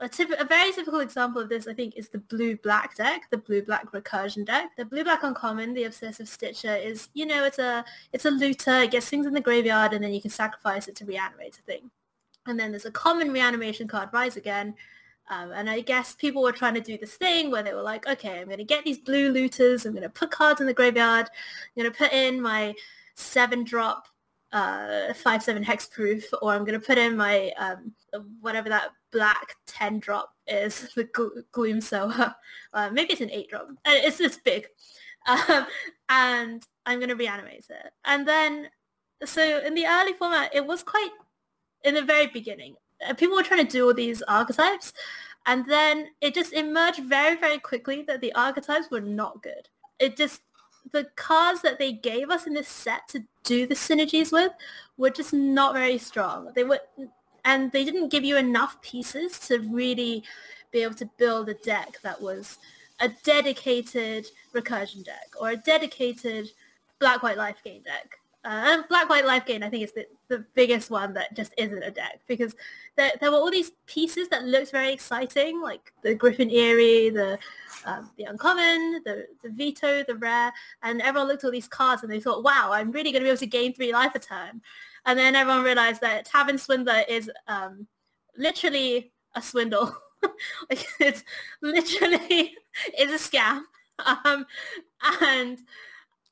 a, 0.00 0.10
a 0.38 0.44
very 0.44 0.72
typical 0.72 1.00
example 1.00 1.40
of 1.40 1.48
this, 1.48 1.68
I 1.68 1.74
think, 1.74 1.96
is 1.96 2.08
the 2.08 2.18
blue-black 2.18 2.96
deck, 2.96 3.30
the 3.30 3.38
blue-black 3.38 3.92
recursion 3.92 4.44
deck. 4.44 4.70
The 4.76 4.84
blue-black 4.84 5.22
uncommon, 5.22 5.74
the 5.74 5.84
Obsessive 5.84 6.28
Stitcher, 6.28 6.74
is, 6.74 7.08
you 7.14 7.26
know, 7.26 7.44
it's 7.44 7.58
a 7.58 7.84
it's 8.12 8.24
a 8.24 8.30
looter. 8.30 8.82
It 8.82 8.90
gets 8.90 9.08
things 9.08 9.26
in 9.26 9.34
the 9.34 9.40
graveyard, 9.40 9.92
and 9.92 10.02
then 10.02 10.12
you 10.12 10.20
can 10.20 10.30
sacrifice 10.30 10.88
it 10.88 10.96
to 10.96 11.04
reanimate 11.04 11.58
a 11.58 11.62
thing. 11.62 11.90
And 12.46 12.58
then 12.58 12.72
there's 12.72 12.86
a 12.86 12.90
common 12.90 13.32
reanimation 13.32 13.86
card, 13.86 14.08
Rise 14.12 14.36
Again. 14.36 14.74
Um, 15.30 15.52
and 15.52 15.70
I 15.70 15.80
guess 15.80 16.14
people 16.14 16.42
were 16.42 16.52
trying 16.52 16.74
to 16.74 16.80
do 16.80 16.98
this 16.98 17.14
thing 17.14 17.50
where 17.50 17.62
they 17.62 17.72
were 17.72 17.82
like, 17.82 18.08
okay, 18.08 18.40
I'm 18.40 18.46
going 18.46 18.58
to 18.58 18.64
get 18.64 18.84
these 18.84 18.98
blue 18.98 19.30
looters. 19.30 19.86
I'm 19.86 19.92
going 19.92 20.02
to 20.02 20.08
put 20.08 20.32
cards 20.32 20.60
in 20.60 20.66
the 20.66 20.74
graveyard. 20.74 21.26
I'm 21.26 21.82
going 21.82 21.92
to 21.92 21.96
put 21.96 22.12
in 22.12 22.40
my 22.42 22.74
seven 23.14 23.62
drop 23.62 24.08
uh, 24.52 25.14
five 25.14 25.42
seven 25.42 25.64
hexproof, 25.64 26.24
or 26.42 26.52
I'm 26.52 26.64
going 26.64 26.78
to 26.78 26.84
put 26.84 26.98
in 26.98 27.16
my 27.16 27.52
um, 27.56 27.92
whatever 28.40 28.68
that 28.68 28.88
black 29.12 29.56
10 29.66 30.00
drop 30.00 30.34
is, 30.46 30.90
the 30.96 31.08
Gloom 31.52 31.80
Sower. 31.80 32.34
Uh, 32.74 32.88
maybe 32.90 33.12
it's 33.12 33.20
an 33.20 33.30
8 33.30 33.50
drop. 33.50 33.68
Uh, 33.84 33.90
it's, 33.92 34.18
it's 34.20 34.38
big. 34.38 34.66
Um, 35.28 35.66
and 36.08 36.66
I'm 36.84 36.98
going 36.98 37.10
to 37.10 37.14
reanimate 37.14 37.66
it. 37.70 37.92
And 38.04 38.26
then, 38.26 38.70
so 39.24 39.60
in 39.60 39.74
the 39.74 39.86
early 39.86 40.14
format, 40.14 40.52
it 40.52 40.66
was 40.66 40.82
quite, 40.82 41.10
in 41.84 41.94
the 41.94 42.02
very 42.02 42.26
beginning, 42.26 42.74
uh, 43.06 43.14
people 43.14 43.36
were 43.36 43.44
trying 43.44 43.64
to 43.64 43.70
do 43.70 43.86
all 43.86 43.94
these 43.94 44.22
archetypes. 44.22 44.92
And 45.46 45.64
then 45.66 46.08
it 46.20 46.34
just 46.34 46.52
emerged 46.54 47.04
very, 47.04 47.36
very 47.36 47.58
quickly 47.58 48.02
that 48.08 48.20
the 48.20 48.34
archetypes 48.34 48.90
were 48.90 49.00
not 49.00 49.42
good. 49.42 49.68
It 49.98 50.16
just, 50.16 50.40
the 50.90 51.06
cards 51.14 51.62
that 51.62 51.78
they 51.78 51.92
gave 51.92 52.30
us 52.30 52.46
in 52.46 52.54
this 52.54 52.68
set 52.68 53.06
to 53.10 53.22
do 53.44 53.66
the 53.66 53.74
synergies 53.74 54.32
with 54.32 54.52
were 54.96 55.10
just 55.10 55.32
not 55.32 55.74
very 55.74 55.98
strong. 55.98 56.50
They 56.54 56.64
were 56.64 56.80
and 57.44 57.72
they 57.72 57.84
didn't 57.84 58.08
give 58.08 58.24
you 58.24 58.36
enough 58.36 58.80
pieces 58.82 59.38
to 59.40 59.58
really 59.58 60.22
be 60.70 60.82
able 60.82 60.94
to 60.94 61.06
build 61.18 61.48
a 61.48 61.54
deck 61.54 61.98
that 62.02 62.20
was 62.20 62.58
a 63.00 63.08
dedicated 63.24 64.26
recursion 64.54 65.04
deck 65.04 65.30
or 65.40 65.50
a 65.50 65.56
dedicated 65.56 66.50
black 66.98 67.22
white 67.22 67.36
life 67.36 67.56
gain 67.64 67.82
deck 67.82 68.18
Uh, 68.44 68.62
and 68.66 68.88
Black 68.88 69.08
White 69.08 69.24
Life 69.24 69.46
Gain, 69.46 69.62
I 69.62 69.70
think, 69.70 69.84
is 69.84 69.92
the, 69.92 70.04
the 70.26 70.44
biggest 70.54 70.90
one 70.90 71.14
that 71.14 71.32
just 71.36 71.54
isn't 71.56 71.84
a 71.84 71.92
deck 71.92 72.18
because 72.26 72.56
there, 72.96 73.12
there 73.20 73.30
were 73.30 73.36
all 73.38 73.52
these 73.52 73.70
pieces 73.86 74.28
that 74.30 74.44
looked 74.44 74.72
very 74.72 74.92
exciting, 74.92 75.60
like 75.62 75.92
the 76.02 76.12
Griffin 76.16 76.50
Aerie 76.50 77.10
the 77.10 77.38
um, 77.84 78.10
the 78.16 78.24
uncommon, 78.24 79.00
the, 79.04 79.26
the 79.42 79.50
Vito, 79.50 80.02
the 80.02 80.16
rare, 80.16 80.52
and 80.82 81.00
everyone 81.02 81.28
looked 81.28 81.44
at 81.44 81.48
all 81.48 81.52
these 81.52 81.68
cards 81.68 82.02
and 82.02 82.10
they 82.10 82.18
thought, 82.20 82.42
wow, 82.42 82.70
I'm 82.72 82.90
really 82.90 83.12
going 83.12 83.22
to 83.22 83.26
be 83.26 83.30
able 83.30 83.38
to 83.38 83.46
gain 83.46 83.74
three 83.74 83.92
life 83.92 84.14
a 84.16 84.18
turn. 84.18 84.60
And 85.04 85.18
then 85.18 85.34
everyone 85.34 85.64
realized 85.64 86.00
that 86.00 86.26
Tavern 86.26 86.58
Swindler 86.58 87.02
is 87.08 87.30
um, 87.48 87.86
literally 88.36 89.12
a 89.34 89.42
swindle. 89.42 89.96
like 90.70 90.86
it's 91.00 91.24
literally 91.60 92.54
is 92.98 93.10
a 93.10 93.30
scam. 93.30 93.62
Um, 94.24 94.46
and 95.20 95.58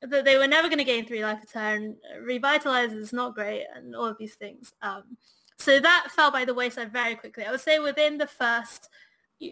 that 0.02 0.24
they 0.24 0.36
were 0.36 0.48
never 0.48 0.68
going 0.68 0.78
to 0.78 0.84
gain 0.84 1.06
three 1.06 1.22
life 1.22 1.42
a 1.42 1.46
turn. 1.46 1.94
Revitalize 2.20 2.92
is 2.92 3.12
not 3.12 3.34
great 3.34 3.66
and 3.76 3.94
all 3.94 4.06
of 4.06 4.18
these 4.18 4.34
things. 4.34 4.72
Um, 4.82 5.16
so 5.58 5.78
that 5.78 6.08
fell 6.10 6.30
by 6.30 6.44
the 6.44 6.54
wayside 6.54 6.92
very 6.92 7.14
quickly. 7.14 7.44
I 7.44 7.50
would 7.50 7.60
say 7.60 7.78
within 7.78 8.18
the 8.18 8.26
first 8.26 8.88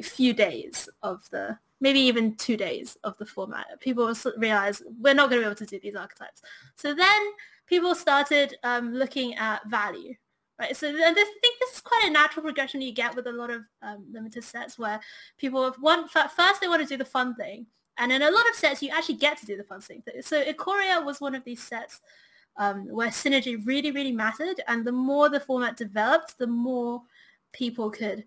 few 0.03 0.33
days 0.33 0.89
of 1.03 1.29
the, 1.31 1.59
maybe 1.81 2.01
even 2.01 2.35
two 2.35 2.57
days 2.57 2.97
of 3.05 3.17
the 3.19 3.27
format, 3.27 3.79
people 3.79 4.13
realized 4.39 4.83
we're 4.99 5.15
not 5.15 5.29
going 5.29 5.43
to 5.43 5.45
be 5.45 5.51
able 5.51 5.57
to 5.57 5.67
do 5.67 5.79
these 5.79 5.95
archetypes. 5.95 6.43
So 6.77 6.95
then 6.95 7.23
people 7.69 7.95
started 7.95 8.57
um, 8.65 8.95
looking 8.95 9.35
at 9.37 9.67
value. 9.69 10.15
Right, 10.59 10.77
so 10.77 10.89
I 10.89 11.15
think 11.15 11.61
this 11.61 11.75
is 11.75 11.81
quite 11.81 12.07
a 12.09 12.11
natural 12.11 12.43
progression 12.43 12.83
you 12.83 12.93
get 12.93 13.15
with 13.15 13.29
a 13.29 13.33
lot 13.33 13.51
of 13.51 13.63
um, 13.81 14.05
limited 14.11 14.43
sets 14.43 14.77
where 14.77 14.99
people 15.39 15.73
want 15.81 16.11
first 16.11 16.61
they 16.61 16.67
want 16.67 16.83
to 16.83 16.89
do 16.89 16.97
the 16.97 17.05
fun 17.05 17.37
thing, 17.37 17.67
and 17.97 18.11
in 18.11 18.23
a 18.23 18.31
lot 18.31 18.49
of 18.51 18.57
sets, 18.57 18.83
you 18.83 18.91
actually 18.91 19.17
get 19.17 19.39
to 19.39 19.47
do 19.47 19.57
the 19.57 19.63
fun 19.63 19.81
thing. 19.81 20.03
So 20.21 20.45
Ikoria 20.45 21.05
was 21.05 21.21
one 21.21 21.37
of 21.37 21.45
these 21.45 21.63
sets 21.63 22.01
um, 22.59 22.89
where 22.89 23.09
synergy 23.09 23.65
really, 23.67 23.91
really 23.91 24.13
mattered. 24.13 24.61
And 24.67 24.85
the 24.85 24.93
more 24.93 25.29
the 25.29 25.41
format 25.41 25.77
developed, 25.77 26.39
the 26.39 26.47
more 26.47 27.03
people 27.53 27.91
could 27.91 28.25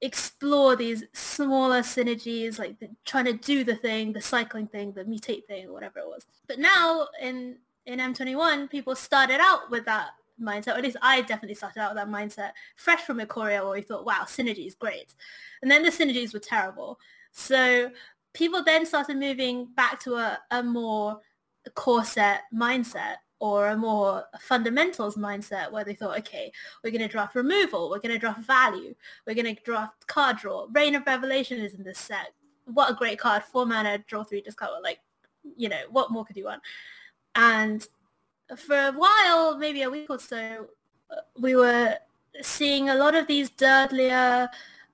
explore 0.00 0.76
these 0.76 1.04
smaller 1.12 1.80
synergies, 1.80 2.58
like 2.58 2.78
the, 2.80 2.88
trying 3.04 3.26
to 3.26 3.32
do 3.34 3.64
the 3.64 3.76
thing, 3.76 4.12
the 4.12 4.20
cycling 4.20 4.66
thing, 4.66 4.92
the 4.92 5.04
mutate 5.04 5.44
thing, 5.46 5.72
whatever 5.72 5.98
it 6.00 6.06
was. 6.06 6.26
But 6.46 6.58
now 6.58 7.08
in, 7.20 7.56
in 7.88 7.98
M21, 7.98 8.70
people 8.70 8.94
started 8.94 9.40
out 9.40 9.70
with 9.70 9.86
that 9.86 10.10
mindset, 10.40 10.74
or 10.74 10.78
at 10.78 10.84
least 10.84 10.98
I 11.02 11.22
definitely 11.22 11.54
started 11.54 11.80
out 11.80 11.94
with 11.94 12.04
that 12.04 12.10
mindset, 12.12 12.50
fresh 12.76 13.00
from 13.00 13.18
Ikoria 13.18 13.64
where 13.64 13.72
we 13.72 13.82
thought, 13.82 14.04
wow, 14.04 14.24
synergy 14.26 14.66
is 14.66 14.74
great. 14.74 15.14
And 15.62 15.70
then 15.70 15.82
the 15.82 15.90
synergies 15.90 16.34
were 16.34 16.38
terrible. 16.38 17.00
So 17.32 17.90
people 18.34 18.62
then 18.62 18.84
started 18.84 19.16
moving 19.16 19.68
back 19.74 20.00
to 20.00 20.14
a, 20.16 20.38
a 20.50 20.62
more 20.62 21.20
core 21.74 22.04
set 22.04 22.42
mindset 22.54 23.16
or 23.40 23.68
a 23.68 23.76
more 23.76 24.24
fundamentals 24.38 25.16
mindset 25.16 25.72
where 25.72 25.84
they 25.84 25.94
thought, 25.94 26.18
okay, 26.18 26.52
we're 26.84 26.90
going 26.90 27.00
to 27.00 27.08
draft 27.08 27.34
removal, 27.34 27.88
we're 27.88 28.00
going 28.00 28.14
to 28.14 28.18
draft 28.18 28.40
value, 28.40 28.94
we're 29.26 29.34
going 29.34 29.56
to 29.56 29.62
draft 29.62 30.06
card 30.08 30.36
draw. 30.36 30.66
Rain 30.72 30.94
of 30.94 31.06
Revelation 31.06 31.58
is 31.58 31.74
in 31.74 31.84
this 31.84 31.98
set. 31.98 32.34
What 32.66 32.90
a 32.90 32.94
great 32.94 33.18
card. 33.18 33.44
Four 33.44 33.64
mana, 33.64 33.98
draw 34.06 34.24
three, 34.24 34.42
discard. 34.42 34.82
Like, 34.82 34.98
you 35.56 35.70
know, 35.70 35.80
what 35.90 36.10
more 36.10 36.24
could 36.24 36.36
you 36.36 36.44
want? 36.44 36.60
And 37.34 37.86
for 38.56 38.76
a 38.76 38.92
while, 38.92 39.56
maybe 39.58 39.82
a 39.82 39.90
week 39.90 40.10
or 40.10 40.18
so, 40.18 40.68
we 41.38 41.54
were 41.54 41.96
seeing 42.40 42.88
a 42.88 42.94
lot 42.94 43.14
of 43.14 43.26
these 43.26 43.50
dirtlier 43.50 44.48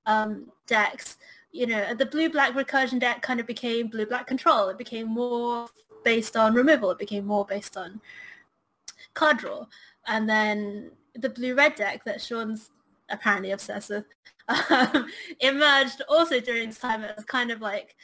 um, 0.06 0.50
decks 0.66 1.16
you 1.54 1.68
know, 1.68 1.94
the 1.94 2.04
blue-black 2.04 2.52
recursion 2.54 2.98
deck 2.98 3.22
kind 3.22 3.38
of 3.38 3.46
became 3.46 3.86
blue-black 3.86 4.26
control. 4.26 4.68
It 4.68 4.76
became 4.76 5.06
more 5.06 5.68
based 6.02 6.36
on 6.36 6.52
removal. 6.52 6.90
It 6.90 6.98
became 6.98 7.24
more 7.24 7.46
based 7.46 7.76
on 7.76 8.00
card 9.14 9.38
draw. 9.38 9.66
And 10.08 10.28
then 10.28 10.90
the 11.14 11.30
blue-red 11.30 11.76
deck 11.76 12.04
that 12.06 12.20
Sean's 12.20 12.72
apparently 13.08 13.52
obsessed 13.52 13.90
with 13.90 14.04
um, 14.68 15.06
emerged 15.38 16.02
also 16.08 16.40
during 16.40 16.70
this 16.70 16.80
time 16.80 17.04
as 17.04 17.24
kind 17.24 17.52
of 17.52 17.60
like, 17.60 17.94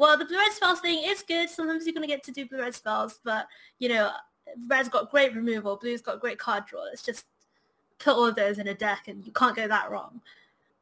well, 0.00 0.16
the 0.16 0.24
blue-red 0.24 0.52
spells 0.52 0.80
thing 0.80 1.02
is 1.04 1.22
good. 1.22 1.50
Sometimes 1.50 1.84
you're 1.84 1.92
going 1.92 2.08
to 2.08 2.12
get 2.12 2.24
to 2.24 2.32
do 2.32 2.46
blue-red 2.46 2.74
spells, 2.74 3.20
but, 3.22 3.46
you 3.78 3.90
know, 3.90 4.10
red's 4.66 4.88
got 4.88 5.10
great 5.10 5.34
removal, 5.34 5.76
blue's 5.76 6.00
got 6.00 6.20
great 6.20 6.38
card 6.38 6.64
draw. 6.64 6.84
Let's 6.84 7.02
just 7.02 7.26
put 7.98 8.14
all 8.14 8.24
of 8.24 8.34
those 8.34 8.58
in 8.58 8.68
a 8.68 8.74
deck 8.74 9.08
and 9.08 9.22
you 9.26 9.32
can't 9.32 9.54
go 9.54 9.68
that 9.68 9.90
wrong. 9.90 10.22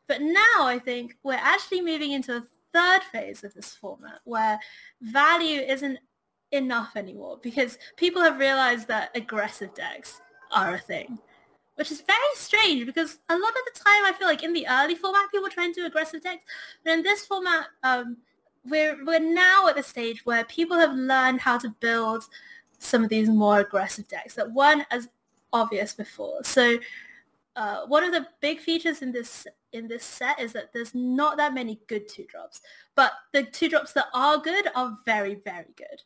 But 0.06 0.22
now 0.22 0.60
I 0.60 0.78
think 0.78 1.16
we're 1.24 1.34
actually 1.34 1.80
moving 1.80 2.12
into 2.12 2.36
a 2.36 2.44
third 2.72 3.02
phase 3.10 3.42
of 3.42 3.54
this 3.54 3.74
format 3.74 4.20
where 4.22 4.60
value 5.02 5.62
isn't 5.62 5.98
enough 6.52 6.92
anymore 6.94 7.40
because 7.42 7.76
people 7.96 8.22
have 8.22 8.38
realized 8.38 8.86
that 8.86 9.10
aggressive 9.16 9.74
decks 9.74 10.20
are 10.52 10.74
a 10.74 10.78
thing 10.78 11.18
which 11.74 11.92
is 11.92 12.00
very 12.00 12.18
strange 12.34 12.84
because 12.86 13.18
a 13.28 13.34
lot 13.34 13.50
of 13.50 13.72
the 13.72 13.80
time 13.84 14.04
I 14.04 14.12
feel 14.18 14.26
like 14.26 14.42
in 14.42 14.52
the 14.52 14.66
early 14.68 14.96
format 14.96 15.30
people 15.30 15.48
try 15.48 15.68
to 15.68 15.72
do 15.72 15.86
aggressive 15.86 16.22
decks, 16.22 16.44
but 16.82 16.92
in 16.92 17.02
this 17.04 17.24
format 17.24 17.66
um, 17.84 18.16
we're 18.70 19.04
we're 19.04 19.20
now 19.20 19.68
at 19.68 19.76
the 19.76 19.82
stage 19.82 20.24
where 20.24 20.44
people 20.44 20.78
have 20.78 20.94
learned 20.94 21.40
how 21.40 21.58
to 21.58 21.70
build 21.80 22.24
some 22.78 23.02
of 23.02 23.10
these 23.10 23.28
more 23.28 23.60
aggressive 23.60 24.06
decks 24.08 24.34
that 24.34 24.52
weren't 24.52 24.86
as 24.90 25.08
obvious 25.52 25.92
before. 25.94 26.42
So 26.44 26.78
uh, 27.56 27.86
one 27.86 28.04
of 28.04 28.12
the 28.12 28.26
big 28.40 28.60
features 28.60 29.02
in 29.02 29.12
this 29.12 29.46
in 29.72 29.88
this 29.88 30.04
set 30.04 30.40
is 30.40 30.52
that 30.52 30.72
there's 30.72 30.94
not 30.94 31.36
that 31.36 31.54
many 31.54 31.80
good 31.88 32.08
two 32.08 32.24
drops, 32.24 32.60
but 32.94 33.12
the 33.32 33.42
two 33.42 33.68
drops 33.68 33.92
that 33.92 34.06
are 34.14 34.38
good 34.38 34.66
are 34.74 34.96
very 35.04 35.34
very 35.44 35.72
good. 35.76 36.02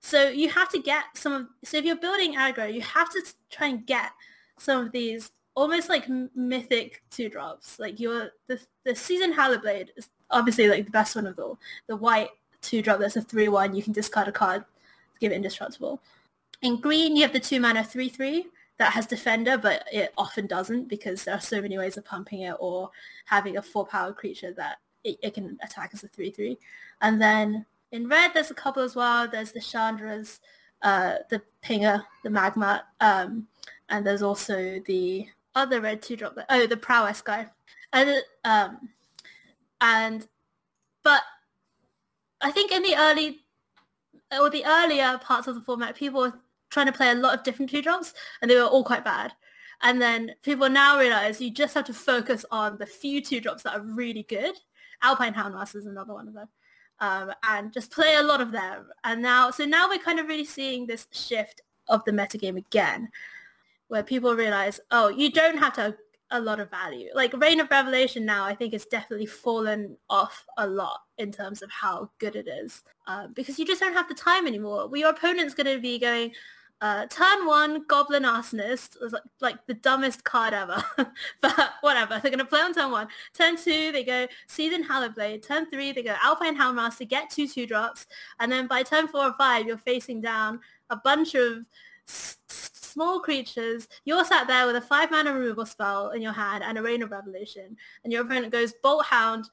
So 0.00 0.28
you 0.28 0.48
have 0.50 0.70
to 0.70 0.80
get 0.80 1.04
some 1.14 1.32
of. 1.32 1.46
So 1.64 1.76
if 1.76 1.84
you're 1.84 1.96
building 1.96 2.34
aggro, 2.34 2.72
you 2.72 2.80
have 2.80 3.10
to 3.10 3.22
try 3.50 3.68
and 3.68 3.86
get 3.86 4.10
some 4.58 4.84
of 4.84 4.92
these 4.92 5.30
almost 5.54 5.88
like 5.88 6.08
mythic 6.34 7.02
two 7.10 7.28
drops. 7.28 7.78
Like 7.78 8.00
your 8.00 8.30
the 8.46 8.60
the 8.84 8.94
season 8.94 9.32
Hallowblade 9.32 9.88
is 9.96 10.08
obviously 10.30 10.68
like 10.68 10.84
the 10.84 10.90
best 10.90 11.16
one 11.16 11.26
of 11.26 11.38
all. 11.38 11.58
The 11.86 11.96
white 11.96 12.30
two 12.62 12.82
drop 12.82 13.00
that's 13.00 13.16
a 13.16 13.22
three 13.22 13.48
one. 13.48 13.74
You 13.74 13.82
can 13.82 13.92
discard 13.92 14.28
a 14.28 14.32
card, 14.32 14.64
give 15.20 15.32
it 15.32 15.36
indestructible. 15.36 16.00
In 16.62 16.80
green, 16.80 17.16
you 17.16 17.22
have 17.22 17.32
the 17.32 17.40
two 17.40 17.60
mana 17.60 17.84
three 17.84 18.08
three 18.08 18.46
that 18.78 18.92
has 18.92 19.06
defender, 19.06 19.58
but 19.58 19.84
it 19.92 20.12
often 20.16 20.46
doesn't 20.46 20.88
because 20.88 21.24
there 21.24 21.34
are 21.34 21.40
so 21.40 21.60
many 21.60 21.76
ways 21.76 21.96
of 21.96 22.04
pumping 22.04 22.40
it 22.42 22.56
or 22.58 22.90
having 23.26 23.56
a 23.56 23.62
four 23.62 23.86
power 23.86 24.12
creature 24.12 24.52
that 24.54 24.78
it, 25.04 25.18
it 25.22 25.34
can 25.34 25.58
attack 25.62 25.90
as 25.92 26.02
a 26.04 26.08
three 26.08 26.30
three. 26.30 26.58
And 27.02 27.20
then 27.20 27.66
in 27.92 28.08
red, 28.08 28.32
there's 28.32 28.50
a 28.50 28.54
couple 28.54 28.82
as 28.82 28.94
well. 28.94 29.28
There's 29.28 29.52
the 29.52 29.60
Chandra's, 29.60 30.40
uh, 30.82 31.16
the 31.28 31.42
Pinger, 31.62 32.04
the 32.22 32.30
Magmutt, 32.30 32.82
um, 33.00 33.48
and 33.88 34.06
there's 34.06 34.22
also 34.22 34.80
the 34.86 35.26
other 35.54 35.80
red 35.80 36.02
two 36.02 36.16
drop. 36.16 36.36
Oh, 36.48 36.66
the 36.66 36.76
Prowess 36.76 37.22
guy, 37.22 37.46
and 37.92 38.22
um, 38.44 38.88
and 39.80 40.26
but 41.02 41.22
I 42.40 42.50
think 42.50 42.72
in 42.72 42.82
the 42.82 42.96
early 42.96 43.40
or 44.38 44.50
the 44.50 44.64
earlier 44.64 45.18
parts 45.18 45.46
of 45.46 45.54
the 45.54 45.60
format, 45.60 45.96
people 45.96 46.20
were 46.20 46.38
trying 46.70 46.86
to 46.86 46.92
play 46.92 47.10
a 47.10 47.14
lot 47.14 47.36
of 47.36 47.44
different 47.44 47.70
two 47.70 47.82
drops 47.82 48.14
and 48.40 48.50
they 48.50 48.54
were 48.54 48.62
all 48.62 48.84
quite 48.84 49.04
bad. 49.04 49.32
And 49.82 50.00
then 50.00 50.32
people 50.42 50.68
now 50.68 50.98
realize 50.98 51.40
you 51.40 51.50
just 51.50 51.74
have 51.74 51.86
to 51.86 51.94
focus 51.94 52.44
on 52.50 52.76
the 52.78 52.86
few 52.86 53.22
two 53.22 53.40
drops 53.40 53.62
that 53.62 53.74
are 53.74 53.82
really 53.82 54.24
good. 54.24 54.54
Alpine 55.02 55.34
Houndmaster 55.34 55.76
is 55.76 55.86
another 55.86 56.12
one 56.12 56.28
of 56.28 56.34
them. 56.34 56.48
Um, 57.00 57.32
and 57.48 57.72
just 57.72 57.90
play 57.90 58.16
a 58.16 58.22
lot 58.22 58.42
of 58.42 58.52
them. 58.52 58.88
And 59.04 59.22
now, 59.22 59.50
so 59.50 59.64
now 59.64 59.88
we're 59.88 59.98
kind 59.98 60.20
of 60.20 60.28
really 60.28 60.44
seeing 60.44 60.86
this 60.86 61.06
shift 61.10 61.62
of 61.88 62.04
the 62.04 62.12
metagame 62.12 62.58
again, 62.58 63.08
where 63.90 64.04
people 64.04 64.34
realize, 64.36 64.78
oh, 64.92 65.08
you 65.08 65.30
don't 65.32 65.58
have 65.58 65.72
to 65.74 65.96
a 66.30 66.40
lot 66.40 66.60
of 66.60 66.70
value. 66.70 67.08
Like 67.12 67.36
Rain 67.40 67.58
of 67.58 67.68
Revelation 67.70 68.24
now, 68.24 68.44
I 68.44 68.54
think 68.54 68.72
it's 68.72 68.86
definitely 68.86 69.26
fallen 69.26 69.96
off 70.08 70.46
a 70.58 70.66
lot 70.66 71.00
in 71.18 71.32
terms 71.32 71.60
of 71.60 71.70
how 71.72 72.08
good 72.18 72.36
it 72.36 72.46
is, 72.46 72.84
um, 73.08 73.32
because 73.34 73.58
you 73.58 73.66
just 73.66 73.80
don't 73.80 73.94
have 73.94 74.08
the 74.08 74.14
time 74.14 74.46
anymore. 74.46 74.86
Well, 74.86 75.00
your 75.00 75.10
opponent's 75.10 75.54
going 75.54 75.74
to 75.74 75.82
be 75.82 75.98
going, 75.98 76.32
uh, 76.80 77.06
turn 77.06 77.46
one, 77.46 77.84
Goblin 77.88 78.22
Arsonist 78.22 78.96
like, 79.40 79.66
the 79.66 79.74
dumbest 79.74 80.22
card 80.22 80.54
ever, 80.54 80.82
but 81.42 81.72
whatever. 81.80 82.20
They're 82.22 82.30
gonna 82.30 82.44
play 82.46 82.60
on 82.60 82.72
turn 82.72 82.90
one. 82.90 83.08
Turn 83.34 83.56
two, 83.58 83.92
they 83.92 84.02
go 84.02 84.26
Season 84.46 84.82
Hallowblade. 84.82 85.46
Turn 85.46 85.68
three, 85.68 85.92
they 85.92 86.02
go 86.02 86.14
Alpine 86.22 86.56
Houndmaster, 86.56 87.06
get 87.06 87.28
two 87.28 87.46
two 87.46 87.66
drops, 87.66 88.06
and 88.38 88.50
then 88.50 88.66
by 88.66 88.82
turn 88.82 89.08
four 89.08 89.26
or 89.26 89.34
five, 89.34 89.66
you're 89.66 89.76
facing 89.76 90.22
down 90.22 90.58
a 90.88 90.96
bunch 90.96 91.34
of 91.34 91.66
small 92.90 93.20
creatures. 93.20 93.88
You're 94.04 94.24
sat 94.24 94.46
there 94.46 94.66
with 94.66 94.76
a 94.76 94.80
five 94.80 95.10
mana 95.10 95.32
removal 95.32 95.66
spell 95.66 96.10
in 96.10 96.22
your 96.22 96.32
hand 96.32 96.64
and 96.64 96.78
a 96.78 96.82
Rain 96.82 97.02
of 97.02 97.10
Revelation, 97.10 97.76
and 98.04 98.12
your 98.12 98.22
opponent 98.22 98.52
goes 98.52 98.74
Bolt 98.82 99.06
Hound, 99.06 99.48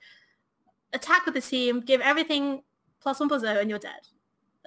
attack 0.94 1.26
with 1.26 1.36
the 1.36 1.42
team, 1.42 1.82
give 1.82 2.02
everything 2.02 2.64
plus 3.00 3.20
one 3.20 3.30
plus 3.30 3.42
zero, 3.42 3.60
and 3.60 3.70
you're 3.70 3.80
dead 3.80 4.08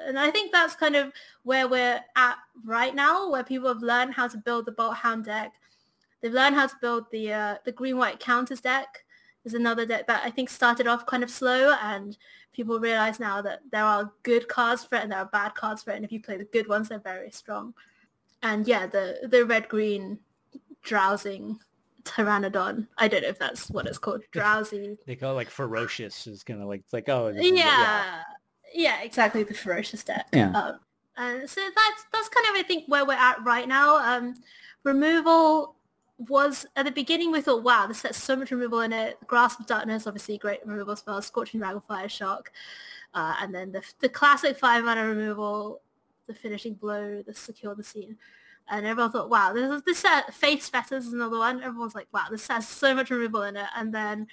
and 0.07 0.19
I 0.19 0.31
think 0.31 0.53
that's 0.53 0.75
kind 0.75 0.97
of 0.97 1.13
where 1.43 1.69
we're 1.69 2.01
at 2.17 2.37
right 2.65 2.95
now, 2.95 3.31
where 3.31 3.45
people 3.45 3.69
have 3.69 3.83
learned 3.83 4.15
how 4.15 4.29
to 4.29 4.39
build 4.39 4.67
the 4.67 4.73
Bolt 4.73 4.97
Hound 4.97 5.25
deck. 5.25 5.53
They've 6.21 6.33
learned 6.33 6.57
how 6.57 6.67
to 6.67 6.77
build 6.81 7.05
the 7.11 7.33
uh, 7.33 7.55
the 7.65 7.73
green 7.73 7.97
white 7.97 8.21
counters 8.21 8.61
deck. 8.61 9.05
Is 9.45 9.55
another 9.55 9.87
deck 9.87 10.07
that 10.07 10.23
I 10.23 10.31
think 10.31 10.51
started 10.51 10.87
off 10.87 11.07
kind 11.07 11.23
of 11.23 11.31
slow, 11.31 11.75
and 11.83 12.17
people 12.53 12.79
realize 12.79 13.19
now 13.19 13.41
that 13.43 13.61
there 13.73 13.85
are 13.85 14.13
good 14.23 14.49
cards 14.49 14.85
for 14.85 14.97
it 14.97 15.03
and 15.03 15.13
there 15.13 15.21
are 15.21 15.31
bad 15.33 15.55
cards 15.55 15.83
for 15.83 15.93
it, 15.93 15.97
and 15.97 16.05
if 16.05 16.13
you 16.13 16.21
play 16.21 16.37
the 16.37 16.45
good 16.45 16.69
ones, 16.69 16.89
they're 16.89 16.99
very 16.99 17.31
strong. 17.31 17.75
And 18.43 18.67
yeah, 18.67 18.87
the 18.87 19.29
the 19.31 19.45
red 19.45 19.69
green 19.69 20.19
drowsing 20.83 21.59
tyrannodon. 22.05 22.89
I 22.99 23.09
don't 23.09 23.23
know 23.23 23.29
if 23.29 23.39
that's 23.39 23.71
what 23.71 23.87
it's 23.87 23.99
called. 23.99 24.23
Drowsy. 24.33 24.97
they 25.07 25.17
call 25.17 25.33
it 25.33 25.35
like 25.35 25.51
ferocious. 25.51 26.27
Is 26.27 26.43
gonna 26.43 26.67
like 26.67 26.81
it's 26.81 26.93
like 26.93 27.09
oh 27.09 27.29
yeah. 27.29 27.43
yeah, 27.43 28.23
yeah, 28.75 29.03
exactly 29.03 29.43
the 29.43 29.55
ferocious 29.55 30.03
deck. 30.03 30.27
Yeah. 30.33 30.51
Um, 30.53 30.81
and 31.17 31.51
so 31.51 31.61
that's 31.61 32.05
that's 32.13 32.29
kind 32.29 32.47
of 32.49 32.61
I 32.61 32.63
think 32.67 32.85
where 32.89 33.05
we're 33.05 33.13
at 33.15 33.43
right 33.45 33.69
now. 33.69 33.97
Um, 33.97 34.35
removal 34.85 35.77
was 36.29 36.67
at 36.77 36.85
the 36.85 36.91
beginning 36.91 37.33
we 37.33 37.41
thought, 37.41 37.63
wow, 37.63 37.87
this 37.87 38.03
has 38.03 38.17
so 38.17 38.37
much 38.37 38.51
removal 38.51 38.81
in 38.81 38.93
it. 38.93 39.19
Grasp 39.27 39.61
of 39.61 39.67
Darkness, 39.67 40.07
obviously 40.07 40.37
great 40.39 40.61
removal 40.67 40.95
spell, 40.97 41.23
Scorching 41.23 41.61
Dragonfire 41.61 42.11
Shock, 42.11 42.53
uh, 43.15 43.35
and 43.41 43.55
then 43.55 43.73
the 43.73 43.83
the 44.01 44.09
classic 44.09 44.57
five 44.57 44.85
mana 44.85 45.07
removal, 45.07 45.83
the 46.31 46.39
finishing 46.39 46.75
blow, 46.75 47.23
the 47.27 47.35
secure 47.35 47.75
the 47.75 47.83
scene. 47.83 48.17
And 48.69 48.87
everyone 48.87 49.11
thought, 49.11 49.31
wow, 49.31 49.53
this 49.53 49.71
is 49.71 49.83
this 49.83 49.99
set 49.99 50.33
Faith's 50.33 50.69
Fetters 50.69 51.07
is 51.07 51.13
another 51.13 51.39
one. 51.39 51.63
Everyone's 51.63 51.95
like, 51.95 52.07
wow, 52.13 52.27
this 52.31 52.47
has 52.47 52.69
so 52.69 52.95
much 52.95 53.11
removal 53.11 53.43
in 53.43 53.57
it. 53.57 53.67
And 53.77 53.93
then 53.93 54.29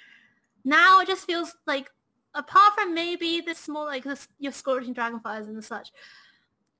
now 0.64 1.00
it 1.00 1.08
just 1.08 1.26
feels 1.26 1.54
like 1.66 1.90
apart 2.34 2.74
from 2.74 2.94
maybe 2.94 3.40
the 3.40 3.54
small 3.54 3.86
like 3.86 4.04
this, 4.04 4.28
your 4.38 4.52
Scorching 4.52 4.94
Dragonfires 4.94 5.48
and 5.48 5.62
such, 5.64 5.90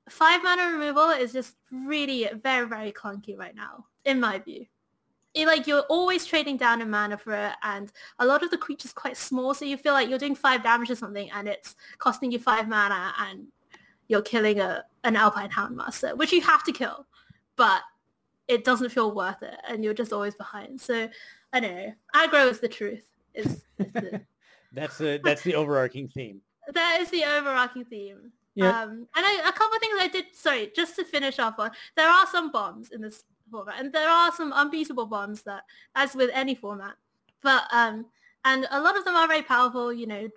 five 0.09 0.43
mana 0.43 0.73
removal 0.73 1.11
is 1.11 1.33
just 1.33 1.57
really 1.73 2.29
very, 2.43 2.67
very 2.67 2.93
clunky 2.93 3.37
right 3.37 3.55
now, 3.55 3.87
in 4.05 4.21
my 4.21 4.39
view. 4.39 4.67
It, 5.35 5.47
like 5.47 5.67
you're 5.67 5.83
always 5.83 6.25
trading 6.25 6.57
down 6.57 6.81
in 6.81 6.91
mana 6.91 7.19
for 7.19 7.35
it 7.35 7.53
and 7.63 7.93
a 8.19 8.27
lot 8.27 8.43
of 8.43 8.51
the 8.51 8.57
creatures 8.57 8.93
quite 8.93 9.17
small 9.17 9.53
so 9.53 9.67
you 9.67 9.77
feel 9.77 9.93
like 9.93 10.09
you're 10.09 10.19
doing 10.19 10.35
five 10.35 10.63
damage 10.63 10.91
or 10.91 10.95
something 10.95 11.31
and 11.31 11.47
it's 11.47 11.77
costing 11.99 12.33
you 12.33 12.39
five 12.39 12.67
mana 12.67 13.13
and 13.21 13.47
you're 14.09 14.23
killing 14.23 14.61
a 14.61 14.85
an 15.05 15.17
alpine 15.17 15.51
houndmaster 15.51 16.17
which 16.17 16.33
you 16.33 16.41
have 16.41 16.65
to 16.65 16.73
kill 16.73 17.07
but 17.57 17.83
it 18.49 18.65
doesn't 18.65 18.91
feel 18.91 19.15
worth 19.15 19.43
it 19.43 19.57
and 19.69 19.85
you're 19.85 19.95
just 19.95 20.13
always 20.13 20.35
behind 20.35 20.81
so 20.81 21.09
i 21.53 21.61
don't 21.61 21.75
know 21.75 21.93
aggro 22.15 22.51
is 22.51 22.61
the 22.61 22.69
truth 22.69 23.13
is, 23.35 23.65
is 23.79 23.93
the... 23.93 24.21
that's 24.73 24.99
the 24.99 25.21
that's 25.23 25.43
the 25.43 25.55
overarching 25.55 26.09
theme 26.09 26.41
that 26.75 26.99
is 27.01 27.11
the 27.11 27.25
overarching 27.25 27.85
theme 27.85 28.33
yeah. 28.59 28.83
Um, 28.83 29.07
and 29.15 29.25
I, 29.25 29.43
a 29.47 29.53
couple 29.53 29.77
of 29.77 29.81
things 29.81 29.95
I 30.01 30.09
did, 30.09 30.25
sorry, 30.33 30.73
just 30.75 30.97
to 30.97 31.05
finish 31.05 31.39
off 31.39 31.61
on, 31.61 31.71
there 31.97 32.09
are 32.09 32.27
some 32.27 32.51
bombs 32.51 32.91
in 32.91 33.01
this 33.01 33.23
format, 33.53 33.77
and 33.79 33.93
there 33.93 34.09
are 34.09 34.33
some 34.33 34.53
unbeatable 34.53 35.07
bombs 35.07 35.43
that, 35.43 35.63
as 35.95 36.17
with 36.17 36.29
any 36.35 36.57
format, 36.57 36.95
but 37.41 37.63
um, 37.73 38.07
and 38.45 38.67
a 38.73 38.81
lot 38.81 38.97
of 38.97 39.05
them 39.05 39.15
are 39.15 39.29
very 39.29 39.43
powerful. 39.43 39.93
You 39.93 40.09
know, 40.09 40.29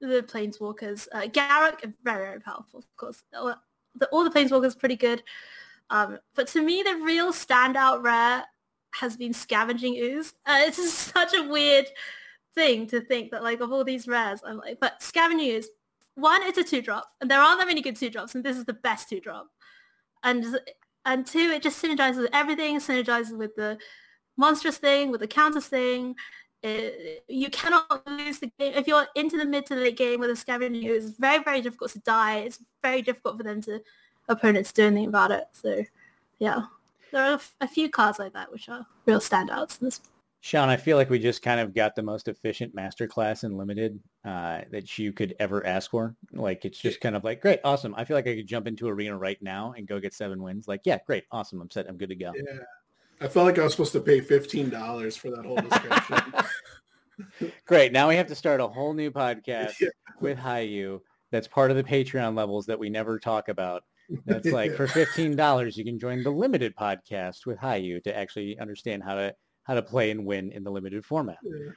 the 0.00 0.22
planeswalkers, 0.22 1.08
uh, 1.12 1.22
Garruk, 1.22 1.80
very 2.02 2.24
very 2.26 2.40
powerful, 2.40 2.80
of 2.80 2.96
course. 2.96 3.22
All 3.34 3.54
the, 3.94 4.06
all 4.08 4.24
the 4.24 4.30
planeswalkers 4.30 4.78
pretty 4.78 4.96
good, 4.96 5.22
um, 5.90 6.18
but 6.34 6.46
to 6.48 6.62
me, 6.62 6.82
the 6.82 6.96
real 6.96 7.32
standout 7.32 8.02
rare 8.02 8.44
has 8.92 9.16
been 9.16 9.32
Scavenging 9.32 9.96
Ooze. 9.96 10.32
Uh, 10.46 10.60
it's 10.60 10.92
such 10.92 11.34
a 11.34 11.48
weird 11.48 11.86
thing 12.54 12.86
to 12.88 13.00
think 13.00 13.30
that 13.30 13.42
like 13.42 13.60
of 13.60 13.72
all 13.72 13.84
these 13.84 14.08
rares, 14.08 14.40
I'm 14.44 14.58
like, 14.58 14.78
but 14.80 15.02
Scavenging 15.02 15.50
Ooze 15.50 15.68
one, 16.20 16.42
it's 16.42 16.58
a 16.58 16.64
two 16.64 16.82
drop, 16.82 17.08
and 17.20 17.30
there 17.30 17.40
aren't 17.40 17.60
that 17.60 17.68
many 17.68 17.80
good 17.80 17.96
two 17.96 18.10
drops, 18.10 18.34
and 18.34 18.44
this 18.44 18.56
is 18.56 18.64
the 18.64 18.72
best 18.72 19.08
two 19.08 19.20
drop. 19.20 19.48
And 20.22 20.44
and 21.04 21.26
two, 21.26 21.38
it 21.38 21.62
just 21.62 21.82
synergizes 21.82 22.18
with 22.18 22.30
everything. 22.32 22.78
Synergizes 22.78 23.36
with 23.36 23.54
the 23.56 23.78
monstrous 24.36 24.78
thing, 24.78 25.10
with 25.10 25.20
the 25.20 25.26
counters 25.26 25.66
thing. 25.66 26.14
It, 26.62 27.24
you 27.28 27.48
cannot 27.50 28.06
lose 28.06 28.38
the 28.38 28.50
game 28.58 28.74
if 28.74 28.86
you're 28.86 29.06
into 29.14 29.38
the 29.38 29.46
mid 29.46 29.66
to 29.66 29.74
late 29.74 29.96
game 29.96 30.20
with 30.20 30.30
a 30.30 30.36
scavenging. 30.36 30.84
It's 30.84 31.10
very 31.10 31.42
very 31.42 31.60
difficult 31.60 31.92
to 31.92 32.00
die. 32.00 32.38
It's 32.38 32.60
very 32.82 33.02
difficult 33.02 33.38
for 33.38 33.42
them 33.44 33.62
to 33.62 33.80
opponents 34.28 34.72
do 34.72 34.86
anything 34.86 35.08
about 35.08 35.30
it. 35.30 35.44
So 35.52 35.84
yeah, 36.38 36.62
there 37.12 37.32
are 37.32 37.40
a 37.60 37.68
few 37.68 37.88
cards 37.88 38.18
like 38.18 38.34
that 38.34 38.52
which 38.52 38.68
are 38.68 38.86
real 39.06 39.20
standouts 39.20 39.80
in 39.80 39.86
this 39.86 40.00
Sean, 40.42 40.70
I 40.70 40.76
feel 40.76 40.96
like 40.96 41.10
we 41.10 41.18
just 41.18 41.42
kind 41.42 41.60
of 41.60 41.74
got 41.74 41.94
the 41.94 42.02
most 42.02 42.26
efficient 42.26 42.74
masterclass 42.74 43.44
in 43.44 43.58
limited 43.58 44.00
uh, 44.24 44.62
that 44.70 44.98
you 44.98 45.12
could 45.12 45.36
ever 45.38 45.64
ask 45.66 45.90
for. 45.90 46.16
Like 46.32 46.64
it's 46.64 46.78
just 46.78 47.02
kind 47.02 47.14
of 47.14 47.24
like, 47.24 47.42
great, 47.42 47.60
awesome. 47.62 47.94
I 47.94 48.04
feel 48.04 48.16
like 48.16 48.26
I 48.26 48.36
could 48.36 48.46
jump 48.46 48.66
into 48.66 48.88
arena 48.88 49.18
right 49.18 49.40
now 49.42 49.74
and 49.76 49.86
go 49.86 50.00
get 50.00 50.14
seven 50.14 50.42
wins. 50.42 50.66
Like, 50.66 50.80
yeah, 50.84 50.98
great, 51.06 51.24
awesome. 51.30 51.60
I'm 51.60 51.70
set. 51.70 51.88
I'm 51.88 51.98
good 51.98 52.08
to 52.08 52.14
go. 52.14 52.32
Yeah, 52.34 52.60
I 53.20 53.28
felt 53.28 53.46
like 53.46 53.58
I 53.58 53.64
was 53.64 53.72
supposed 53.72 53.92
to 53.92 54.00
pay 54.00 54.20
fifteen 54.20 54.70
dollars 54.70 55.16
for 55.16 55.30
that 55.30 55.44
whole 55.44 55.56
description. 55.56 57.52
great. 57.66 57.92
Now 57.92 58.08
we 58.08 58.16
have 58.16 58.28
to 58.28 58.34
start 58.34 58.60
a 58.60 58.66
whole 58.66 58.94
new 58.94 59.10
podcast 59.10 59.80
yeah. 59.80 59.88
with 60.20 60.38
Hayu. 60.38 61.00
That's 61.30 61.46
part 61.46 61.70
of 61.70 61.76
the 61.76 61.84
Patreon 61.84 62.34
levels 62.34 62.66
that 62.66 62.78
we 62.78 62.88
never 62.88 63.18
talk 63.18 63.48
about. 63.48 63.84
That's 64.24 64.48
like 64.52 64.74
for 64.74 64.86
fifteen 64.86 65.36
dollars, 65.36 65.76
you 65.76 65.84
can 65.84 65.98
join 65.98 66.22
the 66.22 66.30
limited 66.30 66.74
podcast 66.76 67.46
with 67.46 67.58
Hayu 67.58 68.02
to 68.04 68.16
actually 68.16 68.58
understand 68.58 69.02
how 69.02 69.14
to 69.14 69.34
how 69.64 69.74
to 69.74 69.82
play 69.82 70.10
and 70.10 70.24
win 70.24 70.50
in 70.52 70.64
the 70.64 70.70
limited 70.70 71.04
format. 71.04 71.38
Yeah. 71.42 71.72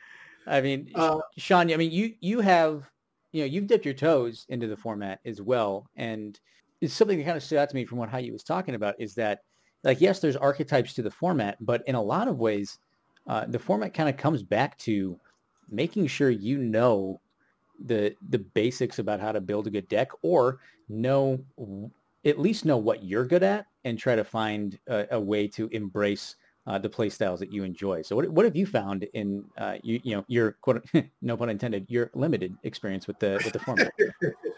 I 0.48 0.62
mean, 0.62 0.92
uh, 0.96 1.20
Sean, 1.38 1.72
I 1.72 1.78
mean, 1.78 1.92
you 1.92 2.14
you 2.22 2.40
have 2.40 2.90
you 3.34 3.42
know 3.42 3.46
you've 3.48 3.68
dipped 3.68 3.86
your 3.86 3.94
toes 3.94 4.46
into 4.48 4.68
the 4.68 4.78
format 4.78 5.20
as 5.26 5.42
well, 5.42 5.90
and 5.96 6.40
it's 6.80 6.94
something 6.94 7.18
that 7.18 7.26
kind 7.26 7.38
of 7.38 7.44
stood 7.44 7.60
out 7.60 7.70
to 7.70 7.76
me 7.76 7.86
from 7.86 7.98
what 7.98 8.10
Hayu 8.10 8.32
was 8.32 8.44
talking 8.44 8.76
about 8.76 8.96
is 9.00 9.14
that 9.16 9.40
like 9.84 10.02
yes, 10.02 10.20
there's 10.20 10.36
archetypes 10.36 10.94
to 10.94 11.02
the 11.02 11.12
format, 11.12 11.58
but 11.60 11.84
in 11.88 11.96
a 11.96 12.02
lot 12.02 12.28
of 12.28 12.38
ways, 12.38 12.80
uh, 13.28 13.46
the 13.48 13.60
format 13.60 13.94
kind 13.94 14.10
of 14.10 14.18
comes 14.18 14.44
back 14.44 14.78
to 14.80 15.20
making 15.70 16.08
sure 16.08 16.30
you 16.30 16.58
know 16.58 17.20
the 17.86 18.16
the 18.30 18.40
basics 18.40 19.00
about 19.00 19.20
how 19.20 19.32
to 19.32 19.42
build 19.42 19.68
a 19.68 19.72
good 19.72 19.88
deck 19.88 20.10
or 20.22 20.60
know 20.90 21.40
at 22.26 22.40
least 22.40 22.66
know 22.66 22.78
what 22.78 23.04
you're 23.04 23.26
good 23.26 23.44
at 23.44 23.66
and 23.84 24.00
try 24.00 24.16
to 24.16 24.24
find 24.24 24.80
a, 24.88 25.08
a 25.12 25.20
way 25.20 25.48
to 25.48 25.68
embrace 25.70 26.36
uh, 26.66 26.78
the 26.78 26.90
play 26.90 27.10
styles 27.10 27.40
that 27.40 27.52
you 27.52 27.64
enjoy. 27.64 28.02
So 28.02 28.16
what, 28.16 28.30
what 28.30 28.46
have 28.46 28.56
you 28.56 28.66
found 28.66 29.04
in 29.14 29.44
uh, 29.58 29.76
you, 29.84 30.00
you 30.04 30.16
know 30.16 30.24
your 30.28 30.54
quote 30.62 30.86
no 31.22 31.36
pun 31.36 31.50
intended 31.50 31.86
your 31.90 32.10
limited 32.14 32.56
experience 32.64 33.08
with 33.08 33.20
the 33.20 33.40
with 33.44 33.54
the 33.54 33.60
format? 33.60 33.92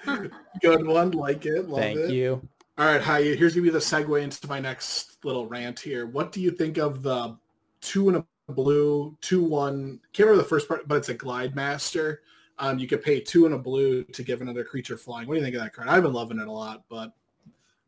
Good 0.62 0.86
one, 0.86 1.12
like 1.12 1.46
it. 1.46 1.68
Love 1.68 1.82
Thank 1.82 2.00
it. 2.00 2.12
you. 2.12 2.48
All 2.78 2.86
right, 2.86 3.02
hi. 3.02 3.22
Here's 3.22 3.54
gonna 3.54 3.64
be 3.64 3.70
the 3.70 3.80
segue 3.80 4.22
into 4.22 4.46
my 4.50 4.60
next 4.60 5.24
little 5.24 5.48
rant 5.48 5.80
here. 5.80 6.08
What 6.08 6.34
do 6.34 6.42
you 6.42 6.52
think 6.52 6.78
of 6.78 7.04
the 7.04 7.38
two 7.80 8.10
and 8.10 8.18
a 8.18 8.52
blue, 8.52 9.18
two 9.22 9.42
one? 9.42 10.02
Can't 10.12 10.28
remember 10.28 10.44
the 10.44 10.50
first 10.50 10.68
part, 10.68 10.86
but 10.86 10.96
it's 10.96 11.08
a 11.08 11.14
glide 11.14 11.56
master. 11.56 12.22
Um, 12.60 12.78
you 12.78 12.86
could 12.86 13.02
pay 13.02 13.22
two 13.22 13.46
and 13.46 13.56
a 13.56 13.58
blue 13.58 14.04
to 14.04 14.24
give 14.24 14.42
another 14.42 14.66
creature 14.66 14.98
flying. 14.98 15.26
What 15.26 15.36
do 15.36 15.40
you 15.40 15.46
think 15.46 15.56
of 15.56 15.62
that 15.62 15.72
card? 15.72 15.88
I've 15.88 16.04
been 16.04 16.12
loving 16.12 16.38
it 16.38 16.50
a 16.50 16.52
lot, 16.52 16.84
but 16.90 17.14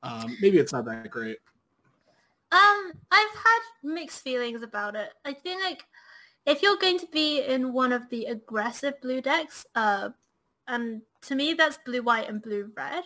um, 0.03 0.37
maybe 0.41 0.57
it's 0.57 0.71
not 0.71 0.85
that 0.85 1.11
great. 1.11 1.39
Um, 2.53 2.93
I've 3.11 3.35
had 3.35 3.59
mixed 3.83 4.21
feelings 4.21 4.61
about 4.61 4.95
it. 4.95 5.09
I 5.25 5.33
think 5.33 5.65
like 5.65 5.83
if 6.45 6.61
you're 6.61 6.77
going 6.77 6.99
to 6.99 7.07
be 7.07 7.41
in 7.41 7.73
one 7.73 7.91
of 7.91 8.09
the 8.09 8.23
aggressive 8.27 9.01
blue 9.01 9.19
decks, 9.19 9.65
uh, 9.75 10.11
and 10.65 11.01
to 11.23 11.35
me 11.35 11.55
that's 11.55 11.77
blue 11.85 12.03
white 12.03 12.29
and 12.29 12.41
blue 12.41 12.71
red. 12.73 13.03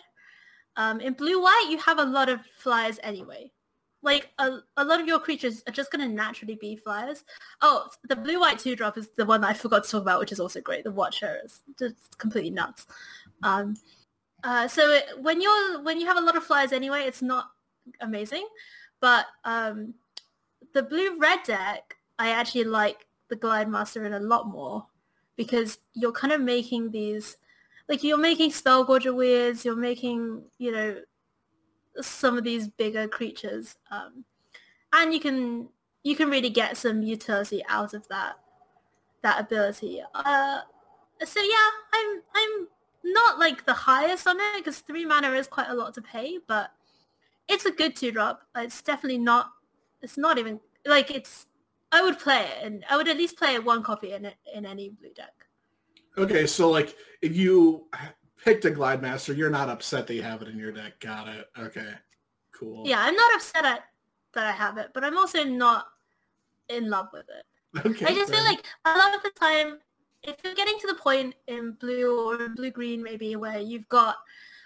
Um, 0.76 1.00
in 1.00 1.12
blue 1.12 1.42
white 1.42 1.68
you 1.70 1.78
have 1.78 1.98
a 1.98 2.04
lot 2.04 2.28
of 2.28 2.40
flyers 2.56 2.98
anyway. 3.02 3.50
Like 4.04 4.30
a, 4.38 4.58
a 4.76 4.84
lot 4.84 5.00
of 5.00 5.06
your 5.06 5.20
creatures 5.20 5.62
are 5.68 5.72
just 5.72 5.92
going 5.92 6.08
to 6.08 6.12
naturally 6.12 6.56
be 6.56 6.74
flyers. 6.74 7.24
Oh, 7.60 7.88
the 8.08 8.16
blue 8.16 8.40
white 8.40 8.58
two 8.58 8.74
drop 8.74 8.98
is 8.98 9.10
the 9.16 9.24
one 9.24 9.44
I 9.44 9.52
forgot 9.52 9.84
to 9.84 9.90
talk 9.90 10.02
about, 10.02 10.18
which 10.18 10.32
is 10.32 10.40
also 10.40 10.60
great. 10.60 10.82
The 10.82 10.90
Watcher 10.90 11.38
is 11.44 11.60
just 11.78 12.18
completely 12.18 12.50
nuts. 12.50 12.86
Um, 13.44 13.76
uh, 14.42 14.66
so 14.66 14.90
it, 14.90 15.04
when 15.20 15.40
you're 15.40 15.82
when 15.82 16.00
you 16.00 16.06
have 16.06 16.16
a 16.16 16.20
lot 16.20 16.36
of 16.36 16.42
flyers 16.42 16.72
anyway, 16.72 17.02
it's 17.02 17.22
not 17.22 17.50
amazing. 18.00 18.46
But 19.00 19.26
um, 19.44 19.94
the 20.74 20.82
blue 20.82 21.18
red 21.18 21.40
deck, 21.44 21.96
I 22.18 22.30
actually 22.30 22.64
like 22.64 23.06
the 23.28 23.36
Glide 23.36 23.68
Master 23.68 24.04
in 24.04 24.12
a 24.12 24.20
lot 24.20 24.48
more 24.48 24.86
because 25.36 25.78
you're 25.94 26.12
kind 26.12 26.32
of 26.32 26.40
making 26.40 26.90
these, 26.90 27.36
like 27.88 28.02
you're 28.02 28.18
making 28.18 28.50
Spellgorger 28.50 29.14
Weirds, 29.14 29.64
you're 29.64 29.76
making, 29.76 30.42
you 30.58 30.72
know, 30.72 30.96
some 32.00 32.38
of 32.38 32.44
these 32.44 32.68
bigger 32.68 33.08
creatures. 33.08 33.76
Um, 33.90 34.24
and 34.92 35.12
you 35.12 35.20
can 35.20 35.68
you 36.02 36.16
can 36.16 36.30
really 36.30 36.50
get 36.50 36.76
some 36.76 37.02
utility 37.02 37.62
out 37.68 37.94
of 37.94 38.06
that 38.08 38.38
that 39.22 39.40
ability. 39.40 40.02
Uh, 40.14 40.60
so 41.24 41.40
yeah, 41.40 41.70
I'm 41.92 42.22
I'm 42.34 42.68
not 43.04 43.38
like 43.38 43.64
the 43.64 43.72
highest 43.72 44.26
on 44.26 44.38
it 44.38 44.58
because 44.58 44.78
three 44.78 45.04
mana 45.04 45.30
is 45.30 45.46
quite 45.46 45.68
a 45.68 45.74
lot 45.74 45.94
to 45.94 46.02
pay, 46.02 46.38
but 46.46 46.70
it's 47.48 47.66
a 47.66 47.70
good 47.70 47.96
two 47.96 48.12
drop. 48.12 48.42
It's 48.56 48.82
definitely 48.82 49.18
not. 49.18 49.50
It's 50.00 50.18
not 50.18 50.38
even 50.38 50.60
like 50.86 51.10
it's. 51.10 51.46
I 51.94 52.02
would 52.02 52.18
play 52.18 52.42
it, 52.42 52.64
and 52.64 52.84
I 52.88 52.96
would 52.96 53.08
at 53.08 53.18
least 53.18 53.36
play 53.36 53.58
one 53.58 53.82
copy 53.82 54.12
in 54.12 54.24
it 54.24 54.36
in 54.54 54.64
any 54.64 54.88
blue 54.88 55.12
deck. 55.14 55.41
Okay, 56.18 56.46
so 56.46 56.70
like 56.70 56.96
if 57.20 57.36
you 57.36 57.88
picked 58.44 58.64
a 58.64 58.70
Glide 58.70 59.00
Master, 59.00 59.32
you're 59.32 59.50
not 59.50 59.68
upset 59.68 60.06
that 60.06 60.14
you 60.14 60.22
have 60.22 60.42
it 60.42 60.48
in 60.48 60.58
your 60.58 60.72
deck. 60.72 61.00
Got 61.00 61.28
it. 61.28 61.48
Okay, 61.58 61.94
cool. 62.52 62.86
Yeah, 62.86 63.00
I'm 63.00 63.14
not 63.14 63.34
upset 63.34 63.64
at 63.64 63.84
that 64.34 64.46
I 64.46 64.52
have 64.52 64.78
it, 64.78 64.90
but 64.94 65.04
I'm 65.04 65.16
also 65.16 65.44
not 65.44 65.86
in 66.68 66.90
love 66.90 67.08
with 67.12 67.26
it. 67.28 67.86
Okay, 67.86 68.06
I 68.06 68.14
just 68.14 68.32
feel 68.32 68.44
like 68.44 68.64
a 68.84 68.96
lot 68.96 69.14
of 69.14 69.22
the 69.22 69.30
time, 69.38 69.78
if 70.22 70.36
you're 70.44 70.54
getting 70.54 70.78
to 70.80 70.86
the 70.86 70.94
point 70.94 71.34
in 71.48 71.72
blue 71.72 72.28
or 72.28 72.42
in 72.44 72.54
blue 72.54 72.70
green 72.70 73.02
maybe 73.02 73.36
where 73.36 73.58
you've 73.58 73.88
got 73.88 74.16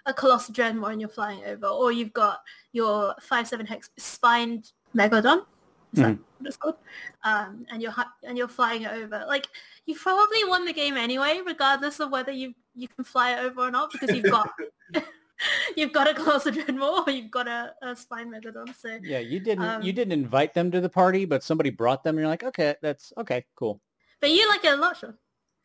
a 0.06 0.14
Colossal 0.14 0.54
Dreadmaw 0.54 0.92
and 0.92 1.00
you're 1.00 1.10
flying 1.10 1.44
over, 1.44 1.66
or 1.66 1.90
you've 1.90 2.12
got 2.12 2.40
your 2.72 3.14
5-7 3.28 3.66
hex 3.66 3.90
spined 3.96 4.72
Megalodon. 4.96 5.44
Is 5.92 6.00
that 6.00 6.14
mm. 6.14 6.18
what 6.38 6.46
it's 6.46 6.56
called? 6.56 6.76
Um, 7.24 7.66
and 7.70 7.80
you're 7.80 7.94
and 8.22 8.36
you're 8.36 8.48
flying 8.48 8.82
it 8.82 8.92
over. 8.92 9.24
Like 9.26 9.48
you 9.86 9.94
probably 9.94 10.44
won 10.44 10.64
the 10.64 10.72
game 10.72 10.96
anyway, 10.96 11.40
regardless 11.44 12.00
of 12.00 12.10
whether 12.10 12.32
you 12.32 12.54
you 12.74 12.88
can 12.88 13.04
fly 13.04 13.32
it 13.32 13.38
over 13.44 13.62
or 13.62 13.70
not, 13.70 13.92
because 13.92 14.14
you've 14.14 14.30
got 14.30 14.50
you've 15.76 15.92
got 15.92 16.08
a 16.08 16.14
Colossal 16.14 16.52
Dreadmaw 16.52 17.06
or 17.06 17.10
you've 17.10 17.30
got 17.30 17.48
a, 17.48 17.74
a 17.82 17.96
Spine 17.96 18.32
Megalodon. 18.32 18.74
So 18.76 18.98
yeah, 19.02 19.18
you 19.18 19.40
didn't 19.40 19.64
um, 19.64 19.82
you 19.82 19.92
didn't 19.92 20.12
invite 20.12 20.54
them 20.54 20.70
to 20.70 20.80
the 20.80 20.88
party, 20.88 21.24
but 21.24 21.42
somebody 21.42 21.70
brought 21.70 22.04
them. 22.04 22.16
and 22.16 22.22
You're 22.22 22.28
like, 22.28 22.44
okay, 22.44 22.74
that's 22.82 23.12
okay, 23.18 23.44
cool. 23.54 23.80
But 24.20 24.30
you 24.30 24.48
like 24.48 24.64
it 24.64 24.72
a 24.72 24.76
lot, 24.76 24.96
Sean. 24.96 25.14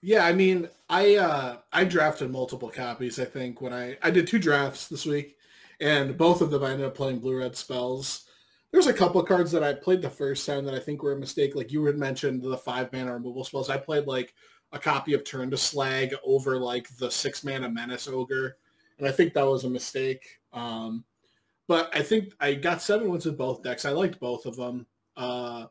Yeah, 0.01 0.25
I 0.25 0.33
mean, 0.33 0.67
I 0.89 1.15
uh, 1.15 1.57
I 1.71 1.83
drafted 1.83 2.31
multiple 2.31 2.69
copies. 2.69 3.19
I 3.19 3.25
think 3.25 3.61
when 3.61 3.73
I 3.73 3.97
I 4.01 4.11
did 4.11 4.27
two 4.27 4.39
drafts 4.39 4.87
this 4.87 5.05
week, 5.05 5.37
and 5.79 6.17
both 6.17 6.41
of 6.41 6.51
them 6.51 6.63
I 6.63 6.71
ended 6.71 6.87
up 6.87 6.95
playing 6.95 7.19
blue 7.19 7.37
red 7.37 7.55
spells. 7.55 8.25
There's 8.71 8.87
a 8.87 8.93
couple 8.93 9.19
of 9.19 9.27
cards 9.27 9.51
that 9.51 9.63
I 9.63 9.73
played 9.73 10.01
the 10.01 10.09
first 10.09 10.45
time 10.45 10.63
that 10.65 10.73
I 10.73 10.79
think 10.79 11.03
were 11.03 11.11
a 11.11 11.19
mistake. 11.19 11.55
Like 11.55 11.71
you 11.71 11.83
had 11.85 11.97
mentioned 11.97 12.41
the 12.41 12.57
five 12.57 12.91
mana 12.93 13.13
removal 13.13 13.43
spells. 13.43 13.69
I 13.69 13.77
played 13.77 14.07
like 14.07 14.33
a 14.71 14.79
copy 14.79 15.13
of 15.13 15.25
Turn 15.25 15.51
to 15.51 15.57
Slag 15.57 16.15
over 16.23 16.57
like 16.57 16.87
the 16.97 17.11
six 17.11 17.43
mana 17.43 17.69
Menace 17.69 18.07
Ogre, 18.07 18.55
and 18.97 19.07
I 19.07 19.11
think 19.11 19.33
that 19.33 19.45
was 19.45 19.65
a 19.65 19.69
mistake. 19.69 20.39
Um, 20.53 21.03
but 21.67 21.89
I 21.93 22.01
think 22.01 22.33
I 22.39 22.53
got 22.53 22.81
seven 22.81 23.09
wins 23.09 23.25
with 23.25 23.37
both 23.37 23.63
decks. 23.63 23.85
I 23.85 23.91
liked 23.91 24.19
both 24.19 24.45
of 24.45 24.55
them. 24.55 24.85
Uh, 25.17 25.65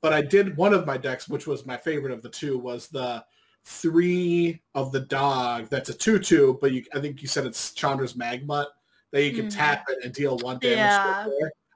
but 0.00 0.12
I 0.12 0.22
did 0.22 0.56
one 0.56 0.74
of 0.74 0.86
my 0.86 0.96
decks, 0.96 1.28
which 1.28 1.46
was 1.46 1.66
my 1.66 1.76
favorite 1.76 2.12
of 2.12 2.22
the 2.22 2.28
two, 2.28 2.58
was 2.58 2.88
the 2.88 3.24
three 3.64 4.60
of 4.74 4.92
the 4.92 5.00
dog. 5.00 5.68
That's 5.70 5.88
a 5.88 5.94
two-two, 5.94 6.58
but 6.60 6.72
you, 6.72 6.84
I 6.94 7.00
think 7.00 7.22
you 7.22 7.28
said 7.28 7.46
it's 7.46 7.72
Chandra's 7.72 8.16
Magmutt 8.16 8.68
that 9.12 9.24
you 9.24 9.32
can 9.32 9.46
mm-hmm. 9.46 9.58
tap 9.58 9.84
it 9.88 10.04
and 10.04 10.12
deal 10.12 10.38
one 10.38 10.58
damage. 10.58 10.76
Yeah. 10.78 11.26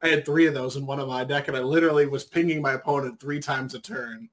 I 0.06 0.10
had 0.10 0.24
three 0.24 0.46
of 0.46 0.54
those 0.54 0.76
in 0.76 0.86
one 0.86 1.00
of 1.00 1.08
my 1.08 1.24
deck, 1.24 1.48
and 1.48 1.56
I 1.56 1.60
literally 1.60 2.06
was 2.06 2.24
pinging 2.24 2.62
my 2.62 2.74
opponent 2.74 3.18
three 3.18 3.40
times 3.40 3.74
a 3.74 3.80
turn. 3.80 4.28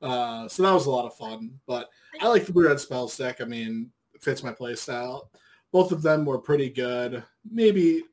Uh, 0.00 0.48
so 0.48 0.62
that 0.62 0.72
was 0.72 0.86
a 0.86 0.90
lot 0.90 1.04
of 1.04 1.14
fun. 1.14 1.60
But 1.66 1.90
I 2.20 2.28
like 2.28 2.46
the 2.46 2.52
blue 2.52 2.66
red 2.66 2.80
spells 2.80 3.16
deck. 3.16 3.42
I 3.42 3.44
mean, 3.44 3.90
it 4.14 4.22
fits 4.22 4.42
my 4.42 4.52
play 4.52 4.74
style. 4.74 5.30
Both 5.70 5.92
of 5.92 6.00
them 6.00 6.24
were 6.24 6.38
pretty 6.38 6.70
good. 6.70 7.22
Maybe, 7.50 8.04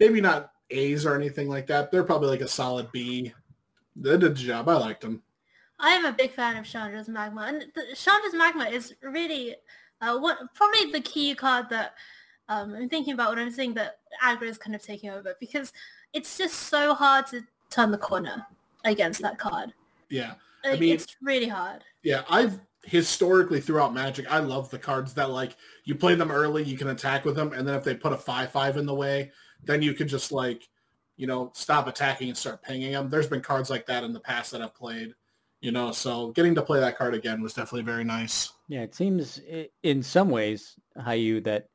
maybe 0.00 0.20
not 0.20 0.50
A's 0.70 1.06
or 1.06 1.14
anything 1.14 1.48
like 1.48 1.68
that. 1.68 1.92
They're 1.92 2.02
probably 2.02 2.28
like 2.28 2.40
a 2.40 2.48
solid 2.48 2.90
B. 2.90 3.32
They 3.94 4.10
did 4.10 4.22
the 4.22 4.30
job. 4.34 4.68
I 4.68 4.74
liked 4.74 5.02
them. 5.02 5.22
I 5.78 5.90
am 5.90 6.04
a 6.04 6.12
big 6.12 6.32
fan 6.32 6.56
of 6.56 6.64
Chandra's 6.64 7.08
Magmutt, 7.08 7.48
and 7.48 7.64
the, 7.74 7.94
Chandra's 7.94 8.34
Magmutt 8.34 8.72
is 8.72 8.94
really 9.02 9.54
uh, 10.00 10.18
what 10.18 10.38
probably 10.54 10.90
the 10.90 11.00
key 11.00 11.34
card 11.34 11.68
that 11.70 11.94
um, 12.48 12.74
I'm 12.74 12.88
thinking 12.88 13.14
about 13.14 13.30
when 13.30 13.38
I'm 13.38 13.50
saying 13.50 13.74
that 13.74 13.98
aggro 14.22 14.44
is 14.44 14.58
kind 14.58 14.74
of 14.74 14.82
taking 14.82 15.10
over 15.10 15.34
because 15.40 15.72
it's 16.14 16.38
just 16.38 16.54
so 16.54 16.94
hard 16.94 17.26
to 17.28 17.42
turn 17.70 17.90
the 17.90 17.98
corner 17.98 18.46
against 18.84 19.20
that 19.22 19.38
card. 19.38 19.72
Yeah, 20.08 20.34
I 20.64 20.76
mean, 20.76 20.94
it's 20.94 21.16
really 21.20 21.48
hard. 21.48 21.84
Yeah, 22.02 22.22
I've 22.28 22.60
historically 22.84 23.60
throughout 23.60 23.94
Magic, 23.94 24.30
I 24.30 24.38
love 24.38 24.70
the 24.70 24.78
cards 24.78 25.12
that 25.14 25.30
like 25.30 25.56
you 25.84 25.94
play 25.94 26.14
them 26.14 26.30
early, 26.30 26.62
you 26.62 26.78
can 26.78 26.88
attack 26.88 27.24
with 27.24 27.36
them, 27.36 27.52
and 27.52 27.66
then 27.66 27.74
if 27.74 27.84
they 27.84 27.94
put 27.94 28.12
a 28.12 28.16
five 28.16 28.50
five 28.50 28.76
in 28.76 28.86
the 28.86 28.94
way, 28.94 29.30
then 29.62 29.82
you 29.82 29.94
can 29.94 30.08
just 30.08 30.32
like 30.32 30.68
you 31.16 31.26
know 31.26 31.50
stop 31.54 31.86
attacking 31.86 32.28
and 32.28 32.36
start 32.36 32.62
pinging 32.62 32.92
them. 32.92 33.10
There's 33.10 33.28
been 33.28 33.42
cards 33.42 33.68
like 33.68 33.86
that 33.86 34.04
in 34.04 34.12
the 34.12 34.20
past 34.20 34.52
that 34.52 34.62
I've 34.62 34.74
played 34.74 35.14
you 35.64 35.72
know 35.72 35.90
so 35.90 36.30
getting 36.32 36.54
to 36.54 36.60
play 36.60 36.78
that 36.78 36.98
card 36.98 37.14
again 37.14 37.40
was 37.40 37.54
definitely 37.54 37.82
very 37.82 38.04
nice 38.04 38.52
yeah 38.68 38.82
it 38.82 38.94
seems 38.94 39.40
in 39.82 40.02
some 40.02 40.28
ways 40.28 40.76
you 41.14 41.40
that 41.40 41.68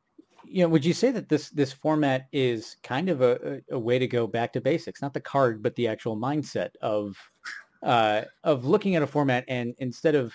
you 0.50 0.64
know 0.64 0.70
would 0.70 0.86
you 0.86 0.94
say 0.94 1.12
that 1.12 1.30
this 1.30 1.50
this 1.52 1.72
format 1.72 2.28
is 2.32 2.78
kind 2.84 3.10
of 3.10 3.22
a, 3.22 3.62
a 3.72 3.80
way 3.80 4.00
to 4.00 4.08
go 4.08 4.28
back 4.28 4.54
to 4.54 4.62
basics? 4.62 5.02
Not 5.02 5.14
the 5.14 5.22
card 5.22 5.62
but 5.62 5.76
the 5.76 5.88
actual 5.88 6.18
mindset 6.18 6.70
of 6.82 7.16
uh, 7.84 8.24
of 8.44 8.66
looking 8.66 8.96
at 8.96 9.04
a 9.04 9.08
format 9.08 9.46
and 9.48 9.74
instead 9.80 10.16
of 10.16 10.34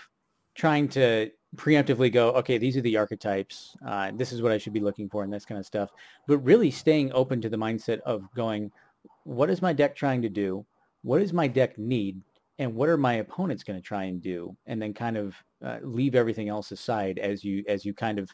trying 0.55 0.89
to 0.89 1.31
preemptively 1.57 2.13
go 2.13 2.31
okay 2.33 2.59
these 2.59 2.77
are 2.77 2.81
the 2.81 2.97
archetypes 2.97 3.77
uh, 3.87 4.11
this 4.17 4.33
is 4.33 4.43
what 4.43 4.51
i 4.51 4.59
should 4.59 4.73
be 4.73 4.81
looking 4.81 5.09
for 5.09 5.23
and 5.23 5.33
this 5.33 5.45
kind 5.45 5.57
of 5.57 5.65
stuff 5.65 5.91
but 6.27 6.39
really 6.39 6.69
staying 6.69 7.13
open 7.13 7.41
to 7.41 7.49
the 7.49 7.57
mindset 7.57 8.01
of 8.01 8.23
going 8.35 8.73
what 9.25 9.51
is 9.51 9.63
my 9.63 9.73
deck 9.73 9.97
trying 9.97 10.23
to 10.23 10.29
do? 10.29 10.65
What 11.03 11.19
does 11.19 11.33
my 11.33 11.47
deck 11.47 11.79
need? 11.79 12.21
And 12.59 12.75
what 12.75 12.89
are 12.89 12.97
my 12.97 13.15
opponents 13.15 13.65
going 13.65 13.79
to 13.79 13.87
try 13.87 14.05
and 14.05 14.23
do? 14.23 14.57
And 14.67 14.81
then 14.81 14.95
kind 14.95 15.17
of 15.17 15.35
uh, 15.65 15.79
leave 15.83 16.15
everything 16.15 16.49
else 16.49 16.71
aside 16.71 17.19
as 17.19 17.43
you 17.43 17.65
as 17.69 17.85
you 17.85 17.93
kind 17.93 18.19
of 18.19 18.31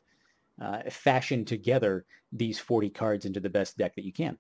uh, 0.61 0.83
fashion 0.91 1.45
together 1.45 2.05
these 2.33 2.59
40 2.59 2.91
cards 2.91 3.25
into 3.25 3.41
the 3.41 3.51
best 3.51 3.77
deck 3.77 3.95
that 3.95 4.05
you 4.05 4.13
can 4.13 4.39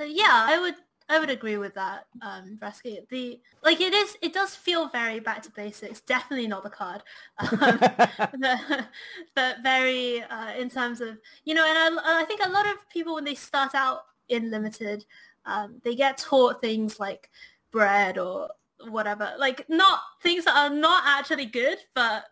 uh, 0.00 0.04
yeah 0.04 0.46
i 0.48 0.58
would 0.58 0.74
i 1.08 1.18
would 1.18 1.30
agree 1.30 1.56
with 1.56 1.74
that 1.74 2.06
um 2.22 2.58
Bresky. 2.60 3.06
the 3.10 3.40
like 3.62 3.80
it 3.80 3.92
is 3.92 4.16
it 4.22 4.32
does 4.32 4.54
feel 4.54 4.88
very 4.88 5.20
back 5.20 5.42
to 5.42 5.50
basics 5.50 6.00
definitely 6.00 6.48
not 6.48 6.62
the 6.62 6.70
card 6.70 7.02
um, 7.38 7.78
but, 8.40 8.88
but 9.34 9.56
very 9.62 10.22
uh, 10.22 10.54
in 10.58 10.70
terms 10.70 11.00
of 11.00 11.18
you 11.44 11.54
know 11.54 11.64
and 11.64 11.98
I, 12.00 12.22
I 12.22 12.24
think 12.24 12.40
a 12.44 12.50
lot 12.50 12.66
of 12.66 12.88
people 12.90 13.14
when 13.14 13.24
they 13.24 13.34
start 13.34 13.74
out 13.74 14.02
in 14.28 14.50
limited 14.50 15.04
um, 15.44 15.80
they 15.84 15.94
get 15.94 16.18
taught 16.18 16.60
things 16.60 17.00
like 17.00 17.30
bread 17.70 18.18
or 18.18 18.50
whatever. 18.88 19.32
Like 19.38 19.66
not 19.68 20.00
things 20.22 20.44
that 20.44 20.56
are 20.56 20.74
not 20.74 21.04
actually 21.06 21.46
good, 21.46 21.78
but 21.94 22.24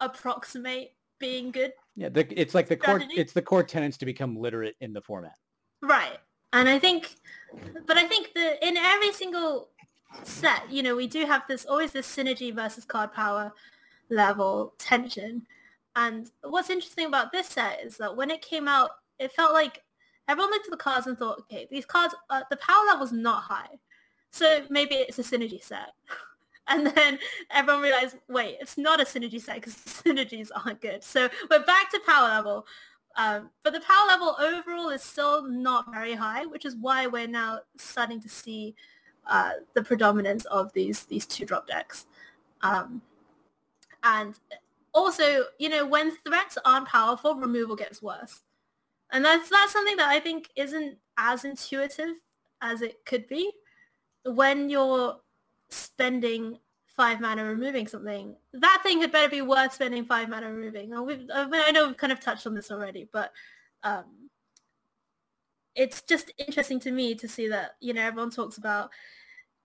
approximate 0.00 0.92
being 1.18 1.50
good. 1.50 1.72
Yeah, 1.96 2.08
the, 2.08 2.26
it's 2.40 2.54
like 2.54 2.68
the 2.68 2.76
core. 2.76 3.02
It's 3.10 3.32
the 3.32 3.42
core 3.42 3.62
tenets 3.62 3.96
to 3.98 4.06
become 4.06 4.36
literate 4.36 4.76
in 4.80 4.92
the 4.92 5.00
format. 5.00 5.36
Right, 5.80 6.18
and 6.52 6.68
I 6.68 6.78
think, 6.78 7.16
but 7.86 7.96
I 7.96 8.06
think 8.06 8.32
that 8.34 8.66
in 8.66 8.76
every 8.76 9.12
single 9.12 9.68
set, 10.22 10.70
you 10.70 10.82
know, 10.82 10.96
we 10.96 11.06
do 11.06 11.24
have 11.24 11.42
this 11.48 11.64
always 11.66 11.92
this 11.92 12.14
synergy 12.14 12.54
versus 12.54 12.84
card 12.84 13.12
power 13.12 13.52
level 14.10 14.74
tension. 14.78 15.46
And 15.96 16.30
what's 16.42 16.70
interesting 16.70 17.06
about 17.06 17.32
this 17.32 17.48
set 17.48 17.80
is 17.84 17.96
that 17.98 18.16
when 18.16 18.30
it 18.30 18.42
came 18.42 18.66
out, 18.66 18.90
it 19.18 19.32
felt 19.32 19.52
like 19.52 19.82
everyone 20.28 20.50
looked 20.50 20.66
at 20.66 20.70
the 20.70 20.76
cards 20.76 21.06
and 21.06 21.16
thought, 21.16 21.38
okay, 21.40 21.68
these 21.70 21.86
cards, 21.86 22.14
uh, 22.30 22.42
the 22.50 22.56
power 22.56 22.84
level's 22.88 23.12
not 23.12 23.44
high. 23.44 23.78
So 24.30 24.64
maybe 24.68 24.96
it's 24.96 25.18
a 25.18 25.22
synergy 25.22 25.62
set. 25.62 25.92
And 26.68 26.86
then 26.86 27.18
everyone 27.50 27.82
realized, 27.82 28.16
wait, 28.26 28.56
it's 28.58 28.78
not 28.78 29.00
a 29.00 29.04
synergy 29.04 29.38
set 29.40 29.56
because 29.56 29.74
synergies 29.74 30.48
aren't 30.64 30.80
good. 30.80 31.04
So 31.04 31.28
we're 31.50 31.64
back 31.64 31.90
to 31.90 32.00
power 32.06 32.28
level. 32.28 32.66
Um, 33.16 33.50
but 33.62 33.74
the 33.74 33.80
power 33.80 34.08
level 34.08 34.34
overall 34.40 34.88
is 34.88 35.02
still 35.02 35.46
not 35.46 35.92
very 35.92 36.14
high, 36.14 36.46
which 36.46 36.64
is 36.64 36.74
why 36.76 37.06
we're 37.06 37.28
now 37.28 37.60
starting 37.76 38.20
to 38.22 38.28
see 38.28 38.74
uh, 39.26 39.52
the 39.74 39.82
predominance 39.82 40.44
of 40.46 40.72
these 40.72 41.04
these 41.04 41.26
two 41.26 41.44
drop 41.44 41.66
decks. 41.66 42.06
Um, 42.62 43.02
and 44.02 44.38
also, 44.92 45.44
you 45.58 45.68
know, 45.68 45.86
when 45.86 46.16
threats 46.16 46.58
aren't 46.64 46.88
powerful, 46.88 47.34
removal 47.34 47.76
gets 47.76 48.02
worse. 48.02 48.40
And 49.12 49.24
that's 49.24 49.48
that's 49.48 49.72
something 49.72 49.96
that 49.96 50.08
I 50.08 50.18
think 50.18 50.50
isn't 50.56 50.96
as 51.16 51.44
intuitive 51.44 52.16
as 52.60 52.82
it 52.82 53.04
could 53.04 53.28
be 53.28 53.52
when 54.24 54.70
you're 54.70 55.18
spending 55.70 56.58
five 56.86 57.20
mana 57.20 57.44
removing 57.44 57.86
something, 57.86 58.36
that 58.52 58.80
thing 58.82 59.00
had 59.00 59.12
better 59.12 59.28
be 59.28 59.42
worth 59.42 59.72
spending 59.72 60.04
five 60.04 60.28
mana 60.28 60.52
removing. 60.52 60.92
I 60.92 61.70
know 61.72 61.86
we've 61.88 61.96
kind 61.96 62.12
of 62.12 62.20
touched 62.20 62.46
on 62.46 62.54
this 62.54 62.70
already, 62.70 63.08
but 63.12 63.32
um, 63.82 64.04
it's 65.74 66.02
just 66.02 66.32
interesting 66.38 66.78
to 66.80 66.92
me 66.92 67.14
to 67.16 67.28
see 67.28 67.48
that, 67.48 67.72
you 67.80 67.92
know, 67.92 68.02
everyone 68.02 68.30
talks 68.30 68.58
about 68.58 68.90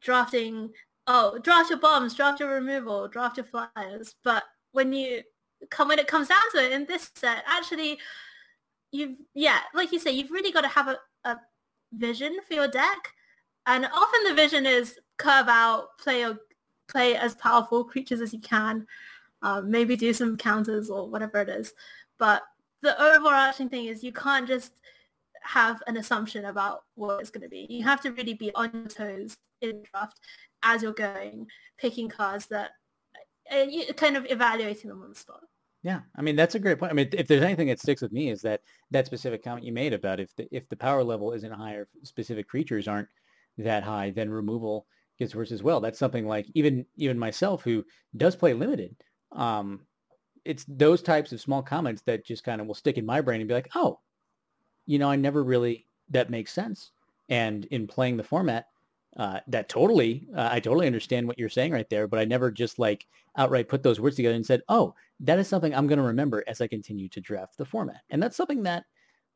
drafting, 0.02 0.72
oh, 1.08 1.38
draft 1.40 1.70
your 1.70 1.80
bombs, 1.80 2.16
draft 2.16 2.40
your 2.40 2.50
removal, 2.50 3.08
draft 3.08 3.38
your 3.38 3.46
flyers. 3.46 4.16
But 4.24 4.44
when 4.72 4.92
you 4.92 5.22
come, 5.70 5.90
when 5.90 6.00
it 6.00 6.08
comes 6.08 6.30
down 6.30 6.40
to 6.54 6.66
it 6.66 6.72
in 6.72 6.86
this 6.86 7.12
set, 7.16 7.44
actually, 7.48 8.00
you've, 8.92 9.18
yeah, 9.36 9.60
like 9.76 9.92
you 9.92 10.00
say, 10.00 10.12
you've 10.12 10.32
really 10.32 10.52
got 10.52 10.62
to 10.62 10.68
have 10.68 10.88
a, 10.88 10.98
a 11.26 11.38
vision 11.94 12.38
for 12.48 12.56
your 12.56 12.68
deck 12.68 13.14
and 13.70 13.86
often 13.86 14.24
the 14.28 14.34
vision 14.34 14.66
is 14.66 14.98
curve 15.20 15.48
out, 15.48 15.98
play 16.00 16.22
your, 16.22 16.40
play 16.88 17.16
as 17.16 17.36
powerful 17.36 17.84
creatures 17.84 18.22
as 18.22 18.34
you 18.34 18.40
can, 18.40 18.88
um, 19.44 19.70
maybe 19.70 19.96
do 19.96 20.12
some 20.14 20.36
counters 20.36 20.90
or 20.90 21.08
whatever 21.08 21.40
it 21.42 21.50
is. 21.50 21.74
But 22.18 22.42
the 22.82 23.00
overarching 23.00 23.70
thing 23.70 23.86
is 23.86 24.04
you 24.04 24.12
can't 24.12 24.48
just 24.48 24.74
have 25.44 25.82
an 25.88 25.98
assumption 25.98 26.46
about 26.46 26.84
what 26.96 27.20
it's 27.20 27.30
going 27.30 27.44
to 27.44 27.50
be. 27.50 27.68
You 27.70 27.84
have 27.84 28.02
to 28.02 28.12
really 28.12 28.34
be 28.34 28.52
on 28.56 28.72
your 28.74 28.88
toes 28.88 29.38
in 29.62 29.84
draft 29.92 30.20
as 30.64 30.82
you're 30.82 30.92
going, 30.94 31.48
picking 31.78 32.10
cards 32.10 32.48
that 32.48 32.72
and 33.52 33.72
you 33.72 33.94
kind 33.94 34.16
of 34.16 34.28
evaluating 34.30 34.90
them 34.90 35.02
on 35.02 35.10
the 35.10 35.16
spot. 35.16 35.42
Yeah, 35.82 36.02
I 36.16 36.22
mean 36.22 36.36
that's 36.36 36.56
a 36.56 36.60
great 36.60 36.78
point. 36.78 36.92
I 36.92 36.96
mean, 36.96 37.10
if 37.14 37.28
there's 37.28 37.44
anything 37.44 37.68
that 37.68 37.80
sticks 37.80 38.02
with 38.02 38.12
me 38.12 38.30
is 38.30 38.42
that 38.42 38.62
that 38.92 39.06
specific 39.06 39.44
comment 39.44 39.66
you 39.66 39.72
made 39.72 39.94
about 39.94 40.20
if 40.20 40.36
the 40.36 40.48
if 40.52 40.68
the 40.70 40.76
power 40.76 41.04
level 41.04 41.32
isn't 41.32 41.52
higher, 41.52 41.88
specific 42.04 42.48
creatures 42.50 42.88
aren't 42.88 43.08
that 43.58 43.84
high, 43.84 44.12
then 44.12 44.30
removal 44.30 44.86
gets 45.20 45.36
worse 45.36 45.52
as 45.52 45.62
well. 45.62 45.80
That's 45.80 46.00
something 46.00 46.28
like 46.28 46.48
even 46.56 46.86
even 46.98 47.20
myself 47.20 47.64
who 47.64 47.86
does 48.18 48.36
play 48.36 48.54
limited. 48.54 48.96
Um, 49.32 49.82
it's 50.46 50.66
those 50.68 51.02
types 51.02 51.32
of 51.32 51.42
small 51.42 51.62
comments 51.62 52.02
that 52.04 52.26
just 52.26 52.44
kind 52.44 52.62
of 52.62 52.68
will 52.68 52.74
stick 52.74 52.98
in 52.98 53.06
my 53.06 53.22
brain 53.22 53.42
and 53.42 53.48
be 53.48 53.54
like, 53.54 53.70
oh, 53.76 54.00
you 54.86 54.98
know, 54.98 55.10
I 55.12 55.16
never 55.16 55.44
really, 55.44 55.86
that 56.10 56.30
makes 56.30 56.52
sense. 56.54 56.92
And 57.28 57.66
in 57.66 57.86
playing 57.86 58.18
the 58.18 58.24
format, 58.24 58.66
uh, 59.18 59.40
that 59.48 59.70
totally, 59.70 60.28
uh, 60.36 60.50
I 60.52 60.60
totally 60.60 60.88
understand 60.88 61.28
what 61.28 61.38
you're 61.38 61.50
saying 61.50 61.74
right 61.74 61.90
there, 61.90 62.08
but 62.08 62.20
I 62.20 62.26
never 62.26 62.50
just 62.50 62.80
like 62.80 63.06
outright 63.38 63.68
put 63.68 63.84
those 63.84 64.00
words 64.00 64.16
together 64.16 64.36
and 64.36 64.46
said, 64.46 64.62
oh, 64.70 64.96
that 65.20 65.40
is 65.40 65.48
something 65.48 65.76
I'm 65.76 65.88
going 65.88 66.00
to 66.00 66.06
remember 66.06 66.44
as 66.48 66.62
I 66.62 66.68
continue 66.68 67.10
to 67.10 67.22
draft 67.22 67.58
the 67.58 67.66
format. 67.66 68.02
And 68.10 68.24
that's 68.24 68.38
something 68.38 68.64
that 68.64 68.86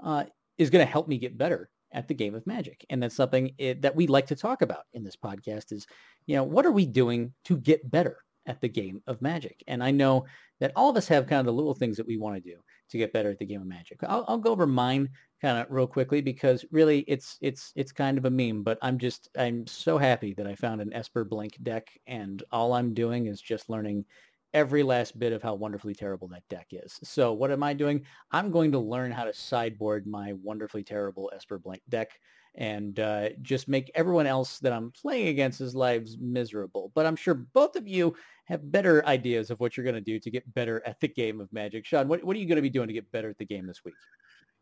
uh, 0.03 0.23
is 0.57 0.69
going 0.69 0.85
to 0.85 0.91
help 0.91 1.07
me 1.07 1.17
get 1.17 1.37
better 1.37 1.69
at 1.93 2.07
the 2.07 2.13
game 2.13 2.35
of 2.35 2.45
magic. 2.45 2.85
And 2.89 3.01
that's 3.01 3.15
something 3.15 3.53
it, 3.57 3.81
that 3.81 3.95
we 3.95 4.07
like 4.07 4.27
to 4.27 4.35
talk 4.35 4.61
about 4.61 4.83
in 4.93 5.03
this 5.03 5.15
podcast 5.15 5.71
is, 5.71 5.87
you 6.25 6.35
know, 6.35 6.43
what 6.43 6.65
are 6.65 6.71
we 6.71 6.85
doing 6.85 7.33
to 7.45 7.57
get 7.57 7.89
better 7.89 8.17
at 8.45 8.59
the 8.59 8.69
game 8.69 9.01
of 9.07 9.21
magic? 9.21 9.63
And 9.67 9.83
I 9.83 9.91
know 9.91 10.25
that 10.59 10.73
all 10.75 10.89
of 10.89 10.97
us 10.97 11.07
have 11.07 11.27
kind 11.27 11.39
of 11.39 11.45
the 11.45 11.53
little 11.53 11.73
things 11.73 11.97
that 11.97 12.07
we 12.07 12.17
want 12.17 12.35
to 12.35 12.51
do 12.51 12.57
to 12.89 12.97
get 12.97 13.13
better 13.13 13.29
at 13.29 13.39
the 13.39 13.45
game 13.45 13.61
of 13.61 13.67
magic. 13.67 13.99
I'll, 14.03 14.25
I'll 14.27 14.37
go 14.37 14.51
over 14.51 14.67
mine 14.67 15.09
kind 15.41 15.57
of 15.57 15.67
real 15.69 15.87
quickly 15.87 16.21
because 16.21 16.63
really 16.71 16.99
it's 17.07 17.37
it's 17.41 17.73
it's 17.75 17.91
kind 17.91 18.17
of 18.17 18.25
a 18.25 18.29
meme, 18.29 18.63
but 18.63 18.77
I'm 18.81 18.97
just 18.97 19.29
I'm 19.37 19.67
so 19.67 19.97
happy 19.97 20.33
that 20.35 20.47
I 20.47 20.55
found 20.55 20.81
an 20.81 20.93
Esper 20.93 21.25
Blank 21.25 21.57
deck 21.63 21.89
and 22.07 22.41
all 22.51 22.73
I'm 22.73 22.93
doing 22.93 23.27
is 23.27 23.41
just 23.41 23.69
learning 23.69 24.05
every 24.53 24.83
last 24.83 25.17
bit 25.17 25.33
of 25.33 25.41
how 25.41 25.55
wonderfully 25.55 25.93
terrible 25.93 26.27
that 26.29 26.47
deck 26.49 26.67
is. 26.71 26.99
So 27.03 27.33
what 27.33 27.51
am 27.51 27.63
I 27.63 27.73
doing? 27.73 28.05
I'm 28.31 28.51
going 28.51 28.71
to 28.73 28.79
learn 28.79 29.11
how 29.11 29.23
to 29.23 29.33
sideboard 29.33 30.05
my 30.05 30.33
wonderfully 30.33 30.83
terrible 30.83 31.31
Esper 31.35 31.57
Blank 31.57 31.81
deck 31.89 32.11
and 32.55 32.99
uh, 32.99 33.29
just 33.41 33.67
make 33.67 33.89
everyone 33.95 34.27
else 34.27 34.59
that 34.59 34.73
I'm 34.73 34.91
playing 34.91 35.29
against's 35.29 35.73
lives 35.73 36.17
miserable. 36.19 36.91
But 36.93 37.05
I'm 37.05 37.15
sure 37.15 37.33
both 37.33 37.75
of 37.75 37.87
you 37.87 38.15
have 38.45 38.71
better 38.71 39.05
ideas 39.07 39.49
of 39.49 39.59
what 39.59 39.75
you're 39.75 39.83
going 39.83 39.95
to 39.95 40.01
do 40.01 40.19
to 40.19 40.29
get 40.29 40.53
better 40.53 40.83
at 40.85 40.99
the 40.99 41.07
game 41.07 41.41
of 41.41 41.51
Magic. 41.51 41.85
Sean, 41.85 42.07
what, 42.07 42.23
what 42.23 42.35
are 42.35 42.39
you 42.39 42.45
going 42.45 42.57
to 42.57 42.61
be 42.61 42.69
doing 42.69 42.87
to 42.87 42.93
get 42.93 43.11
better 43.11 43.29
at 43.29 43.37
the 43.39 43.45
game 43.45 43.65
this 43.65 43.83
week? 43.83 43.95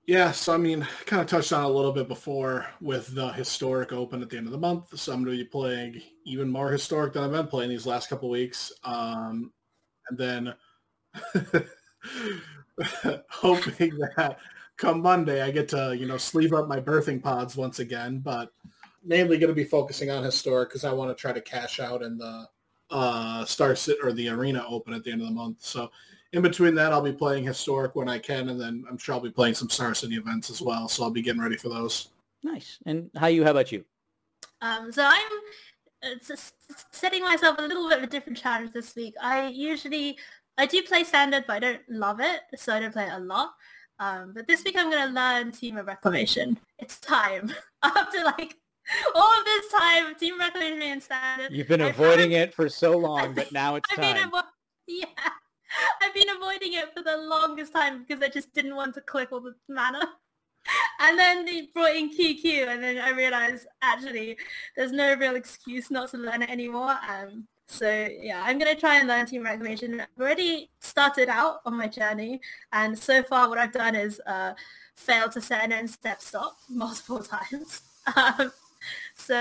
Yeah, 0.08 0.32
so 0.32 0.54
I 0.54 0.58
mean, 0.58 0.88
kind 1.06 1.22
of 1.22 1.28
touched 1.28 1.54
on 1.54 1.64
a 1.64 1.70
little 1.70 1.92
bit 1.92 2.08
before 2.08 2.66
with 2.80 3.14
the 3.14 3.32
historic 3.34 3.94
open 3.94 4.22
at 4.22 4.30
the 4.30 4.38
end 4.38 4.48
of 4.48 4.52
the 4.52 4.58
month. 4.58 4.98
So 4.98 5.14
I'm 5.14 5.24
going 5.24 5.38
to 5.38 5.44
be 5.44 5.50
playing 5.50 6.02
even 6.26 6.50
more 6.50 6.72
historic 6.72 7.14
than 7.14 7.24
I've 7.24 7.32
been 7.32 7.48
playing 7.48 7.70
these 7.70 7.86
last 7.86 8.10
couple 8.10 8.30
weeks. 8.30 8.72
Um, 8.84 9.52
and 10.12 10.18
then 10.18 10.54
hoping 13.30 13.98
that 13.98 14.38
come 14.78 15.02
Monday 15.02 15.42
I 15.42 15.52
get 15.52 15.70
to 15.70 15.96
you 15.98 16.06
know 16.06 16.18
sleeve 16.18 16.54
up 16.54 16.68
my 16.68 16.80
birthing 16.80 17.22
pods 17.22 17.56
once 17.56 17.80
again, 17.80 18.20
but 18.20 18.52
mainly 19.04 19.38
going 19.38 19.50
to 19.50 19.56
be 19.56 19.64
focusing 19.64 20.10
on 20.12 20.24
historic 20.24 20.70
because 20.70 20.84
I 20.84 20.94
want 20.94 21.16
to 21.16 21.20
try 21.20 21.32
to 21.32 21.42
cash 21.42 21.80
out 21.80 22.02
in 22.02 22.18
the 22.18 22.48
uh, 22.90 23.46
Star 23.46 23.76
City 23.76 24.00
or 24.04 24.12
the 24.12 24.30
Arena 24.30 24.64
Open 24.68 24.94
at 24.94 25.04
the 25.04 25.12
end 25.12 25.22
of 25.22 25.28
the 25.28 25.34
month. 25.34 25.64
So 25.64 25.90
in 26.34 26.42
between 26.42 26.76
that, 26.76 26.94
I'll 26.94 27.02
be 27.02 27.14
playing 27.14 27.44
historic 27.44 27.96
when 27.96 28.08
I 28.08 28.20
can, 28.20 28.50
and 28.50 28.60
then 28.60 28.86
I'm 28.90 28.98
sure 28.98 29.16
I'll 29.16 29.22
be 29.22 29.32
playing 29.32 29.56
some 29.56 29.70
Star 29.70 29.94
City 29.94 30.16
events 30.16 30.50
as 30.50 30.62
well. 30.62 30.88
So 30.88 31.04
I'll 31.04 31.12
be 31.12 31.22
getting 31.22 31.42
ready 31.42 31.58
for 31.58 31.70
those. 31.70 32.10
Nice. 32.44 32.80
And 32.86 33.12
Hayu? 33.14 33.44
How 33.44 33.52
about 33.52 33.72
you? 33.72 33.84
Um, 34.62 34.92
so 34.92 35.04
I'm 35.04 35.32
just 36.26 36.54
setting 36.92 37.24
myself 37.24 37.58
a 37.58 37.62
little 37.62 37.88
bit 37.88 38.00
of 38.00 38.04
a 38.04 38.08
different 38.08 38.38
challenge 38.38 38.72
this 38.72 38.96
week. 38.96 39.14
I 39.22 39.48
usually 39.48 40.18
I 40.58 40.66
do 40.66 40.82
play 40.84 41.04
standard, 41.04 41.46
but 41.48 41.58
I 41.58 41.60
don't 41.60 41.82
love 41.90 42.20
it, 42.20 42.42
so 42.56 42.74
I 42.74 42.80
don't 42.80 42.94
play 42.94 43.06
it 43.06 43.14
a 43.14 43.20
lot. 43.20 43.54
Um, 44.00 44.32
but 44.34 44.48
this 44.48 44.64
week 44.64 44.76
I'm 44.78 44.90
going 44.90 45.08
to 45.08 45.14
learn 45.14 45.52
Temur 45.52 45.86
Reclamation. 45.86 46.60
It's 46.80 47.00
time. 47.00 47.54
After 47.84 48.24
like 48.24 48.56
all 49.16 49.40
of 49.40 49.46
this 49.46 49.72
time, 49.72 50.16
Temur 50.16 50.40
Reclamation 50.40 50.82
and 50.82 51.04
standard. 51.04 51.52
You've 51.52 51.68
been 51.68 51.82
avoiding 51.82 52.32
it 52.32 52.54
for 52.54 52.68
so 52.68 52.98
long, 52.98 53.34
but 53.34 53.52
now 53.52 53.76
it's 53.76 53.90
I've 53.92 53.98
time. 53.98 54.32
Yeah. 54.88 55.06
I've 56.02 56.14
been 56.14 56.30
avoiding 56.30 56.74
it 56.74 56.94
for 56.94 57.02
the 57.02 57.18
longest 57.18 57.74
time 57.74 58.04
because 58.04 58.22
I 58.22 58.28
just 58.28 58.54
didn't 58.54 58.76
want 58.76 58.94
to 58.96 59.02
click 59.02 59.32
all 59.32 59.40
the 59.40 59.56
mana 59.70 60.10
and 61.00 61.18
then 61.18 61.46
they 61.46 61.70
brought 61.74 61.96
in 61.96 62.10
QQ, 62.10 62.68
and 62.68 62.84
then 62.84 62.98
I 63.00 63.10
realized 63.12 63.68
actually 63.82 64.38
there's 64.76 64.92
no 64.92 65.16
real 65.16 65.36
excuse 65.36 65.92
not 65.92 66.10
to 66.12 66.18
learn 66.18 66.42
it 66.44 66.50
anymore. 66.50 66.96
Um, 67.10 67.48
so 67.68 68.10
yeah, 68.22 68.44
I'm 68.46 68.60
gonna 68.60 68.76
try 68.76 68.98
and 68.98 69.08
learn 69.08 69.26
Temur 69.26 69.46
reclamation. 69.46 70.02
I've 70.02 70.08
already 70.20 70.70
started 70.80 71.30
out 71.30 71.62
on 71.66 71.78
my 71.78 71.88
journey, 71.88 72.42
and 72.74 72.98
so 72.98 73.24
far 73.24 73.50
what 73.50 73.58
I've 73.58 73.72
done 73.72 73.96
is 73.96 74.22
uh, 74.28 74.54
fail 74.96 75.30
to 75.30 75.42
set 75.42 75.64
an 75.64 75.72
end 75.72 75.90
step 75.90 76.22
stop 76.22 76.58
multiple 76.70 77.24
times. 77.24 77.82
Um, 78.16 78.52
so 79.16 79.36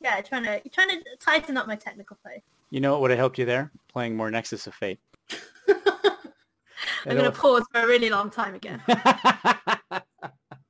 yeah, 0.00 0.20
trying 0.20 0.44
to 0.44 0.68
trying 0.68 0.90
to 0.90 1.02
tighten 1.20 1.56
up 1.56 1.66
my 1.66 1.76
technical 1.76 2.16
play. 2.22 2.42
You 2.70 2.80
know 2.80 2.92
what 2.92 3.02
would 3.02 3.10
have 3.10 3.18
helped 3.18 3.38
you 3.38 3.44
there? 3.44 3.70
Playing 3.88 4.16
more 4.16 4.30
Nexus 4.30 4.66
of 4.66 4.74
Fate. 4.74 5.00
I'm 7.06 7.16
gonna 7.16 7.32
pause 7.32 7.64
for 7.72 7.80
a 7.80 7.86
really 7.86 8.10
long 8.10 8.30
time 8.30 8.54
again. 8.54 8.82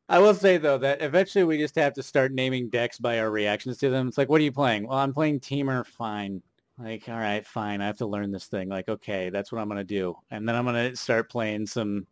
I 0.09 0.18
will 0.18 0.34
say 0.34 0.59
though 0.59 0.78
that 0.78 1.00
eventually 1.00 1.44
we 1.44 1.59
just 1.59 1.76
have 1.76 1.94
to 1.94 2.02
start 2.02 2.32
naming 2.32 2.68
decks 2.68 2.98
by 2.98 3.20
our 3.20 3.30
reactions 3.30 3.78
to 3.78 3.90
them. 3.90 4.09
It's 4.09 4.18
like, 4.18 4.28
what 4.28 4.40
are 4.40 4.44
you 4.44 4.52
playing? 4.52 4.86
Well, 4.86 4.98
I'm 4.98 5.14
playing 5.14 5.40
Temur. 5.40 5.86
Fine. 5.86 6.42
Like, 6.78 7.09
all 7.09 7.18
right, 7.18 7.46
fine. 7.46 7.80
I 7.80 7.86
have 7.86 7.98
to 7.98 8.07
learn 8.07 8.32
this 8.32 8.46
thing. 8.46 8.68
Like, 8.68 8.88
okay, 8.88 9.30
that's 9.30 9.52
what 9.52 9.61
I'm 9.61 9.68
gonna 9.68 9.84
do, 9.84 10.16
and 10.30 10.48
then 10.48 10.57
I'm 10.57 10.64
gonna 10.64 10.96
start 10.96 11.30
playing 11.30 11.66
some 11.66 12.07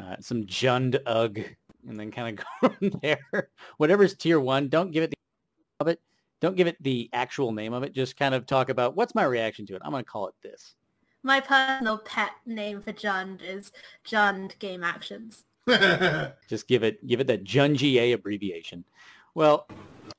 uh, 0.00 0.16
some 0.20 0.44
Jund 0.44 0.98
Ugg, 1.06 1.40
and 1.88 1.98
then 1.98 2.10
kind 2.10 2.38
of 2.38 2.44
go 2.60 2.68
from 2.68 3.00
there. 3.02 3.50
Whatever's 3.78 4.14
tier 4.14 4.40
one, 4.40 4.68
don't 4.68 4.92
give 4.92 5.02
it 5.02 5.10
the 5.10 5.16
of 5.80 5.88
it. 5.88 6.00
Don't 6.40 6.56
give 6.56 6.68
it 6.68 6.76
the 6.82 7.10
actual 7.12 7.52
name 7.52 7.72
of 7.72 7.82
it. 7.82 7.92
Just 7.92 8.16
kind 8.16 8.34
of 8.34 8.46
talk 8.46 8.68
about 8.68 8.96
what's 8.96 9.14
my 9.14 9.24
reaction 9.24 9.66
to 9.66 9.74
it. 9.74 9.82
I'm 9.84 9.90
gonna 9.90 10.04
call 10.04 10.28
it 10.28 10.34
this. 10.42 10.74
My 11.22 11.40
personal 11.40 11.98
pet 11.98 12.30
name 12.46 12.80
for 12.80 12.92
Jund 12.92 13.42
is 13.42 13.72
Jund 14.06 14.56
Game 14.60 14.84
Actions. 14.84 15.44
Just 16.48 16.68
give 16.68 16.82
it 16.82 17.04
give 17.06 17.20
it 17.20 17.26
that 17.26 17.44
Jungia 17.44 18.14
abbreviation. 18.14 18.84
Well, 19.34 19.66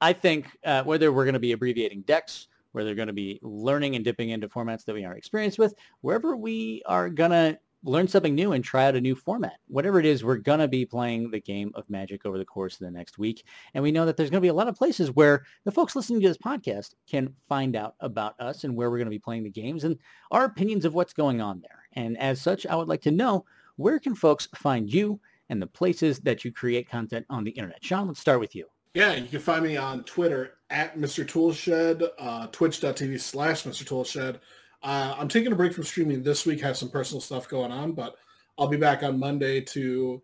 I 0.01 0.13
think 0.13 0.49
uh, 0.65 0.83
whether 0.83 1.11
we're 1.11 1.25
going 1.25 1.33
to 1.33 1.39
be 1.39 1.53
abbreviating 1.53 2.01
decks, 2.01 2.47
whether 2.73 2.87
they're 2.87 2.95
going 2.95 3.07
to 3.07 3.13
be 3.13 3.39
learning 3.41 3.95
and 3.95 4.03
dipping 4.03 4.29
into 4.29 4.49
formats 4.49 4.83
that 4.85 4.93
we 4.93 5.05
aren't 5.05 5.17
experienced 5.17 5.57
with, 5.57 5.73
wherever 6.01 6.35
we 6.35 6.83
are 6.85 7.09
going 7.09 7.31
to 7.31 7.57
learn 7.83 8.07
something 8.07 8.35
new 8.35 8.51
and 8.51 8.63
try 8.63 8.85
out 8.85 8.95
a 8.95 9.01
new 9.01 9.15
format. 9.15 9.59
Whatever 9.67 9.99
it 9.99 10.05
is, 10.05 10.23
we're 10.23 10.37
going 10.37 10.59
to 10.59 10.67
be 10.67 10.85
playing 10.85 11.31
the 11.31 11.39
game 11.39 11.71
of 11.75 11.89
Magic 11.89 12.25
over 12.25 12.37
the 12.37 12.45
course 12.45 12.73
of 12.73 12.79
the 12.79 12.91
next 12.91 13.17
week. 13.17 13.45
And 13.73 13.83
we 13.83 13.91
know 13.91 14.05
that 14.05 14.17
there's 14.17 14.29
going 14.29 14.41
to 14.41 14.45
be 14.45 14.49
a 14.49 14.53
lot 14.53 14.67
of 14.67 14.75
places 14.75 15.11
where 15.11 15.45
the 15.63 15.71
folks 15.71 15.95
listening 15.95 16.21
to 16.21 16.27
this 16.27 16.37
podcast 16.37 16.95
can 17.09 17.33
find 17.47 17.75
out 17.75 17.95
about 18.01 18.39
us 18.39 18.63
and 18.63 18.75
where 18.75 18.89
we're 18.89 18.97
going 18.97 19.05
to 19.05 19.11
be 19.11 19.19
playing 19.19 19.43
the 19.43 19.49
games 19.49 19.83
and 19.83 19.97
our 20.31 20.45
opinions 20.45 20.85
of 20.85 20.93
what's 20.93 21.13
going 21.13 21.39
on 21.39 21.61
there. 21.61 21.87
And 21.93 22.17
as 22.17 22.41
such, 22.41 22.65
I 22.65 22.75
would 22.75 22.89
like 22.89 23.01
to 23.03 23.11
know 23.11 23.45
where 23.77 23.99
can 23.99 24.15
folks 24.15 24.47
find 24.55 24.91
you 24.91 25.19
and 25.49 25.61
the 25.61 25.67
places 25.67 26.19
that 26.21 26.43
you 26.43 26.51
create 26.51 26.89
content 26.89 27.25
on 27.29 27.43
the 27.43 27.51
internet. 27.51 27.83
Sean, 27.83 28.07
let's 28.07 28.19
start 28.19 28.39
with 28.39 28.55
you. 28.55 28.65
Yeah, 28.93 29.13
you 29.13 29.27
can 29.27 29.39
find 29.39 29.63
me 29.63 29.77
on 29.77 30.03
Twitter 30.03 30.53
at 30.69 30.97
Mr. 30.97 31.27
Toolshed, 31.27 32.01
uh, 32.17 32.47
twitch.tv 32.47 33.19
slash 33.19 33.63
Mr. 33.63 33.85
Toolshed. 33.85 34.39
Uh, 34.83 35.15
I'm 35.17 35.27
taking 35.27 35.51
a 35.51 35.55
break 35.55 35.73
from 35.73 35.83
streaming 35.83 36.23
this 36.23 36.45
week, 36.45 36.61
have 36.61 36.77
some 36.77 36.89
personal 36.89 37.21
stuff 37.21 37.47
going 37.47 37.71
on, 37.71 37.93
but 37.93 38.15
I'll 38.57 38.67
be 38.67 38.77
back 38.77 39.03
on 39.03 39.19
Monday 39.19 39.61
to 39.61 40.21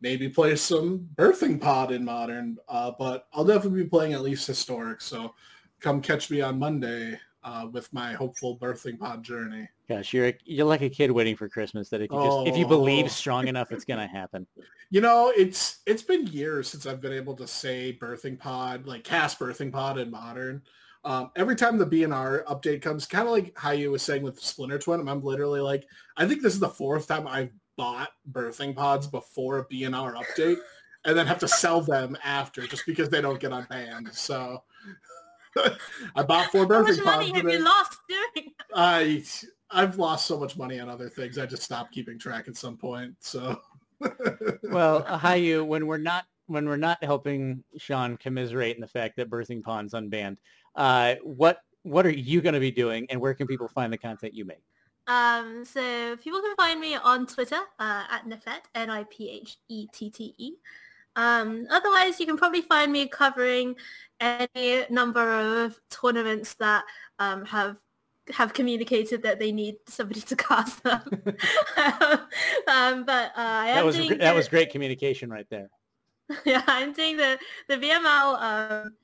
maybe 0.00 0.28
play 0.28 0.56
some 0.56 1.08
Birthing 1.14 1.60
Pod 1.60 1.92
in 1.92 2.04
Modern, 2.04 2.58
uh, 2.68 2.92
but 2.98 3.28
I'll 3.32 3.44
definitely 3.44 3.84
be 3.84 3.88
playing 3.88 4.12
at 4.12 4.22
least 4.22 4.46
Historic, 4.46 5.00
so 5.00 5.34
come 5.80 6.02
catch 6.02 6.30
me 6.30 6.40
on 6.40 6.58
Monday 6.58 7.18
uh, 7.44 7.66
with 7.70 7.92
my 7.92 8.12
hopeful 8.12 8.56
birthing 8.58 8.98
pod 8.98 9.22
journey. 9.22 9.68
Gosh, 9.88 10.12
you're 10.12 10.28
a, 10.28 10.38
you're 10.44 10.66
like 10.66 10.82
a 10.82 10.90
kid 10.90 11.10
waiting 11.10 11.36
for 11.36 11.48
Christmas. 11.48 11.88
That 11.88 12.00
if 12.00 12.10
you 12.10 12.18
just 12.18 12.30
oh. 12.30 12.46
if 12.46 12.56
you 12.56 12.66
believe 12.66 13.06
oh. 13.06 13.08
strong 13.08 13.48
enough, 13.48 13.72
it's 13.72 13.84
gonna 13.84 14.06
happen. 14.12 14.46
You 14.90 15.00
know, 15.00 15.32
it's 15.36 15.80
it's 15.86 16.02
been 16.02 16.26
years 16.26 16.68
since 16.68 16.86
I've 16.86 17.00
been 17.00 17.12
able 17.12 17.34
to 17.36 17.46
say 17.46 17.98
birthing 18.00 18.38
pod, 18.38 18.86
like 18.86 19.04
cast 19.04 19.38
birthing 19.38 19.72
pod 19.72 19.98
in 19.98 20.10
modern. 20.10 20.62
Um, 21.04 21.32
every 21.34 21.56
time 21.56 21.78
the 21.78 21.86
BNR 21.86 22.44
update 22.44 22.80
comes, 22.80 23.06
kind 23.06 23.26
of 23.26 23.32
like 23.32 23.52
Hayu 23.54 23.90
was 23.90 24.02
saying 24.02 24.22
with 24.22 24.38
Splinter 24.38 24.78
Twin, 24.78 25.08
I'm 25.08 25.20
literally 25.20 25.60
like, 25.60 25.84
I 26.16 26.28
think 26.28 26.42
this 26.42 26.54
is 26.54 26.60
the 26.60 26.68
fourth 26.68 27.08
time 27.08 27.26
I've 27.26 27.50
bought 27.76 28.10
birthing 28.30 28.76
pods 28.76 29.08
before 29.08 29.58
a 29.58 29.64
BNR 29.66 30.14
update, 30.14 30.58
and 31.04 31.18
then 31.18 31.26
have 31.26 31.40
to 31.40 31.48
sell 31.48 31.80
them 31.80 32.16
after 32.22 32.68
just 32.68 32.86
because 32.86 33.08
they 33.08 33.20
don't 33.20 33.40
get 33.40 33.50
unbanned. 33.50 34.14
So 34.14 34.62
I 36.16 36.22
bought 36.22 36.50
four 36.50 36.66
birthing 36.66 36.98
How 36.98 37.04
much 37.04 37.04
money 37.04 37.32
have 37.32 37.48
you 37.48 37.64
lost 37.64 37.98
doing? 38.08 38.52
I 38.74 39.24
I've 39.70 39.98
lost 39.98 40.26
so 40.26 40.38
much 40.38 40.56
money 40.56 40.78
on 40.80 40.88
other 40.88 41.08
things. 41.08 41.38
I 41.38 41.46
just 41.46 41.62
stopped 41.62 41.92
keeping 41.92 42.18
track 42.18 42.48
at 42.48 42.56
some 42.56 42.76
point. 42.76 43.14
So 43.20 43.60
well, 44.62 45.02
Hayu 45.04 45.66
when 45.66 45.86
we're 45.86 45.98
not 45.98 46.24
when 46.46 46.66
we're 46.66 46.76
not 46.76 47.02
helping 47.02 47.62
Sean 47.78 48.16
commiserate 48.16 48.76
in 48.76 48.80
the 48.80 48.88
fact 48.88 49.16
that 49.16 49.30
birthing 49.30 49.62
pod's 49.62 49.94
unbanned, 49.94 50.36
uh, 50.74 51.16
what 51.22 51.58
what 51.82 52.06
are 52.06 52.10
you 52.10 52.40
going 52.40 52.54
to 52.54 52.60
be 52.60 52.70
doing, 52.70 53.06
and 53.10 53.20
where 53.20 53.34
can 53.34 53.46
people 53.46 53.68
find 53.68 53.92
the 53.92 53.98
content 53.98 54.34
you 54.34 54.44
make? 54.44 54.62
Um, 55.06 55.64
so 55.64 56.16
people 56.22 56.40
can 56.40 56.54
find 56.56 56.80
me 56.80 56.94
on 56.94 57.26
Twitter 57.26 57.58
uh, 57.78 58.04
at 58.08 58.24
Niphette, 58.26 58.66
N-I-P-H-E-T-T-E. 58.74 60.52
Um, 61.16 61.66
otherwise, 61.70 62.18
you 62.20 62.26
can 62.26 62.36
probably 62.36 62.62
find 62.62 62.92
me 62.92 63.06
covering 63.06 63.76
any 64.20 64.84
number 64.88 65.64
of 65.64 65.78
tournaments 65.90 66.54
that 66.54 66.84
um, 67.18 67.44
have 67.44 67.76
have 68.32 68.54
communicated 68.54 69.22
that 69.22 69.38
they 69.38 69.50
need 69.50 69.76
somebody 69.88 70.20
to 70.20 70.36
cast 70.36 70.82
them. 70.84 71.02
um, 72.68 73.04
but 73.04 73.32
uh, 73.36 73.64
that 73.64 73.84
was 73.84 73.96
that 73.96 74.34
was 74.34 74.48
great 74.48 74.70
communication 74.70 75.30
right 75.30 75.46
there. 75.50 75.68
yeah, 76.44 76.62
I'm 76.66 76.92
doing 76.92 77.16
the 77.16 77.38
the 77.68 77.76
VML 77.76 78.42
um, 78.42 78.94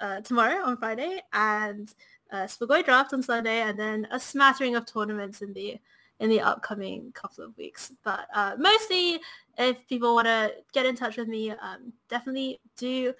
uh, 0.00 0.20
tomorrow 0.20 0.64
on 0.64 0.76
Friday 0.76 1.20
and 1.32 1.92
uh, 2.30 2.44
Swagoi 2.44 2.84
draft 2.84 3.12
on 3.12 3.22
Sunday, 3.22 3.60
and 3.60 3.78
then 3.78 4.08
a 4.10 4.18
smattering 4.18 4.76
of 4.76 4.86
tournaments 4.86 5.42
in 5.42 5.52
the 5.52 5.78
in 6.22 6.30
the 6.30 6.40
upcoming 6.40 7.10
couple 7.12 7.44
of 7.44 7.54
weeks. 7.58 7.92
But 8.04 8.28
uh, 8.32 8.54
mostly, 8.56 9.20
if 9.58 9.86
people 9.88 10.14
want 10.14 10.28
to 10.28 10.54
get 10.72 10.86
in 10.86 10.94
touch 10.94 11.16
with 11.16 11.26
me, 11.26 11.50
um, 11.50 11.92
definitely 12.08 12.60
do 12.76 13.12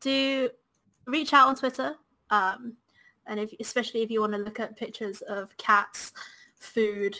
do 0.00 0.50
reach 1.06 1.32
out 1.32 1.48
on 1.48 1.56
Twitter. 1.56 1.94
Um, 2.30 2.74
and 3.26 3.40
if, 3.40 3.54
especially 3.58 4.02
if 4.02 4.10
you 4.10 4.20
want 4.20 4.34
to 4.34 4.38
look 4.38 4.60
at 4.60 4.76
pictures 4.76 5.22
of 5.22 5.56
cats, 5.56 6.12
food, 6.56 7.18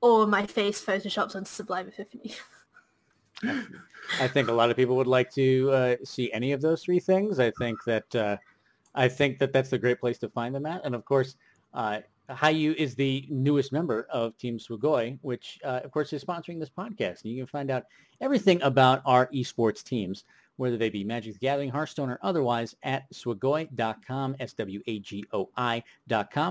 or 0.00 0.26
my 0.26 0.46
face 0.46 0.82
photoshopped 0.82 1.36
onto 1.36 1.50
Sublime 1.50 1.88
Epiphany. 1.88 2.34
I 4.20 4.28
think 4.28 4.48
a 4.48 4.52
lot 4.52 4.70
of 4.70 4.76
people 4.76 4.96
would 4.96 5.06
like 5.06 5.30
to 5.34 5.70
uh, 5.70 5.96
see 6.02 6.32
any 6.32 6.52
of 6.52 6.62
those 6.62 6.82
three 6.82 7.00
things. 7.00 7.38
I 7.38 7.50
think 7.50 7.78
that 7.84 8.14
uh, 8.14 8.36
I 8.94 9.08
think 9.08 9.38
that 9.40 9.52
that's 9.52 9.74
a 9.74 9.78
great 9.78 10.00
place 10.00 10.16
to 10.18 10.30
find 10.30 10.54
them 10.54 10.64
at. 10.64 10.82
And 10.86 10.94
of 10.94 11.04
course, 11.04 11.36
uh, 11.74 11.98
Hayu 12.30 12.74
is 12.74 12.94
the 12.94 13.26
newest 13.30 13.72
member 13.72 14.06
of 14.10 14.36
Team 14.38 14.58
Swagoi, 14.58 15.18
which 15.22 15.58
uh, 15.64 15.80
of 15.84 15.90
course 15.90 16.12
is 16.12 16.24
sponsoring 16.24 16.58
this 16.58 16.70
podcast. 16.70 17.22
And 17.22 17.32
you 17.32 17.38
can 17.38 17.46
find 17.46 17.70
out 17.70 17.84
everything 18.20 18.60
about 18.62 19.02
our 19.04 19.28
esports 19.28 19.82
teams 19.82 20.24
whether 20.56 20.76
they 20.76 20.90
be 20.90 21.04
Magic 21.04 21.34
the 21.34 21.38
Gathering, 21.38 21.70
Hearthstone, 21.70 22.10
or 22.10 22.18
otherwise, 22.22 22.74
at 22.82 23.08
swagoi.com, 23.12 24.34
S-W-A-G-O-I.com. 24.40 25.82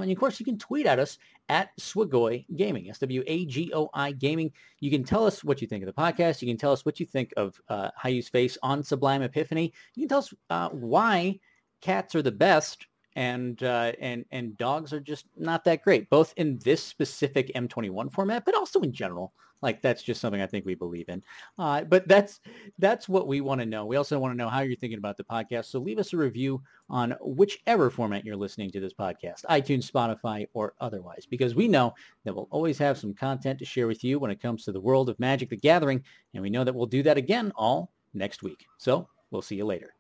And 0.02 0.12
of 0.12 0.18
course, 0.18 0.40
you 0.40 0.46
can 0.46 0.58
tweet 0.58 0.86
at 0.86 1.00
us 1.00 1.18
at 1.50 1.76
Swagoi 1.78 2.46
Gaming, 2.56 2.90
S-W-A-G-O-I 2.90 4.12
Gaming. 4.14 4.52
You 4.80 4.92
can 4.92 5.04
tell 5.04 5.26
us 5.26 5.44
what 5.44 5.62
you 5.62 5.68
think 5.68 5.84
of 5.84 5.88
the 5.94 6.02
podcast. 6.02 6.42
You 6.42 6.48
can 6.48 6.58
tell 6.58 6.72
us 6.72 6.86
what 6.86 7.00
you 7.00 7.06
think 7.06 7.34
of 7.38 7.60
uh, 7.70 7.92
Hayu's 8.02 8.30
face 8.30 8.58
on 8.64 8.84
Sublime 8.84 9.22
Epiphany. 9.24 9.74
You 9.96 10.04
can 10.04 10.10
tell 10.10 10.20
us 10.20 10.34
uh, 10.50 10.70
why 10.70 11.40
cats 11.82 12.16
are 12.16 12.22
the 12.22 12.32
best 12.32 12.88
and 13.16 13.64
uh, 13.64 13.94
and 14.00 14.26
and 14.32 14.58
dogs 14.58 14.94
are 14.94 15.00
just 15.00 15.26
not 15.38 15.64
that 15.64 15.84
great, 15.84 16.10
both 16.10 16.34
in 16.38 16.60
this 16.60 16.84
specific 16.84 17.52
M21 17.56 18.12
format, 18.12 18.46
but 18.46 18.56
also 18.56 18.82
in 18.82 18.92
general. 18.92 19.34
Like 19.62 19.82
that's 19.82 20.04
just 20.04 20.22
something 20.22 20.42
I 20.42 20.46
think 20.46 20.66
we 20.66 20.76
believe 20.76 21.10
in. 21.10 21.24
Uh, 21.58 21.84
but 21.86 22.08
that's 22.08 22.42
that's 22.78 23.10
what 23.10 23.28
we 23.28 23.42
want 23.42 23.62
to 23.62 23.66
know. 23.66 23.86
We 23.86 23.96
also 23.96 24.20
want 24.20 24.34
to 24.34 24.38
know 24.38 24.50
how 24.50 24.62
you're 24.62 24.76
thinking 24.76 25.00
about 25.00 25.18
the 25.18 25.24
podcast. 25.24 25.66
So 25.66 25.80
leave 25.80 25.98
us 25.98 26.14
a 26.14 26.18
review 26.18 26.62
on 26.90 27.16
whichever 27.22 27.90
format 27.90 28.26
you're 28.26 28.36
listening 28.36 28.70
to 28.72 28.80
this 28.80 28.94
podcast, 28.94 29.44
iTunes, 29.50 29.90
Spotify, 29.90 30.46
or 30.54 30.74
otherwise, 30.82 31.26
because 31.26 31.56
we 31.56 31.68
know 31.68 31.96
that 32.26 32.36
we'll 32.36 32.50
always 32.52 32.78
have 32.78 32.98
some 32.98 33.14
content 33.14 33.58
to 33.60 33.66
share 33.66 33.88
with 33.88 34.04
you 34.04 34.20
when 34.20 34.30
it 34.30 34.42
comes 34.42 34.66
to 34.66 34.72
the 34.72 34.80
world 34.80 35.10
of 35.10 35.20
Magic 35.20 35.50
the 35.50 35.58
Gathering, 35.58 36.04
and 36.34 36.44
we 36.44 36.50
know 36.50 36.64
that 36.64 36.76
we'll 36.76 36.86
do 36.86 37.02
that 37.04 37.18
again 37.18 37.52
all 37.56 37.92
next 38.14 38.44
week. 38.44 38.66
So 38.78 39.08
we'll 39.32 39.42
see 39.42 39.56
you 39.56 39.66
later. 39.66 39.96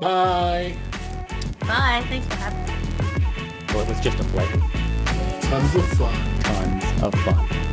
Bye. 0.00 0.76
Bye. 1.66 2.04
Thanks 2.08 2.26
for 2.26 2.34
having 2.34 2.64
me. 2.66 2.72
Well, 3.68 3.80
it 3.82 3.88
was 3.88 4.00
just 4.00 4.18
a 4.20 4.24
pleasure. 4.24 4.60
Tons 5.42 5.74
of 5.74 5.84
fun. 5.98 6.40
Tons 6.40 7.02
of 7.02 7.14
fun. 7.24 7.71